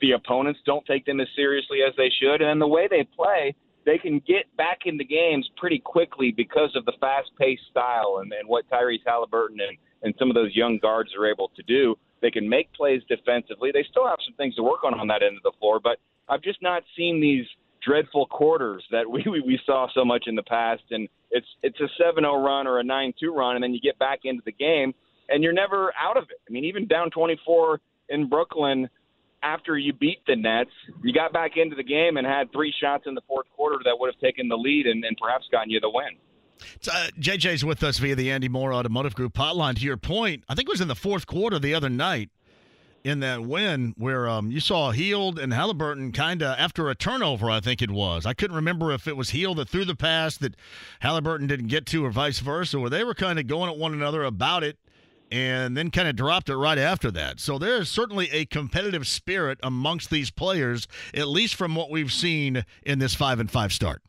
the 0.00 0.12
opponents 0.12 0.60
don't 0.64 0.86
take 0.86 1.04
them 1.04 1.20
as 1.20 1.26
seriously 1.34 1.78
as 1.86 1.92
they 1.96 2.10
should. 2.20 2.40
And 2.40 2.60
the 2.60 2.68
way 2.68 2.86
they 2.88 3.04
play, 3.04 3.54
they 3.86 3.96
can 3.96 4.20
get 4.26 4.54
back 4.56 4.80
into 4.84 5.04
games 5.04 5.48
pretty 5.56 5.78
quickly 5.78 6.34
because 6.36 6.74
of 6.74 6.84
the 6.84 6.92
fast-paced 7.00 7.62
style 7.70 8.18
and, 8.20 8.32
and 8.32 8.48
what 8.48 8.68
Tyrese 8.68 9.04
Haliburton 9.06 9.62
and, 9.66 9.78
and 10.02 10.14
some 10.18 10.28
of 10.28 10.34
those 10.34 10.54
young 10.54 10.78
guards 10.82 11.10
are 11.18 11.26
able 11.26 11.50
to 11.56 11.62
do. 11.62 11.94
They 12.20 12.30
can 12.30 12.48
make 12.48 12.72
plays 12.74 13.00
defensively. 13.08 13.70
They 13.72 13.86
still 13.88 14.06
have 14.06 14.18
some 14.26 14.34
things 14.34 14.56
to 14.56 14.62
work 14.62 14.82
on 14.84 14.98
on 14.98 15.06
that 15.06 15.22
end 15.22 15.36
of 15.36 15.42
the 15.44 15.52
floor, 15.60 15.78
but 15.80 15.98
I've 16.28 16.42
just 16.42 16.60
not 16.60 16.82
seen 16.96 17.20
these 17.20 17.46
dreadful 17.86 18.26
quarters 18.26 18.84
that 18.90 19.08
we 19.10 19.22
we 19.28 19.58
saw 19.64 19.86
so 19.94 20.04
much 20.04 20.24
in 20.26 20.34
the 20.34 20.42
past. 20.42 20.82
And 20.90 21.08
it's 21.30 21.46
it's 21.62 21.78
a 21.80 22.02
7-0 22.02 22.44
run 22.44 22.66
or 22.66 22.80
a 22.80 22.84
9-2 22.84 23.12
run, 23.32 23.54
and 23.56 23.62
then 23.62 23.72
you 23.72 23.80
get 23.80 23.98
back 23.98 24.20
into 24.24 24.42
the 24.44 24.52
game, 24.52 24.94
and 25.28 25.44
you're 25.44 25.52
never 25.52 25.92
out 26.00 26.16
of 26.16 26.24
it. 26.24 26.40
I 26.48 26.52
mean, 26.52 26.64
even 26.64 26.86
down 26.86 27.10
24 27.10 27.80
in 28.08 28.28
Brooklyn 28.28 28.88
after 29.46 29.78
you 29.78 29.92
beat 29.92 30.18
the 30.26 30.34
Nets, 30.34 30.70
you 31.02 31.12
got 31.12 31.32
back 31.32 31.52
into 31.56 31.76
the 31.76 31.84
game 31.84 32.16
and 32.16 32.26
had 32.26 32.50
three 32.52 32.74
shots 32.80 33.04
in 33.06 33.14
the 33.14 33.20
fourth 33.28 33.46
quarter 33.54 33.78
that 33.84 33.96
would 33.98 34.12
have 34.12 34.20
taken 34.20 34.48
the 34.48 34.56
lead 34.56 34.86
and, 34.86 35.04
and 35.04 35.16
perhaps 35.20 35.46
gotten 35.52 35.70
you 35.70 35.80
the 35.80 35.90
win. 35.90 36.16
Uh, 36.90 37.08
JJ's 37.20 37.64
with 37.64 37.82
us 37.82 37.98
via 37.98 38.14
the 38.14 38.30
Andy 38.30 38.48
Moore 38.48 38.72
Automotive 38.72 39.14
Group 39.14 39.34
hotline. 39.34 39.76
To 39.76 39.82
your 39.82 39.96
point, 39.96 40.42
I 40.48 40.54
think 40.54 40.68
it 40.68 40.72
was 40.72 40.80
in 40.80 40.88
the 40.88 40.94
fourth 40.94 41.26
quarter 41.26 41.58
the 41.58 41.74
other 41.74 41.90
night 41.90 42.30
in 43.04 43.20
that 43.20 43.42
win 43.42 43.94
where 43.96 44.28
um, 44.28 44.50
you 44.50 44.58
saw 44.58 44.90
Hield 44.90 45.38
and 45.38 45.52
Haliburton 45.52 46.12
kind 46.12 46.42
of 46.42 46.58
after 46.58 46.88
a 46.88 46.94
turnover, 46.96 47.48
I 47.48 47.60
think 47.60 47.82
it 47.82 47.90
was. 47.90 48.26
I 48.26 48.34
couldn't 48.34 48.56
remember 48.56 48.90
if 48.90 49.06
it 49.06 49.16
was 49.16 49.30
Hield 49.30 49.58
that 49.58 49.68
threw 49.68 49.84
the 49.84 49.94
pass 49.94 50.36
that 50.38 50.56
Haliburton 51.02 51.46
didn't 51.46 51.68
get 51.68 51.86
to 51.86 52.04
or 52.04 52.10
vice 52.10 52.40
versa, 52.40 52.80
where 52.80 52.90
they 52.90 53.04
were 53.04 53.14
kind 53.14 53.38
of 53.38 53.46
going 53.46 53.70
at 53.70 53.78
one 53.78 53.92
another 53.92 54.24
about 54.24 54.64
it 54.64 54.78
and 55.30 55.76
then 55.76 55.90
kind 55.90 56.08
of 56.08 56.16
dropped 56.16 56.48
it 56.48 56.56
right 56.56 56.78
after 56.78 57.10
that. 57.10 57.40
So 57.40 57.58
there 57.58 57.80
is 57.80 57.88
certainly 57.88 58.30
a 58.30 58.44
competitive 58.46 59.06
spirit 59.06 59.58
amongst 59.62 60.10
these 60.10 60.30
players, 60.30 60.86
at 61.14 61.28
least 61.28 61.54
from 61.56 61.74
what 61.74 61.90
we've 61.90 62.12
seen 62.12 62.64
in 62.84 62.98
this 62.98 63.14
five 63.14 63.40
and 63.40 63.50
five 63.50 63.72
start. 63.72 64.02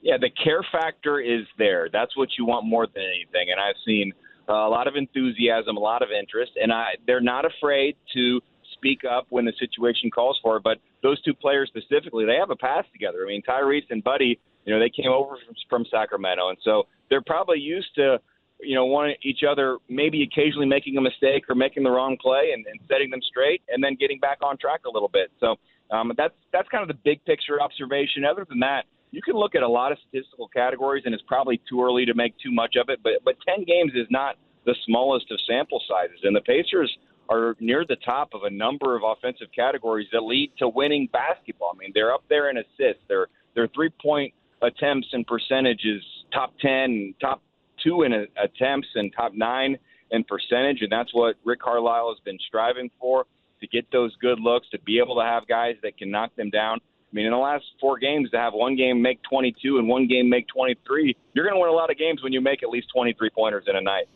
Yeah, 0.00 0.16
the 0.20 0.30
care 0.30 0.64
factor 0.72 1.20
is 1.20 1.46
there. 1.58 1.88
That's 1.92 2.16
what 2.16 2.30
you 2.36 2.44
want 2.44 2.66
more 2.66 2.86
than 2.86 3.04
anything. 3.04 3.50
And 3.50 3.60
I've 3.60 3.76
seen 3.86 4.12
uh, 4.48 4.52
a 4.52 4.68
lot 4.68 4.88
of 4.88 4.96
enthusiasm, 4.96 5.76
a 5.76 5.80
lot 5.80 6.02
of 6.02 6.08
interest, 6.10 6.52
and 6.60 6.72
I, 6.72 6.94
they're 7.06 7.20
not 7.20 7.44
afraid 7.44 7.96
to 8.14 8.40
speak 8.74 9.02
up 9.04 9.26
when 9.30 9.44
the 9.44 9.52
situation 9.60 10.10
calls 10.10 10.38
for 10.42 10.56
it. 10.56 10.64
But 10.64 10.78
those 11.02 11.22
two 11.22 11.34
players 11.34 11.68
specifically, 11.68 12.24
they 12.24 12.34
have 12.34 12.50
a 12.50 12.56
pass 12.56 12.84
together. 12.92 13.18
I 13.24 13.28
mean, 13.28 13.42
Tyrese 13.48 13.86
and 13.90 14.02
Buddy, 14.02 14.40
you 14.64 14.74
know, 14.74 14.80
they 14.80 14.90
came 14.90 15.12
over 15.12 15.36
from, 15.46 15.54
from 15.70 15.86
Sacramento, 15.88 16.48
and 16.48 16.58
so 16.64 16.84
they're 17.08 17.22
probably 17.22 17.60
used 17.60 17.94
to 17.94 18.18
you 18.62 18.74
know, 18.74 18.86
one 18.86 19.12
each 19.22 19.40
other 19.48 19.78
maybe 19.88 20.22
occasionally 20.22 20.66
making 20.66 20.96
a 20.96 21.00
mistake 21.00 21.44
or 21.48 21.54
making 21.54 21.82
the 21.82 21.90
wrong 21.90 22.16
play 22.20 22.50
and, 22.54 22.64
and 22.66 22.80
setting 22.88 23.10
them 23.10 23.20
straight, 23.22 23.62
and 23.68 23.82
then 23.82 23.96
getting 23.98 24.18
back 24.18 24.38
on 24.42 24.56
track 24.56 24.80
a 24.86 24.90
little 24.90 25.08
bit. 25.08 25.30
So 25.40 25.56
um, 25.90 26.12
that's 26.16 26.34
that's 26.52 26.68
kind 26.68 26.82
of 26.82 26.88
the 26.88 27.00
big 27.04 27.24
picture 27.24 27.60
observation. 27.60 28.24
Other 28.24 28.46
than 28.48 28.60
that, 28.60 28.84
you 29.10 29.20
can 29.22 29.34
look 29.34 29.54
at 29.54 29.62
a 29.62 29.68
lot 29.68 29.92
of 29.92 29.98
statistical 30.08 30.48
categories, 30.48 31.02
and 31.04 31.14
it's 31.14 31.24
probably 31.26 31.60
too 31.68 31.82
early 31.82 32.04
to 32.06 32.14
make 32.14 32.34
too 32.38 32.52
much 32.52 32.76
of 32.80 32.88
it. 32.88 33.00
But 33.02 33.24
but 33.24 33.36
ten 33.46 33.64
games 33.64 33.92
is 33.94 34.06
not 34.10 34.36
the 34.64 34.74
smallest 34.86 35.30
of 35.30 35.38
sample 35.48 35.82
sizes, 35.88 36.20
and 36.22 36.34
the 36.34 36.40
Pacers 36.40 36.90
are 37.28 37.56
near 37.60 37.84
the 37.88 37.96
top 37.96 38.30
of 38.34 38.42
a 38.44 38.50
number 38.50 38.96
of 38.96 39.02
offensive 39.04 39.48
categories 39.54 40.08
that 40.12 40.20
lead 40.20 40.50
to 40.58 40.68
winning 40.68 41.08
basketball. 41.12 41.72
I 41.74 41.78
mean, 41.78 41.92
they're 41.94 42.12
up 42.12 42.24
there 42.28 42.50
in 42.50 42.58
assists. 42.58 43.02
Their 43.08 43.28
their 43.54 43.68
three 43.68 43.90
point 44.00 44.32
attempts 44.62 45.08
and 45.12 45.26
percentages 45.26 46.02
top 46.32 46.54
ten, 46.60 47.14
top 47.20 47.42
two 47.82 48.02
in 48.02 48.12
attempts 48.12 48.88
and 48.94 49.12
top 49.16 49.32
nine 49.34 49.76
in 50.10 50.24
percentage, 50.24 50.78
and 50.82 50.92
that's 50.92 51.12
what 51.12 51.36
Rick 51.44 51.60
Carlisle 51.60 52.14
has 52.14 52.24
been 52.24 52.38
striving 52.46 52.90
for 53.00 53.24
to 53.60 53.66
get 53.68 53.90
those 53.92 54.14
good 54.20 54.40
looks, 54.40 54.68
to 54.70 54.78
be 54.80 54.98
able 54.98 55.16
to 55.16 55.22
have 55.22 55.46
guys 55.46 55.76
that 55.82 55.96
can 55.96 56.10
knock 56.10 56.34
them 56.36 56.50
down. 56.50 56.78
I 56.78 57.14
mean, 57.14 57.26
in 57.26 57.32
the 57.32 57.38
last 57.38 57.64
four 57.80 57.98
games, 57.98 58.30
to 58.30 58.38
have 58.38 58.54
one 58.54 58.76
game 58.76 59.02
make 59.02 59.20
22 59.28 59.78
and 59.78 59.86
one 59.86 60.06
game 60.08 60.28
make 60.28 60.46
23, 60.48 61.14
you're 61.34 61.44
going 61.44 61.54
to 61.54 61.60
win 61.60 61.68
a 61.68 61.72
lot 61.72 61.90
of 61.90 61.98
games 61.98 62.22
when 62.22 62.32
you 62.32 62.40
make 62.40 62.62
at 62.62 62.70
least 62.70 62.88
23 62.94 63.30
pointers 63.30 63.64
in 63.68 63.76
a 63.76 63.80
night. 63.80 64.06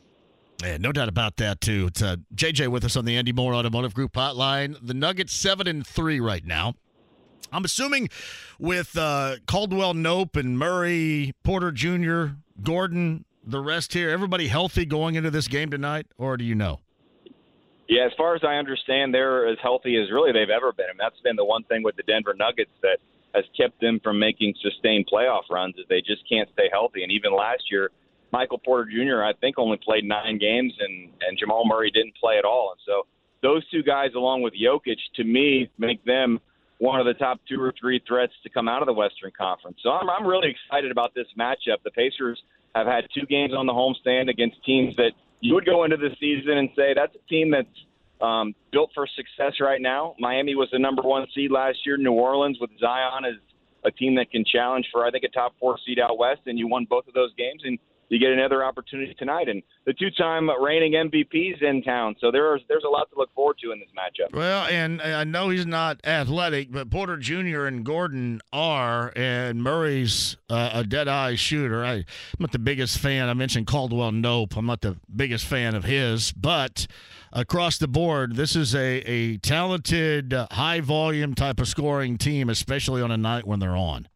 Yeah, 0.62 0.78
no 0.78 0.90
doubt 0.92 1.08
about 1.08 1.36
that 1.36 1.60
too. 1.60 1.88
It's 1.88 2.00
uh, 2.00 2.16
JJ 2.34 2.68
with 2.68 2.84
us 2.84 2.96
on 2.96 3.04
the 3.04 3.16
Andy 3.16 3.32
Moore 3.32 3.54
Automotive 3.54 3.92
Group 3.92 4.14
hotline. 4.14 4.76
The 4.80 4.94
Nuggets 4.94 5.34
seven 5.34 5.66
and 5.66 5.86
three 5.86 6.18
right 6.18 6.44
now. 6.44 6.74
I'm 7.52 7.64
assuming 7.64 8.08
with 8.58 8.96
uh, 8.96 9.36
Caldwell-Pope 9.46 10.34
and 10.34 10.58
Murray, 10.58 11.34
Porter 11.44 11.70
Jr., 11.70 12.36
Gordon, 12.62 13.25
the 13.46 13.60
rest 13.60 13.92
here? 13.92 14.10
Everybody 14.10 14.48
healthy 14.48 14.84
going 14.84 15.14
into 15.14 15.30
this 15.30 15.48
game 15.48 15.70
tonight, 15.70 16.06
or 16.18 16.36
do 16.36 16.44
you 16.44 16.54
know? 16.54 16.80
Yeah, 17.88 18.04
as 18.04 18.12
far 18.16 18.34
as 18.34 18.42
I 18.42 18.54
understand, 18.56 19.14
they're 19.14 19.46
as 19.46 19.58
healthy 19.62 19.96
as 19.96 20.10
really 20.10 20.32
they've 20.32 20.50
ever 20.50 20.72
been. 20.72 20.90
and 20.90 20.98
that's 20.98 21.20
been 21.22 21.36
the 21.36 21.44
one 21.44 21.62
thing 21.64 21.82
with 21.84 21.96
the 21.96 22.02
Denver 22.02 22.34
Nuggets 22.34 22.72
that 22.82 22.98
has 23.34 23.44
kept 23.56 23.80
them 23.80 24.00
from 24.02 24.18
making 24.18 24.54
sustained 24.60 25.06
playoff 25.12 25.42
runs 25.50 25.76
is 25.76 25.84
they 25.88 26.00
just 26.00 26.28
can't 26.28 26.48
stay 26.52 26.68
healthy. 26.72 27.02
And 27.02 27.12
even 27.12 27.32
last 27.34 27.62
year, 27.70 27.90
Michael 28.32 28.58
Porter 28.58 28.90
Jr. 28.90 29.22
I 29.22 29.32
think 29.40 29.58
only 29.58 29.76
played 29.76 30.04
nine 30.04 30.38
games, 30.38 30.72
and 30.80 31.12
and 31.28 31.38
Jamal 31.38 31.64
Murray 31.64 31.90
didn't 31.90 32.16
play 32.16 32.38
at 32.38 32.44
all. 32.44 32.72
And 32.72 32.80
so 32.84 33.06
those 33.42 33.68
two 33.70 33.82
guys, 33.82 34.10
along 34.16 34.42
with 34.42 34.54
Jokic, 34.54 34.98
to 35.14 35.24
me, 35.24 35.70
make 35.78 36.04
them 36.04 36.40
one 36.78 36.98
of 37.00 37.06
the 37.06 37.14
top 37.14 37.40
two 37.48 37.60
or 37.60 37.72
three 37.78 38.02
threats 38.06 38.32
to 38.42 38.50
come 38.50 38.68
out 38.68 38.82
of 38.82 38.86
the 38.86 38.92
Western 38.92 39.30
Conference. 39.36 39.78
So 39.82 39.90
I'm 39.90 40.10
I'm 40.10 40.26
really 40.26 40.48
excited 40.50 40.90
about 40.90 41.14
this 41.14 41.26
matchup. 41.38 41.82
The 41.84 41.92
Pacers 41.92 42.42
have 42.78 42.86
had 42.86 43.04
two 43.14 43.26
games 43.26 43.52
on 43.56 43.66
the 43.66 43.72
homestand 43.72 44.28
against 44.28 44.62
teams 44.64 44.94
that 44.96 45.12
you 45.40 45.54
would 45.54 45.66
go 45.66 45.84
into 45.84 45.96
the 45.96 46.10
season 46.20 46.58
and 46.58 46.68
say 46.76 46.94
that's 46.94 47.14
a 47.14 47.28
team 47.28 47.50
that's 47.50 47.68
um, 48.20 48.54
built 48.72 48.90
for 48.94 49.06
success 49.06 49.54
right 49.60 49.80
now. 49.80 50.14
Miami 50.18 50.54
was 50.54 50.68
the 50.72 50.78
number 50.78 51.02
one 51.02 51.26
seed 51.34 51.50
last 51.50 51.78
year. 51.84 51.96
New 51.96 52.12
Orleans 52.12 52.58
with 52.60 52.70
Zion 52.80 53.24
is 53.24 53.40
a 53.84 53.90
team 53.90 54.16
that 54.16 54.30
can 54.30 54.44
challenge 54.44 54.86
for 54.92 55.06
I 55.06 55.10
think 55.10 55.24
a 55.24 55.28
top 55.28 55.54
four 55.60 55.78
seed 55.86 55.98
out 55.98 56.18
west, 56.18 56.40
and 56.46 56.58
you 56.58 56.66
won 56.66 56.86
both 56.88 57.06
of 57.06 57.14
those 57.14 57.32
games. 57.36 57.62
And 57.64 57.78
you 58.08 58.18
get 58.18 58.30
another 58.30 58.64
opportunity 58.64 59.14
tonight. 59.14 59.48
And 59.48 59.62
the 59.84 59.92
two-time 59.92 60.48
reigning 60.62 60.92
MVPs 60.92 61.62
in 61.62 61.82
town, 61.82 62.16
so 62.20 62.30
there's 62.30 62.62
there's 62.68 62.84
a 62.84 62.88
lot 62.88 63.10
to 63.12 63.18
look 63.18 63.32
forward 63.34 63.56
to 63.62 63.72
in 63.72 63.80
this 63.80 63.88
matchup. 63.96 64.34
Well, 64.36 64.66
and 64.66 65.00
I 65.02 65.24
know 65.24 65.48
he's 65.48 65.66
not 65.66 66.00
athletic, 66.04 66.70
but 66.70 66.90
Porter 66.90 67.16
Jr. 67.16 67.66
and 67.66 67.84
Gordon 67.84 68.40
are, 68.52 69.12
and 69.16 69.62
Murray's 69.62 70.36
uh, 70.48 70.70
a 70.72 70.84
dead-eye 70.84 71.34
shooter. 71.36 71.84
I, 71.84 71.94
am 71.94 72.04
not 72.38 72.52
the 72.52 72.58
biggest 72.58 72.98
fan. 72.98 73.28
I 73.28 73.34
mentioned 73.34 73.66
Caldwell-Pope. 73.66 74.56
I'm 74.56 74.66
not 74.66 74.80
the 74.80 74.96
biggest 75.14 75.46
fan 75.46 75.74
of 75.74 75.84
his, 75.84 76.32
but 76.32 76.86
across 77.32 77.78
the 77.78 77.88
board, 77.88 78.36
this 78.36 78.56
is 78.56 78.74
a, 78.74 78.98
a 79.08 79.36
talented, 79.38 80.32
high 80.50 80.80
volume 80.80 81.34
type 81.34 81.60
of 81.60 81.68
scoring 81.68 82.18
team, 82.18 82.48
especially 82.48 83.02
on 83.02 83.10
a 83.10 83.16
night 83.16 83.46
when 83.46 83.58
they're 83.58 83.76
on. 83.76 84.08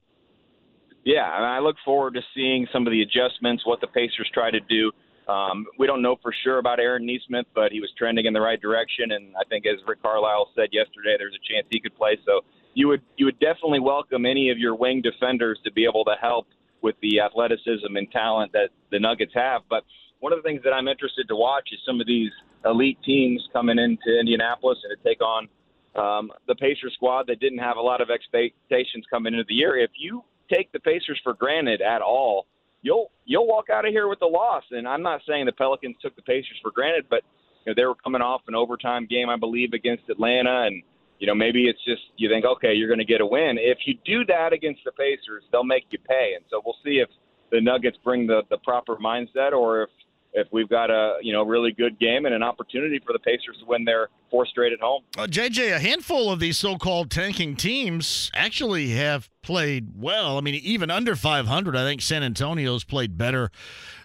Yeah, 1.11 1.27
and 1.37 1.45
I 1.45 1.59
look 1.59 1.75
forward 1.85 2.15
to 2.15 2.21
seeing 2.37 2.69
some 2.73 2.87
of 2.87 2.93
the 2.93 3.03
adjustments, 3.03 3.67
what 3.67 3.81
the 3.81 3.89
Pacers 3.89 4.31
try 4.33 4.49
to 4.53 4.61
do. 4.61 4.93
Um, 5.27 5.67
we 5.77 5.89
don't 5.89 6.03
know 6.03 6.15
for 6.23 6.33
sure 6.45 6.59
about 6.59 6.79
Aaron 6.79 7.05
Nesmith, 7.05 7.47
but 7.53 7.73
he 7.73 7.81
was 7.81 7.91
trending 7.99 8.27
in 8.27 8.33
the 8.33 8.41
right 8.41 8.63
direction, 8.63 9.11
and 9.11 9.35
I 9.35 9.43
think, 9.49 9.67
as 9.67 9.81
Rick 9.89 10.03
Carlisle 10.03 10.53
said 10.55 10.69
yesterday, 10.71 11.17
there's 11.19 11.35
a 11.35 11.53
chance 11.53 11.67
he 11.69 11.81
could 11.81 11.97
play. 11.97 12.17
So 12.25 12.43
you 12.75 12.87
would 12.87 13.03
you 13.17 13.27
would 13.27 13.41
definitely 13.41 13.81
welcome 13.81 14.25
any 14.25 14.51
of 14.51 14.59
your 14.59 14.77
wing 14.77 15.03
defenders 15.03 15.59
to 15.65 15.73
be 15.73 15.85
able 15.85 16.05
to 16.05 16.15
help 16.21 16.47
with 16.81 16.95
the 17.03 17.19
athleticism 17.19 17.91
and 17.93 18.09
talent 18.13 18.53
that 18.53 18.71
the 18.93 19.01
Nuggets 19.01 19.35
have. 19.35 19.63
But 19.69 19.83
one 20.21 20.33
of 20.33 20.39
the 20.39 20.47
things 20.49 20.63
that 20.63 20.73
I'm 20.73 20.87
interested 20.87 21.27
to 21.27 21.35
watch 21.35 21.71
is 21.73 21.81
some 21.85 22.01
of 22.01 22.07
these 22.07 22.31
elite 22.65 22.99
teams 23.05 23.49
coming 23.53 23.81
into 23.81 24.17
Indianapolis 24.17 24.79
and 24.85 24.97
to 24.97 25.09
take 25.09 25.21
on 25.21 25.49
um, 25.97 26.31
the 26.47 26.55
Pacers 26.55 26.95
squad 26.95 27.27
that 27.27 27.41
didn't 27.41 27.59
have 27.59 27.79
a 27.79 27.83
lot 27.83 28.01
of 28.01 28.11
expectations 28.11 29.05
coming 29.11 29.33
into 29.35 29.45
the 29.49 29.55
year. 29.55 29.77
If 29.77 29.91
you 29.99 30.23
take 30.53 30.73
the 30.73 30.81
Pacers 30.81 31.21
for 31.23 31.35
granted 31.35 31.81
at 31.81 32.03
all, 32.03 32.47
you'll 32.83 33.11
you'll 33.25 33.47
walk 33.47 33.71
out 33.71 33.87
of 33.87 33.93
here 33.93 34.09
with 34.09 34.23
a 34.23 34.27
loss. 34.27 34.65
And 34.71 34.87
I'm 34.87 35.03
not 35.03 35.21
saying 35.27 35.47
the 35.47 35.53
Pelicans 35.53 35.97
took 36.01 36.17
the 36.17 36.23
Pacers 36.23 36.59
for 36.63 36.71
granted, 36.71 37.07
but 37.09 37.23
you 37.65 37.71
know 37.71 37.75
they 37.77 37.87
were 37.87 37.95
coming 37.95 38.23
off 38.23 38.43
an 38.49 38.55
overtime 38.55 39.07
game, 39.09 39.29
I 39.29 39.37
believe, 39.37 39.73
against 39.73 40.09
Atlanta, 40.09 40.67
and 40.67 40.83
you 41.19 41.27
know 41.27 41.35
maybe 41.35 41.67
it's 41.67 41.83
just 41.85 42.03
you 42.17 42.29
think, 42.29 42.45
okay, 42.45 42.75
you're 42.75 42.89
going 42.89 42.99
to 42.99 43.05
get 43.05 43.21
a 43.21 43.27
win. 43.27 43.57
If 43.59 43.79
you 43.87 43.95
do 44.05 44.25
that 44.27 44.53
against 44.53 44.81
the 44.85 44.93
Pacers, 44.93 45.45
they'll 45.53 45.65
make 45.65 45.87
you 45.91 45.99
pay. 46.09 46.33
And 46.37 46.45
so 46.51 46.63
we'll 46.65 46.79
see 46.85 47.03
if 47.03 47.09
the 47.51 47.61
Nuggets 47.61 47.99
bring 48.05 48.27
the 48.27 48.43
the 48.51 48.59
proper 48.59 48.97
mindset, 48.97 49.53
or 49.53 49.85
if 49.85 49.91
if 50.33 50.47
we've 50.53 50.69
got 50.69 50.91
a 50.91 51.19
you 51.23 51.33
know 51.33 51.43
really 51.43 51.73
good 51.73 51.99
game 51.99 52.27
and 52.27 52.35
an 52.35 52.43
opportunity 52.43 53.01
for 53.05 53.13
the 53.13 53.19
Pacers 53.19 53.57
to 53.61 53.67
win 53.67 53.85
their 53.85 54.09
fourth 54.31 54.49
straight 54.49 54.73
at 54.73 54.81
home. 54.81 55.03
Uh, 55.19 55.27
JJ, 55.27 55.75
a 55.75 55.79
handful 55.81 56.31
of 56.31 56.41
these 56.41 56.57
so-called 56.57 57.11
tanking 57.11 57.57
teams 57.57 58.31
actually 58.35 58.91
have 58.91 59.29
played 59.43 59.89
well. 59.97 60.39
I 60.39 60.41
mean, 60.41 60.55
even 60.55 60.91
under 60.91 61.17
500, 61.17 61.75
I 61.75 61.83
think 61.85 62.03
San 62.03 62.23
Antonio's 62.23 62.85
played 62.85 63.19
better 63.19 63.51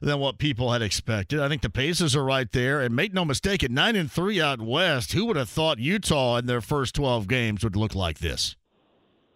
than 0.01 0.19
what 0.19 0.37
people 0.37 0.71
had 0.71 0.81
expected. 0.81 1.39
I 1.39 1.47
think 1.47 1.61
the 1.61 1.69
Pacers 1.69 2.15
are 2.15 2.23
right 2.23 2.51
there, 2.51 2.81
and 2.81 2.95
make 2.95 3.13
no 3.13 3.25
mistake, 3.25 3.63
at 3.63 3.71
nine 3.71 3.95
and 3.95 4.11
three 4.11 4.41
out 4.41 4.61
west, 4.61 5.13
who 5.13 5.25
would 5.25 5.35
have 5.35 5.49
thought 5.49 5.79
Utah 5.79 6.37
in 6.37 6.47
their 6.47 6.61
first 6.61 6.95
12 6.95 7.27
games 7.27 7.63
would 7.63 7.75
look 7.75 7.93
like 7.93 8.19
this? 8.19 8.55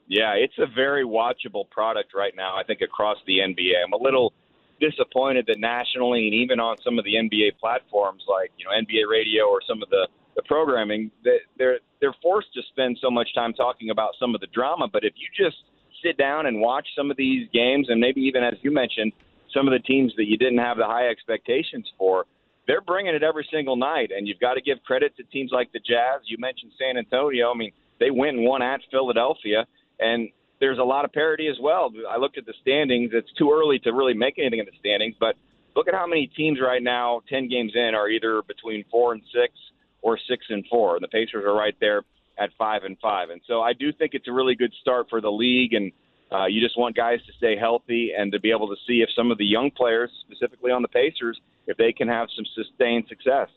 Yeah, 0.08 0.34
it's 0.34 0.58
a 0.58 0.66
very 0.66 1.06
watchable 1.06 1.70
product 1.70 2.16
right 2.16 2.34
now. 2.36 2.56
I 2.58 2.64
think 2.64 2.82
across 2.82 3.18
the 3.28 3.38
NBA, 3.40 3.74
I'm 3.86 3.94
a 3.94 4.04
little 4.04 4.34
disappointed 4.80 5.45
that 5.47 5.59
nationally 5.59 6.25
and 6.25 6.34
even 6.34 6.59
on 6.59 6.77
some 6.84 6.97
of 6.97 7.05
the 7.05 7.15
NBA 7.15 7.57
platforms 7.59 8.23
like 8.27 8.51
you 8.57 8.65
know 8.65 8.71
NBA 8.71 9.09
Radio 9.09 9.45
or 9.45 9.59
some 9.67 9.84
of 9.84 9.89
the 9.89 10.07
the 10.36 10.43
programming 10.43 11.11
that 11.23 11.39
they're 11.57 11.80
they're 11.99 12.15
forced 12.21 12.53
to 12.53 12.61
spend 12.69 12.97
so 13.01 13.11
much 13.11 13.34
time 13.36 13.53
talking 13.53 13.89
about 13.89 14.11
some 14.19 14.34
of 14.34 14.41
the 14.41 14.47
drama. 14.47 14.88
But 14.91 15.03
if 15.03 15.13
you 15.17 15.27
just 15.36 15.57
sit 16.03 16.17
down 16.17 16.45
and 16.45 16.61
watch 16.61 16.88
some 16.95 17.11
of 17.11 17.17
these 17.17 17.47
games, 17.53 17.88
and 17.89 17.99
maybe 17.99 18.21
even 18.21 18.43
as 18.43 18.53
you 18.61 18.71
mentioned, 18.71 19.11
some 19.53 19.67
of 19.67 19.73
the 19.73 19.80
teams 19.80 20.13
that 20.17 20.27
you 20.27 20.38
didn't 20.38 20.59
have 20.59 20.77
the 20.77 20.86
high 20.86 21.09
expectations 21.09 21.91
for, 21.97 22.25
they're 22.67 22.82
bringing 22.82 23.13
it 23.15 23.23
every 23.23 23.47
single 23.51 23.75
night. 23.75 24.11
And 24.15 24.27
you've 24.27 24.39
got 24.39 24.53
to 24.53 24.61
give 24.61 24.77
credit 24.86 25.15
to 25.17 25.23
teams 25.23 25.51
like 25.51 25.71
the 25.73 25.80
Jazz. 25.80 26.21
You 26.25 26.38
mentioned 26.39 26.71
San 26.80 26.97
Antonio. 26.97 27.51
I 27.51 27.57
mean, 27.57 27.71
they 27.99 28.11
went 28.11 28.38
and 28.38 28.45
won 28.45 28.61
at 28.61 28.80
Philadelphia, 28.91 29.65
and 29.99 30.30
there's 30.60 30.78
a 30.78 30.84
lot 30.84 31.05
of 31.05 31.14
parity 31.14 31.47
as 31.47 31.57
well. 31.62 31.91
I 32.10 32.18
looked 32.18 32.38
at 32.38 32.45
the 32.45 32.53
standings. 32.62 33.12
It's 33.14 33.32
too 33.38 33.51
early 33.51 33.80
to 33.80 33.91
really 33.91 34.14
make 34.14 34.38
anything 34.38 34.60
in 34.60 34.66
the 34.66 34.78
standings, 34.80 35.16
but 35.20 35.36
look 35.76 35.88
at 35.88 35.93
how 35.93 36.07
many 36.07 36.28
teams 36.28 36.60
right 36.62 36.84
now, 36.84 37.22
10 37.30 37.47
games 37.47 37.74
in, 37.76 37.95
are 37.95 38.10
either 38.10 38.41
between 38.47 38.84
four 38.91 39.14
and 39.14 39.22
six 39.34 39.53
or 40.01 40.18
six 40.30 40.45
and 40.49 40.66
four. 40.70 40.95
And 40.95 41.03
the 41.03 41.07
Pacers 41.07 41.45
are 41.45 41.53
right 41.53 41.76
there 41.80 42.03
at 42.38 42.49
five 42.57 42.84
and 42.84 42.97
five. 42.99 43.30
And 43.30 43.41
so 43.47 43.62
I 43.62 43.74
do 43.74 43.91
think 43.91 44.14
it's 44.14 44.28
a 44.28 44.32
really 44.32 44.55
good 44.55 44.74
start 44.82 45.07
for 45.10 45.22
the 45.22 45.32
league. 45.32 45.74
And 45.74 45.91
uh, 46.32 46.45
you 46.45 46.62
just 46.62 46.78
want 46.78 46.95
guys 46.95 47.20
to 47.26 47.34
stay 47.38 47.57
healthy 47.57 48.12
and 48.18 48.32
to 48.32 48.39
be 48.39 48.51
able 48.51 48.68
to 48.68 48.76
see 48.88 49.01
if 49.01 49.10
some 49.16 49.32
of 49.32 49.38
the 49.38 49.45
young 49.45 49.72
players, 49.72 50.10
specifically 50.26 50.72
on 50.72 50.82
the 50.82 50.88
Pacers, 50.88 51.39
if 51.68 51.78
they 51.78 51.91
can 51.91 52.07
have 52.07 52.28
some 52.36 52.45
sustained 52.55 53.05
success. 53.07 53.49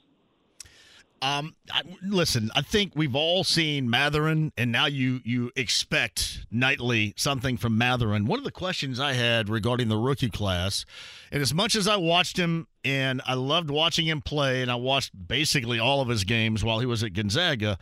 Um, 1.23 1.55
I, 1.71 1.83
listen, 2.03 2.51
I 2.57 2.63
think 2.63 2.95
we've 2.97 3.15
all 3.15 3.45
seen 3.45 3.89
Mathurin, 3.89 4.53
and 4.59 4.73
now 4.73 4.87
you 4.87 5.21
you 5.25 5.53
expect 5.55 6.45
nightly 6.51 7.15
something 7.17 7.57
from 7.57 7.79
Mathurin. 7.79 8.27
One 8.27 8.41
of 8.41 8.45
the 8.45 8.51
questions 8.51 8.99
I 8.99 9.13
had 9.13 9.49
regarding 9.49 9.89
the 9.89 9.97
rookie 9.97 10.31
class, 10.31 10.85
and 11.31 11.41
as 11.41 11.55
much 11.55 11.77
as 11.77 11.87
I 11.87 11.95
watched 11.95 12.37
him 12.37 12.67
and 12.85 13.23
I 13.25 13.35
loved 13.35 13.71
watching 13.71 14.07
him 14.07 14.21
play, 14.21 14.63
and 14.63 14.71
I 14.71 14.75
watched 14.75 15.13
basically 15.29 15.79
all 15.79 16.01
of 16.01 16.09
his 16.09 16.25
games 16.25 16.65
while 16.65 16.81
he 16.81 16.87
was 16.87 17.05
at 17.05 17.13
Gonzaga, 17.13 17.79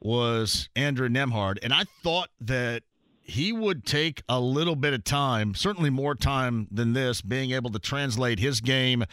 was 0.00 0.68
Andrew 0.76 1.08
Nembhard, 1.08 1.58
and 1.64 1.74
I 1.74 1.84
thought 2.04 2.28
that 2.42 2.84
he 3.24 3.52
would 3.52 3.84
take 3.86 4.22
a 4.28 4.38
little 4.38 4.76
bit 4.76 4.92
of 4.92 5.02
time, 5.02 5.54
certainly 5.54 5.90
more 5.90 6.14
time 6.14 6.68
than 6.70 6.92
this, 6.92 7.22
being 7.22 7.52
able 7.52 7.70
to 7.70 7.78
translate 7.78 8.38
his 8.38 8.60
game 8.60 9.04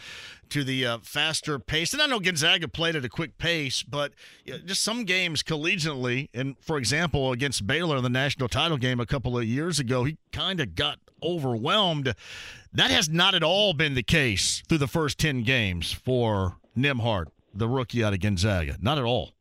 to 0.50 0.62
the 0.62 0.84
uh, 0.84 0.98
faster 1.02 1.58
pace. 1.58 1.94
And 1.94 2.02
I 2.02 2.06
know 2.06 2.20
Gonzaga 2.20 2.68
played 2.68 2.94
at 2.94 3.06
a 3.06 3.08
quick 3.08 3.38
pace, 3.38 3.82
but 3.82 4.12
you 4.44 4.52
know, 4.52 4.58
just 4.58 4.82
some 4.82 5.04
games 5.04 5.42
collegiately, 5.42 6.28
and 6.34 6.56
for 6.60 6.76
example, 6.76 7.32
against 7.32 7.66
Baylor 7.66 7.96
in 7.96 8.02
the 8.02 8.10
national 8.10 8.48
title 8.48 8.76
game 8.76 9.00
a 9.00 9.06
couple 9.06 9.36
of 9.36 9.44
years 9.44 9.78
ago, 9.78 10.04
he 10.04 10.18
kind 10.30 10.60
of 10.60 10.74
got 10.74 10.98
overwhelmed. 11.22 12.14
That 12.72 12.90
has 12.90 13.08
not 13.08 13.34
at 13.34 13.42
all 13.42 13.72
been 13.72 13.94
the 13.94 14.02
case 14.02 14.62
through 14.68 14.78
the 14.78 14.86
first 14.86 15.18
10 15.18 15.42
games 15.42 15.90
for 15.90 16.56
Nembhard, 16.76 17.26
the 17.54 17.68
rookie 17.68 18.04
out 18.04 18.12
of 18.12 18.20
Gonzaga. 18.20 18.76
Not 18.80 18.98
at 18.98 19.04
all. 19.04 19.32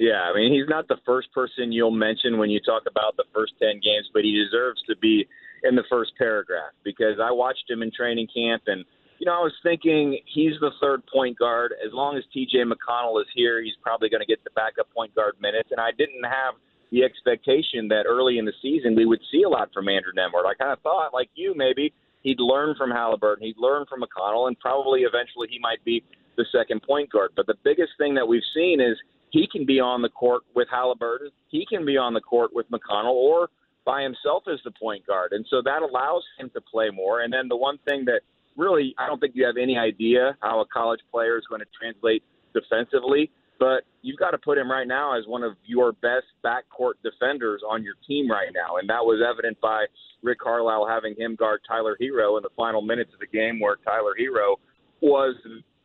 Yeah, 0.00 0.24
I 0.24 0.34
mean, 0.34 0.50
he's 0.50 0.66
not 0.66 0.88
the 0.88 0.96
first 1.04 1.30
person 1.34 1.72
you'll 1.72 1.90
mention 1.90 2.38
when 2.38 2.48
you 2.48 2.58
talk 2.58 2.84
about 2.88 3.18
the 3.18 3.28
first 3.34 3.52
10 3.60 3.84
games, 3.84 4.08
but 4.14 4.24
he 4.24 4.32
deserves 4.32 4.80
to 4.88 4.96
be 4.96 5.28
in 5.62 5.76
the 5.76 5.84
first 5.90 6.12
paragraph 6.16 6.72
because 6.82 7.20
I 7.22 7.30
watched 7.30 7.68
him 7.68 7.82
in 7.82 7.92
training 7.92 8.28
camp 8.34 8.62
and 8.66 8.86
you 9.18 9.26
know, 9.26 9.36
I 9.36 9.44
was 9.44 9.52
thinking 9.62 10.18
he's 10.24 10.54
the 10.60 10.70
third 10.80 11.02
point 11.12 11.38
guard. 11.38 11.74
As 11.84 11.92
long 11.92 12.16
as 12.16 12.24
TJ 12.34 12.64
McConnell 12.64 13.20
is 13.20 13.26
here, 13.34 13.60
he's 13.60 13.76
probably 13.82 14.08
going 14.08 14.22
to 14.22 14.26
get 14.26 14.42
the 14.42 14.50
backup 14.56 14.88
point 14.96 15.14
guard 15.14 15.34
minutes. 15.38 15.68
And 15.70 15.78
I 15.78 15.90
didn't 15.92 16.24
have 16.24 16.54
the 16.90 17.04
expectation 17.04 17.86
that 17.88 18.06
early 18.08 18.38
in 18.38 18.46
the 18.46 18.56
season 18.62 18.96
we 18.96 19.04
would 19.04 19.20
see 19.30 19.42
a 19.42 19.48
lot 19.50 19.68
from 19.74 19.90
Andrew 19.90 20.16
Nembhard. 20.16 20.48
I 20.48 20.54
kind 20.54 20.72
of 20.72 20.80
thought, 20.80 21.12
like 21.12 21.28
you, 21.34 21.52
maybe 21.54 21.92
he'd 22.22 22.40
learn 22.40 22.74
from 22.78 22.88
Haliburton, 22.88 23.42
he'd 23.42 23.58
learn 23.58 23.84
from 23.84 24.00
McConnell, 24.00 24.48
and 24.48 24.58
probably 24.58 25.00
eventually 25.00 25.48
he 25.50 25.58
might 25.58 25.84
be 25.84 26.02
the 26.38 26.46
second 26.50 26.80
point 26.82 27.12
guard. 27.12 27.32
But 27.36 27.46
the 27.46 27.60
biggest 27.62 27.92
thing 27.98 28.14
that 28.14 28.26
we've 28.26 28.48
seen 28.54 28.80
is 28.80 28.96
he 29.30 29.48
can 29.50 29.64
be 29.64 29.80
on 29.80 30.02
the 30.02 30.08
court 30.08 30.42
with 30.54 30.68
Haliburton. 30.68 31.30
He 31.48 31.66
can 31.66 31.84
be 31.84 31.96
on 31.96 32.14
the 32.14 32.20
court 32.20 32.50
with 32.52 32.66
McConnell 32.70 33.14
or 33.14 33.48
by 33.84 34.02
himself 34.02 34.44
as 34.52 34.58
the 34.64 34.70
point 34.72 35.06
guard. 35.06 35.32
And 35.32 35.46
so 35.48 35.62
that 35.64 35.82
allows 35.82 36.22
him 36.38 36.50
to 36.54 36.60
play 36.60 36.90
more. 36.90 37.22
And 37.22 37.32
then 37.32 37.48
the 37.48 37.56
one 37.56 37.78
thing 37.88 38.04
that 38.06 38.20
really, 38.56 38.94
I 38.98 39.06
don't 39.06 39.18
think 39.20 39.34
you 39.34 39.46
have 39.46 39.56
any 39.56 39.78
idea 39.78 40.36
how 40.40 40.60
a 40.60 40.66
college 40.66 41.00
player 41.10 41.38
is 41.38 41.44
going 41.48 41.60
to 41.60 41.66
translate 41.78 42.22
defensively, 42.52 43.30
but 43.58 43.84
you've 44.02 44.18
got 44.18 44.30
to 44.32 44.38
put 44.38 44.58
him 44.58 44.70
right 44.70 44.86
now 44.86 45.16
as 45.18 45.26
one 45.26 45.42
of 45.42 45.52
your 45.64 45.92
best 45.92 46.26
backcourt 46.44 46.94
defenders 47.02 47.62
on 47.68 47.82
your 47.82 47.94
team 48.06 48.30
right 48.30 48.50
now. 48.54 48.76
And 48.78 48.88
that 48.88 49.04
was 49.04 49.22
evident 49.26 49.60
by 49.60 49.86
Rick 50.22 50.40
Carlisle 50.40 50.86
having 50.88 51.14
him 51.16 51.36
guard 51.36 51.60
Tyler 51.66 51.96
Herro 52.00 52.36
in 52.36 52.42
the 52.42 52.50
final 52.56 52.82
minutes 52.82 53.12
of 53.14 53.20
the 53.20 53.26
game 53.26 53.60
where 53.60 53.76
Tyler 53.84 54.14
Herro 54.18 54.56
was 55.00 55.36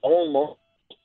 almost 0.02 0.60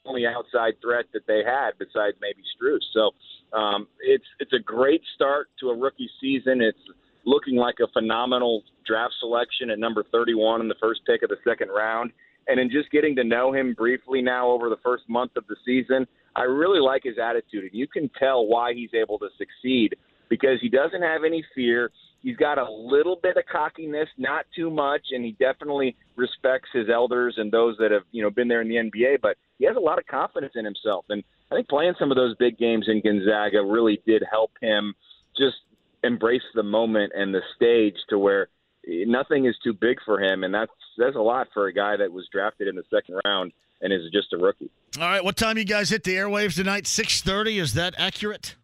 only 0.07 0.26
outside 0.26 0.74
threat 0.80 1.07
that 1.12 1.26
they 1.26 1.42
had 1.44 1.72
besides 1.78 2.16
maybe 2.20 2.42
Strus. 2.57 2.80
So 2.92 3.11
um, 3.57 3.86
it's 4.01 4.24
it's 4.38 4.53
a 4.53 4.59
great 4.59 5.03
start 5.14 5.48
to 5.61 5.70
a 5.70 5.76
rookie 5.76 6.11
season. 6.20 6.61
It's 6.61 6.78
looking 7.24 7.57
like 7.57 7.76
a 7.82 7.88
phenomenal 7.92 8.62
draft 8.86 9.14
selection 9.20 9.70
at 9.70 9.78
number 9.78 10.05
31 10.11 10.61
in 10.61 10.68
the 10.68 10.74
first 10.80 11.01
pick 11.07 11.22
of 11.22 11.28
the 11.28 11.36
second 11.46 11.68
round. 11.68 12.12
And 12.48 12.59
in 12.59 12.70
just 12.70 12.90
getting 12.90 13.14
to 13.16 13.24
know 13.24 13.53
him 13.53 13.74
briefly 13.74 14.22
now 14.22 14.48
over 14.48 14.68
the 14.68 14.78
first 14.82 15.05
month 15.09 15.32
of 15.36 15.44
the 15.46 15.57
season, 15.64 16.07
I 16.34 16.42
really 16.42 16.80
like 16.80 17.03
his 17.05 17.16
attitude. 17.18 17.64
And 17.64 17.72
you 17.72 17.86
can 17.86 18.11
tell 18.18 18.46
why 18.46 18.72
he's 18.72 18.90
able 18.94 19.18
to 19.18 19.28
succeed 19.36 19.94
because 20.28 20.59
he 20.61 20.68
doesn't 20.68 21.03
have 21.03 21.24
any 21.24 21.44
fear. 21.55 21.90
He's 22.23 22.37
got 22.37 22.59
a 22.59 22.71
little 22.71 23.18
bit 23.23 23.37
of 23.37 23.45
cockiness, 23.51 24.09
not 24.18 24.45
too 24.55 24.71
much, 24.71 25.07
and 25.11 25.25
he 25.25 25.33
definitely 25.33 25.97
respects 26.16 26.68
his 26.73 26.89
elders 26.93 27.35
and 27.39 27.51
those 27.51 27.77
that 27.79 27.91
have, 27.91 28.03
you 28.12 28.23
know, 28.23 28.31
been 28.31 28.49
there 28.49 28.61
in 28.61 28.68
the 28.68 28.77
NBA, 28.77 29.21
but 29.23 29.37
he 29.59 29.66
has 29.66 29.77
a 29.77 29.81
lot 29.81 29.99
of 29.99 30.07
confidence 30.07 30.53
in 30.55 30.64
himself. 30.64 31.07
And 31.09 31.25
I 31.51 31.55
think 31.55 31.68
playing 31.68 31.95
some 31.99 32.11
of 32.11 32.16
those 32.16 32.37
big 32.37 32.59
games 32.59 32.87
in 32.89 33.01
Gonzaga 33.01 33.64
really 33.64 34.03
did 34.07 34.23
help 34.31 34.53
him 34.61 34.95
just 35.37 35.57
embrace 36.05 36.43
the 36.55 36.62
moment 36.62 37.12
and 37.14 37.35
the 37.35 37.43
stage 37.57 37.97
to 38.11 38.18
where 38.18 38.49
nothing 38.87 39.47
is 39.47 39.57
too 39.62 39.73
big 39.73 39.99
for 40.05 40.21
him, 40.21 40.45
and 40.45 40.55
that's 40.55 40.73
that's 40.99 41.16
a 41.16 41.21
lot 41.21 41.49
for 41.53 41.66
a 41.66 41.73
guy 41.73 41.97
that 41.97 42.12
was 42.12 42.29
drafted 42.33 42.68
in 42.68 42.75
the 42.75 42.85
second 42.91 43.21
round 43.25 43.53
and 43.81 43.93
is 43.93 44.03
just 44.12 44.33
a 44.33 44.37
rookie. 44.37 44.71
All 44.99 45.09
right, 45.09 45.25
what 45.25 45.37
time 45.37 45.57
you 45.57 45.64
guys 45.64 45.91
hit 45.91 46.05
the 46.05 46.14
airwaves 46.14 46.57
tonight? 46.57 46.87
Six 46.87 47.23
thirty. 47.23 47.59
Is 47.59 47.75
that 47.75 47.95
accurate? 47.99 48.57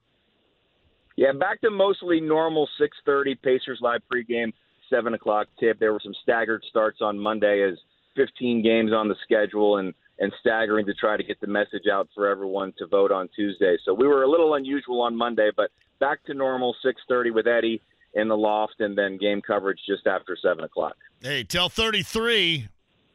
Yeah, 1.17 1.33
back 1.33 1.61
to 1.63 1.71
mostly 1.71 2.21
normal 2.21 2.69
six 2.79 2.97
thirty 3.05 3.35
Pacers 3.35 3.79
live 3.81 4.01
pregame, 4.13 4.53
seven 4.91 5.15
o'clock 5.15 5.49
tip. 5.59 5.79
There 5.79 5.93
were 5.93 6.01
some 6.03 6.15
staggered 6.23 6.63
starts 6.69 6.99
on 7.01 7.19
Monday 7.19 7.63
as 7.63 7.79
fifteen 8.15 8.63
games 8.63 8.93
on 8.93 9.09
the 9.09 9.17
schedule 9.25 9.79
and 9.79 9.95
and 10.19 10.33
staggering 10.41 10.87
to 10.87 10.95
try 10.95 11.17
to 11.17 11.23
get 11.23 11.41
the 11.41 11.47
message 11.47 11.87
out 11.93 12.09
for 12.15 12.27
everyone 12.27 12.73
to 12.79 12.87
vote 12.87 13.13
on 13.13 13.29
Tuesday. 13.37 13.77
So 13.85 13.93
we 13.93 14.07
were 14.07 14.23
a 14.23 14.31
little 14.31 14.55
unusual 14.55 15.03
on 15.03 15.15
Monday, 15.15 15.51
but 15.55 15.71
back 16.01 16.25
to 16.25 16.35
normal, 16.35 16.75
6:30 16.85 17.33
with 17.33 17.47
Eddie 17.47 17.81
in 18.15 18.29
the 18.29 18.37
loft, 18.37 18.81
and 18.81 18.97
then 18.97 19.19
game 19.19 19.41
coverage 19.41 19.79
just 19.87 20.07
after 20.07 20.37
seven 20.41 20.65
o'clock. 20.65 20.97
Hey, 21.23 21.45
tell 21.45 21.69
33, 21.69 22.69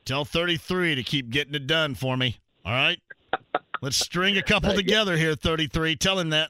tell 0.05 0.25
33 0.25 0.95
to 0.95 1.03
keep 1.03 1.29
getting 1.29 1.53
it 1.53 1.67
done 1.67 1.95
for 1.95 2.17
me. 2.17 2.37
All 2.65 2.71
right, 2.71 2.99
let's 3.81 3.97
string 3.97 4.37
a 4.37 4.43
couple 4.43 4.73
together 4.73 5.17
here. 5.17 5.35
33, 5.35 5.95
tell 5.97 6.17
him 6.17 6.29
that. 6.31 6.49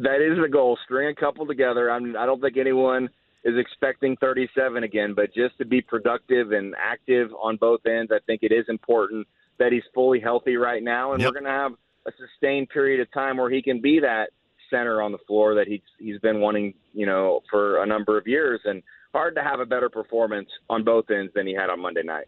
That 0.00 0.22
is 0.22 0.38
the 0.42 0.48
goal. 0.48 0.78
String 0.84 1.08
a 1.08 1.14
couple 1.14 1.46
together. 1.46 1.90
I'm, 1.90 2.16
I 2.16 2.24
don't 2.24 2.40
think 2.40 2.56
anyone 2.56 3.10
is 3.44 3.54
expecting 3.58 4.16
37 4.16 4.82
again, 4.82 5.14
but 5.14 5.34
just 5.34 5.56
to 5.58 5.66
be 5.66 5.82
productive 5.82 6.52
and 6.52 6.74
active 6.78 7.28
on 7.40 7.56
both 7.56 7.80
ends, 7.86 8.10
I 8.10 8.18
think 8.26 8.42
it 8.42 8.52
is 8.52 8.64
important 8.68 9.26
that 9.58 9.72
he's 9.72 9.82
fully 9.94 10.18
healthy 10.18 10.56
right 10.56 10.82
now, 10.82 11.12
and 11.12 11.20
yep. 11.20 11.28
we're 11.28 11.40
going 11.40 11.52
to 11.52 11.58
have 11.58 11.72
a 12.06 12.12
sustained 12.18 12.70
period 12.70 13.00
of 13.00 13.12
time 13.12 13.36
where 13.36 13.50
he 13.50 13.60
can 13.60 13.80
be 13.80 14.00
that 14.00 14.30
center 14.70 15.02
on 15.02 15.12
the 15.12 15.18
floor 15.26 15.54
that 15.54 15.66
he's 15.66 15.82
he's 15.98 16.18
been 16.20 16.40
wanting, 16.40 16.72
you 16.94 17.04
know, 17.04 17.40
for 17.50 17.82
a 17.82 17.86
number 17.86 18.16
of 18.16 18.26
years, 18.26 18.60
and 18.64 18.82
hard 19.12 19.34
to 19.34 19.42
have 19.42 19.60
a 19.60 19.66
better 19.66 19.90
performance 19.90 20.48
on 20.70 20.82
both 20.82 21.10
ends 21.10 21.32
than 21.34 21.46
he 21.46 21.54
had 21.54 21.68
on 21.68 21.80
Monday 21.80 22.02
night. 22.02 22.26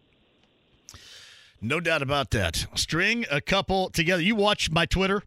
No 1.61 1.79
doubt 1.79 2.01
about 2.01 2.31
that. 2.31 2.67
String 2.75 3.25
a 3.31 3.41
couple 3.41 3.89
together. 3.89 4.21
You 4.21 4.35
watch 4.35 4.69
my 4.69 4.85
Twitter 4.85 5.23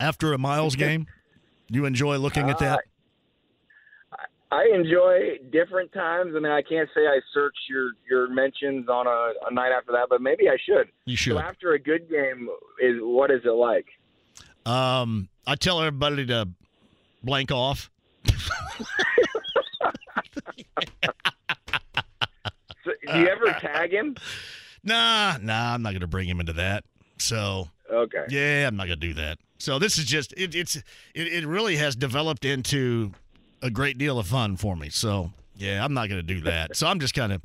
after 0.00 0.32
a 0.32 0.38
Myles 0.38 0.76
game. 0.76 1.06
You 1.70 1.84
enjoy 1.84 2.16
looking 2.18 2.48
at 2.50 2.58
that. 2.60 2.78
Uh, 2.78 4.16
I 4.50 4.66
enjoy 4.74 5.38
different 5.52 5.92
times. 5.92 6.32
I 6.34 6.40
mean, 6.40 6.50
I 6.50 6.62
can't 6.62 6.88
say 6.94 7.02
I 7.02 7.20
search 7.34 7.54
your 7.68 7.90
your 8.08 8.28
mentions 8.28 8.88
on 8.88 9.06
a, 9.06 9.32
a 9.48 9.52
night 9.52 9.72
after 9.76 9.92
that, 9.92 10.06
but 10.08 10.22
maybe 10.22 10.48
I 10.48 10.56
should. 10.64 10.88
You 11.04 11.16
should. 11.16 11.34
So 11.34 11.38
after 11.38 11.72
a 11.72 11.78
good 11.78 12.08
game, 12.08 12.48
is 12.80 12.96
what 13.00 13.30
is 13.30 13.42
it 13.44 13.50
like? 13.50 13.86
Um, 14.64 15.28
I 15.46 15.54
tell 15.54 15.80
everybody 15.80 16.26
to 16.26 16.48
blank 17.22 17.52
off. 17.52 17.90
so, 18.26 18.32
do 23.06 23.18
you 23.18 23.28
ever 23.28 23.56
tag 23.60 23.92
him? 23.92 24.16
Nah, 24.82 25.36
nah, 25.42 25.74
I'm 25.74 25.82
not 25.82 25.90
going 25.90 26.00
to 26.00 26.06
bring 26.06 26.28
him 26.28 26.40
into 26.40 26.54
that. 26.54 26.84
So, 27.18 27.68
okay, 27.90 28.24
yeah, 28.28 28.66
I'm 28.66 28.76
not 28.76 28.86
going 28.86 29.00
to 29.00 29.06
do 29.06 29.14
that. 29.14 29.38
So 29.58 29.78
this 29.78 29.98
is 29.98 30.04
just 30.04 30.32
it, 30.36 30.54
it's 30.54 30.76
it, 30.76 30.84
it 31.14 31.46
really 31.46 31.76
has 31.76 31.96
developed 31.96 32.44
into 32.44 33.12
a 33.62 33.70
great 33.70 33.98
deal 33.98 34.18
of 34.18 34.26
fun 34.26 34.56
for 34.56 34.76
me. 34.76 34.88
So 34.88 35.32
yeah, 35.56 35.84
I'm 35.84 35.92
not 35.94 36.08
going 36.08 36.24
to 36.24 36.34
do 36.34 36.40
that. 36.42 36.76
So 36.76 36.86
I'm 36.86 37.00
just 37.00 37.14
kind 37.14 37.32
of 37.32 37.42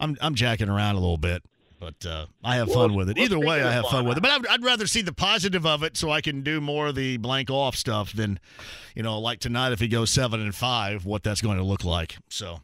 I'm 0.00 0.16
I'm 0.20 0.34
jacking 0.34 0.68
around 0.68 0.94
a 0.94 1.00
little 1.00 1.16
bit 1.16 1.42
But 1.80 2.06
uh, 2.06 2.26
I 2.42 2.56
have 2.56 2.68
fun 2.68 2.90
Well, 2.90 2.98
with 2.98 3.10
it. 3.10 3.18
Either 3.18 3.38
way, 3.38 3.62
I 3.62 3.72
have 3.72 3.84
fun 3.84 3.92
fun, 3.92 4.04
with 4.06 4.16
it. 4.18 4.22
But 4.22 4.30
I'd, 4.30 4.46
I'd 4.46 4.64
rather 4.64 4.86
see 4.86 5.02
the 5.02 5.12
positive 5.12 5.66
of 5.66 5.82
it, 5.82 5.96
so 5.96 6.10
I 6.10 6.20
can 6.20 6.42
do 6.42 6.60
more 6.60 6.86
of 6.88 6.94
the 6.94 7.18
blank 7.18 7.50
off 7.50 7.76
stuff 7.76 8.12
than, 8.12 8.38
you 8.94 9.02
know, 9.02 9.18
like 9.18 9.40
tonight 9.40 9.72
if 9.72 9.80
he 9.80 9.88
goes 9.88 10.10
seven 10.10 10.40
and 10.40 10.54
five, 10.54 11.04
what 11.04 11.22
that's 11.22 11.42
going 11.42 11.58
to 11.58 11.64
look 11.64 11.84
like. 11.84 12.16
So 12.30 12.60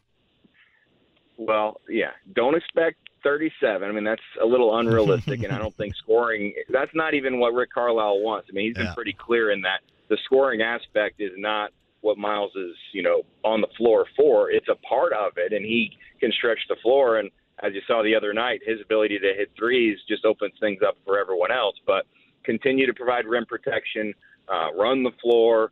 Well, 1.37 1.79
yeah. 1.89 2.11
Don't 2.33 2.55
expect 2.55 2.97
37. 3.23 3.87
I 3.87 3.91
mean, 3.91 4.03
that's 4.03 4.21
a 4.41 4.45
little 4.45 4.77
unrealistic, 4.77 5.43
and 5.43 5.51
I 5.53 5.57
don't 5.57 5.75
think 5.77 5.95
scoring. 5.95 6.53
That's 6.69 6.91
not 6.93 7.13
even 7.13 7.39
what 7.39 7.53
Rick 7.53 7.71
Carlisle 7.73 8.21
wants. 8.21 8.47
I 8.51 8.53
mean, 8.53 8.67
he's 8.67 8.75
been 8.75 8.85
Yeah. 8.87 8.93
pretty 8.93 9.13
clear 9.13 9.51
in 9.51 9.61
that 9.61 9.79
the 10.09 10.17
scoring 10.25 10.61
aspect 10.61 11.15
is 11.19 11.31
not 11.37 11.71
what 12.01 12.17
Myles 12.17 12.51
is, 12.55 12.75
you 12.91 13.01
know, 13.01 13.21
on 13.43 13.61
the 13.61 13.67
floor 13.77 14.05
for. 14.15 14.51
It's 14.51 14.67
a 14.67 14.75
part 14.87 15.13
of 15.13 15.33
it, 15.37 15.53
and 15.53 15.65
he 15.65 15.97
can 16.19 16.31
stretch 16.33 16.59
the 16.67 16.75
floor. 16.83 17.17
And 17.19 17.29
as 17.63 17.73
you 17.73 17.81
saw 17.87 18.03
the 18.03 18.13
other 18.13 18.33
night, 18.33 18.59
his 18.65 18.81
ability 18.81 19.19
to 19.19 19.33
hit 19.33 19.51
threes 19.57 19.97
just 20.07 20.25
opens 20.25 20.53
things 20.59 20.81
up 20.85 20.97
for 21.05 21.17
everyone 21.17 21.51
else. 21.51 21.75
But 21.87 22.05
continue 22.43 22.85
to 22.85 22.93
provide 22.93 23.25
rim 23.25 23.45
protection, 23.45 24.13
uh, 24.49 24.73
run 24.77 25.03
the 25.03 25.11
floor, 25.21 25.71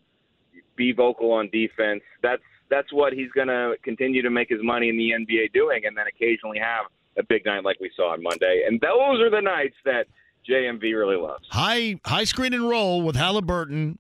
be 0.78 0.94
vocal 0.94 1.32
on 1.34 1.50
defense. 1.52 2.02
That's 2.24 2.42
that's 2.70 2.94
what 2.94 3.12
he's 3.12 3.30
going 3.32 3.50
to 3.50 3.74
continue 3.84 4.22
to 4.22 4.30
make 4.30 4.48
his 4.48 4.62
money 4.64 4.88
in 4.88 4.98
the 4.98 5.12
NBA 5.12 5.52
doing, 5.52 5.82
and 5.86 5.98
then 5.98 6.06
occasionally 6.08 6.58
have 6.60 6.86
a 7.18 7.24
big 7.24 7.46
night 7.46 7.64
like 7.64 7.80
we 7.80 7.92
saw 7.96 8.14
on 8.14 8.24
Monday. 8.24 8.64
And 8.68 8.80
those 8.82 9.20
are 9.22 9.30
the 9.30 9.42
nights 9.42 9.76
that 9.86 10.08
JMV 10.50 10.82
really 10.82 11.18
loves. 11.18 11.46
high 11.50 12.00
high 12.06 12.24
screen 12.24 12.54
and 12.54 12.68
roll 12.68 13.02
with 13.02 13.16
Haliburton. 13.16 13.98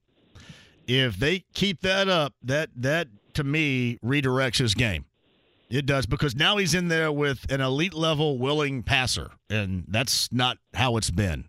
If 0.87 1.17
they 1.17 1.45
keep 1.53 1.81
that 1.81 2.09
up, 2.09 2.33
that 2.43 2.69
that 2.75 3.07
to 3.35 3.43
me 3.43 3.97
redirects 4.03 4.57
his 4.57 4.73
game. 4.73 5.05
It 5.69 5.85
does 5.85 6.05
because 6.05 6.35
now 6.35 6.57
he's 6.57 6.73
in 6.73 6.89
there 6.89 7.11
with 7.13 7.49
an 7.49 7.61
elite 7.61 7.93
level 7.93 8.37
willing 8.37 8.83
passer, 8.83 9.31
and 9.49 9.85
that's 9.87 10.31
not 10.33 10.57
how 10.73 10.97
it's 10.97 11.11
been 11.11 11.45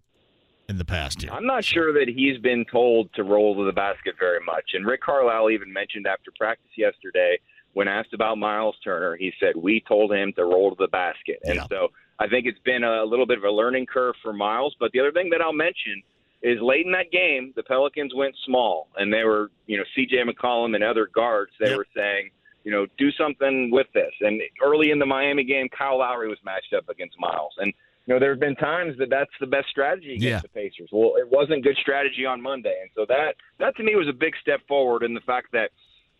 in 0.68 0.78
the 0.78 0.84
past 0.84 1.22
year. 1.24 1.32
I'm 1.32 1.46
not 1.46 1.64
sure 1.64 1.92
that 1.92 2.06
he's 2.08 2.38
been 2.38 2.64
told 2.70 3.12
to 3.14 3.24
roll 3.24 3.56
to 3.56 3.64
the 3.64 3.72
basket 3.72 4.14
very 4.20 4.38
much. 4.46 4.62
And 4.74 4.86
Rick 4.86 5.00
Carlisle 5.00 5.50
even 5.50 5.72
mentioned 5.72 6.06
after 6.06 6.30
practice 6.38 6.70
yesterday, 6.76 7.38
when 7.74 7.88
asked 7.88 8.12
about 8.12 8.38
Myles 8.38 8.76
Turner, 8.84 9.16
he 9.16 9.32
said, 9.40 9.56
We 9.56 9.80
told 9.86 10.12
him 10.12 10.32
to 10.34 10.44
roll 10.44 10.70
to 10.70 10.76
the 10.78 10.88
basket. 10.88 11.38
And 11.44 11.56
Yeah. 11.56 11.66
so 11.68 11.88
I 12.18 12.28
think 12.28 12.46
it's 12.46 12.58
been 12.60 12.84
a 12.84 13.04
little 13.04 13.26
bit 13.26 13.38
of 13.38 13.44
a 13.44 13.50
learning 13.50 13.86
curve 13.86 14.14
for 14.22 14.32
Myles. 14.32 14.74
But 14.78 14.92
the 14.92 15.00
other 15.00 15.12
thing 15.12 15.30
that 15.30 15.40
I'll 15.40 15.52
mention 15.52 16.02
is 16.42 16.60
late 16.60 16.84
in 16.86 16.92
that 16.92 17.10
game, 17.10 17.52
the 17.56 17.62
Pelicans 17.62 18.14
went 18.14 18.34
small, 18.44 18.88
and 18.96 19.12
they 19.12 19.24
were, 19.24 19.50
you 19.66 19.76
know, 19.78 19.84
CJ 19.96 20.24
McCollum 20.28 20.74
and 20.74 20.82
other 20.84 21.06
guards, 21.06 21.52
they 21.60 21.68
Yep. 21.68 21.76
were 21.76 21.86
saying, 21.94 22.30
you 22.64 22.70
know, 22.72 22.86
do 22.98 23.10
something 23.12 23.70
with 23.70 23.86
this. 23.92 24.12
And 24.20 24.40
early 24.62 24.90
in 24.90 24.98
the 24.98 25.06
Miami 25.06 25.44
game, 25.44 25.68
Kyle 25.68 25.98
Lowry 25.98 26.28
was 26.28 26.38
matched 26.44 26.72
up 26.74 26.88
against 26.88 27.18
Myles. 27.18 27.54
And 27.58 27.72
you 28.04 28.12
know, 28.14 28.18
there 28.18 28.30
have 28.30 28.40
been 28.40 28.56
times 28.56 28.98
that 28.98 29.10
that's 29.10 29.30
the 29.38 29.46
best 29.46 29.68
strategy 29.68 30.14
against 30.14 30.24
Yeah. 30.26 30.40
the 30.40 30.48
Pacers. 30.48 30.88
Well, 30.90 31.14
it 31.18 31.28
wasn't 31.28 31.62
good 31.62 31.76
strategy 31.76 32.26
on 32.26 32.42
Monday, 32.42 32.76
and 32.82 32.90
so 32.96 33.04
that 33.06 33.36
that 33.58 33.76
to 33.76 33.84
me 33.84 33.94
was 33.94 34.08
a 34.08 34.12
big 34.12 34.34
step 34.40 34.60
forward 34.66 35.04
in 35.04 35.14
the 35.14 35.20
fact 35.20 35.52
that 35.52 35.70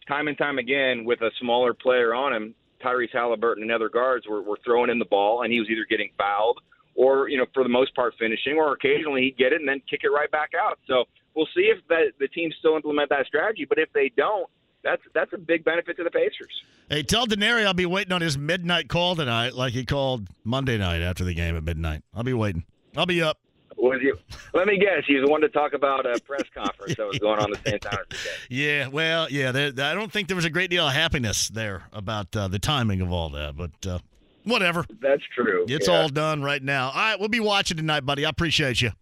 time 0.07 0.29
and 0.29 0.37
time 0.37 0.59
again, 0.59 1.05
with 1.05 1.21
a 1.21 1.31
smaller 1.41 1.75
player 1.75 2.15
on 2.15 2.33
him, 2.33 2.55
Tyrese 2.83 3.15
Haliburton 3.15 3.63
and 3.63 3.71
other 3.71 3.89
guards 3.89 4.27
were, 4.27 4.43
were 4.43 4.59
throwing 4.65 4.91
in 4.91 4.99
the 4.99 5.05
ball, 5.05 5.43
and 5.43 5.53
he 5.53 5.61
was 5.61 5.69
either 5.71 5.87
getting 5.89 6.11
fouled 6.19 6.59
or, 6.95 7.29
you 7.29 7.39
know, 7.39 7.47
for 7.55 7.63
the 7.63 7.69
most 7.69 7.95
part, 7.95 8.15
finishing, 8.19 8.57
or 8.57 8.73
occasionally 8.73 9.23
he'd 9.23 9.39
get 9.39 9.53
it 9.53 9.61
and 9.61 9.69
then 9.69 9.81
kick 9.89 10.01
it 10.03 10.09
right 10.09 10.31
back 10.31 10.51
out. 10.61 10.79
So 10.87 11.05
we'll 11.35 11.49
see 11.55 11.73
if 11.75 11.79
that, 11.89 12.13
the 12.19 12.29
teams 12.29 12.55
still 12.59 12.77
implement 12.77 13.09
that 13.11 13.27
strategy. 13.27 13.65
But 13.67 13.79
if 13.79 13.93
they 13.93 14.11
don't, 14.17 14.49
that's 14.85 15.03
that's 15.15 15.33
a 15.33 15.39
big 15.39 15.65
benefit 15.65 15.97
to 15.99 16.05
the 16.05 16.11
Pacers. 16.11 16.51
Hey, 16.91 17.05
tell 17.05 17.27
Denary 17.27 17.65
I'll 17.65 17.73
be 17.73 17.87
waiting 17.87 18.13
on 18.13 18.21
his 18.21 18.37
midnight 18.37 18.89
call 18.89 19.15
tonight, 19.15 19.55
like 19.55 19.73
he 19.73 19.85
called 19.85 20.29
Monday 20.43 20.77
night 20.77 21.01
after 21.03 21.25
the 21.25 21.35
game 21.35 21.57
at 21.57 21.63
midnight. 21.63 22.03
I'll 22.13 22.25
be 22.25 22.35
waiting. 22.35 22.65
I'll 22.97 23.07
be 23.07 23.23
up. 23.23 23.39
Was 23.83 23.99
you? 24.01 24.17
Let 24.55 24.69
me 24.69 24.79
guess. 24.79 25.03
He 25.09 25.17
was 25.17 25.25
the 25.27 25.31
one 25.31 25.41
to 25.41 25.49
talk 25.49 25.73
about 25.73 26.07
a 26.07 26.21
press 26.21 26.45
conference 26.55 26.95
that 26.95 27.05
was 27.05 27.19
going 27.19 27.41
on 27.41 27.51
the 27.51 27.59
Antonio 27.75 27.99
today. 28.09 28.23
Yeah, 28.49 28.87
well, 28.87 29.27
yeah. 29.29 29.51
There, 29.51 29.67
I 29.85 29.95
don't 29.95 30.13
think 30.13 30.29
there 30.29 30.37
was 30.37 30.45
a 30.45 30.51
great 30.51 30.71
deal 30.71 30.87
of 30.87 30.93
happiness 30.95 31.49
there 31.49 31.83
about 31.93 32.35
uh, 32.37 32.47
the 32.47 32.61
timing 32.61 33.01
of 33.01 33.11
all 33.11 33.31
that, 33.31 33.57
but 33.57 33.73
uh, 33.85 33.99
whatever. 34.45 34.85
That's 35.01 35.25
true. 35.35 35.67
It's 35.69 35.89
Yeah. 35.89 35.95
all 35.95 36.09
done 36.09 36.45
right 36.45 36.63
now. 36.63 36.91
All 36.91 36.95
right, 36.95 37.19
we'll 37.19 37.29
be 37.29 37.41
watching 37.41 37.77
tonight, 37.77 38.07
buddy. 38.07 38.25
I 38.25 38.29
appreciate 38.31 38.81
you. 38.81 38.93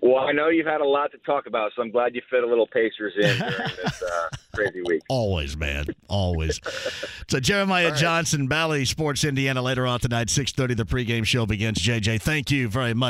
Well, 0.00 0.18
I 0.18 0.30
know 0.30 0.48
you've 0.48 0.64
had 0.66 0.80
a 0.80 0.86
lot 0.86 1.10
to 1.10 1.18
talk 1.26 1.46
about, 1.48 1.72
so 1.74 1.82
I'm 1.82 1.90
glad 1.90 2.14
you 2.14 2.22
fit 2.30 2.44
a 2.44 2.46
little 2.46 2.68
Pacers 2.68 3.14
in 3.16 3.36
during 3.36 3.70
this 3.82 4.00
uh, 4.00 4.28
crazy 4.54 4.80
week. 4.86 5.02
Always, 5.08 5.56
man. 5.56 5.86
Always. 6.08 6.60
so 7.28 7.40
Jeremiah 7.40 7.92
Johnson, 7.96 8.46
Bally 8.46 8.84
Sports 8.84 9.24
Indiana 9.24 9.60
later 9.60 9.88
on 9.88 9.98
tonight, 9.98 10.28
6.30, 10.28 10.76
the 10.76 10.84
pregame 10.86 11.24
show 11.24 11.46
begins. 11.46 11.78
JJ, 11.80 12.22
thank 12.22 12.52
you 12.52 12.68
very 12.68 12.94
much. 12.94 13.06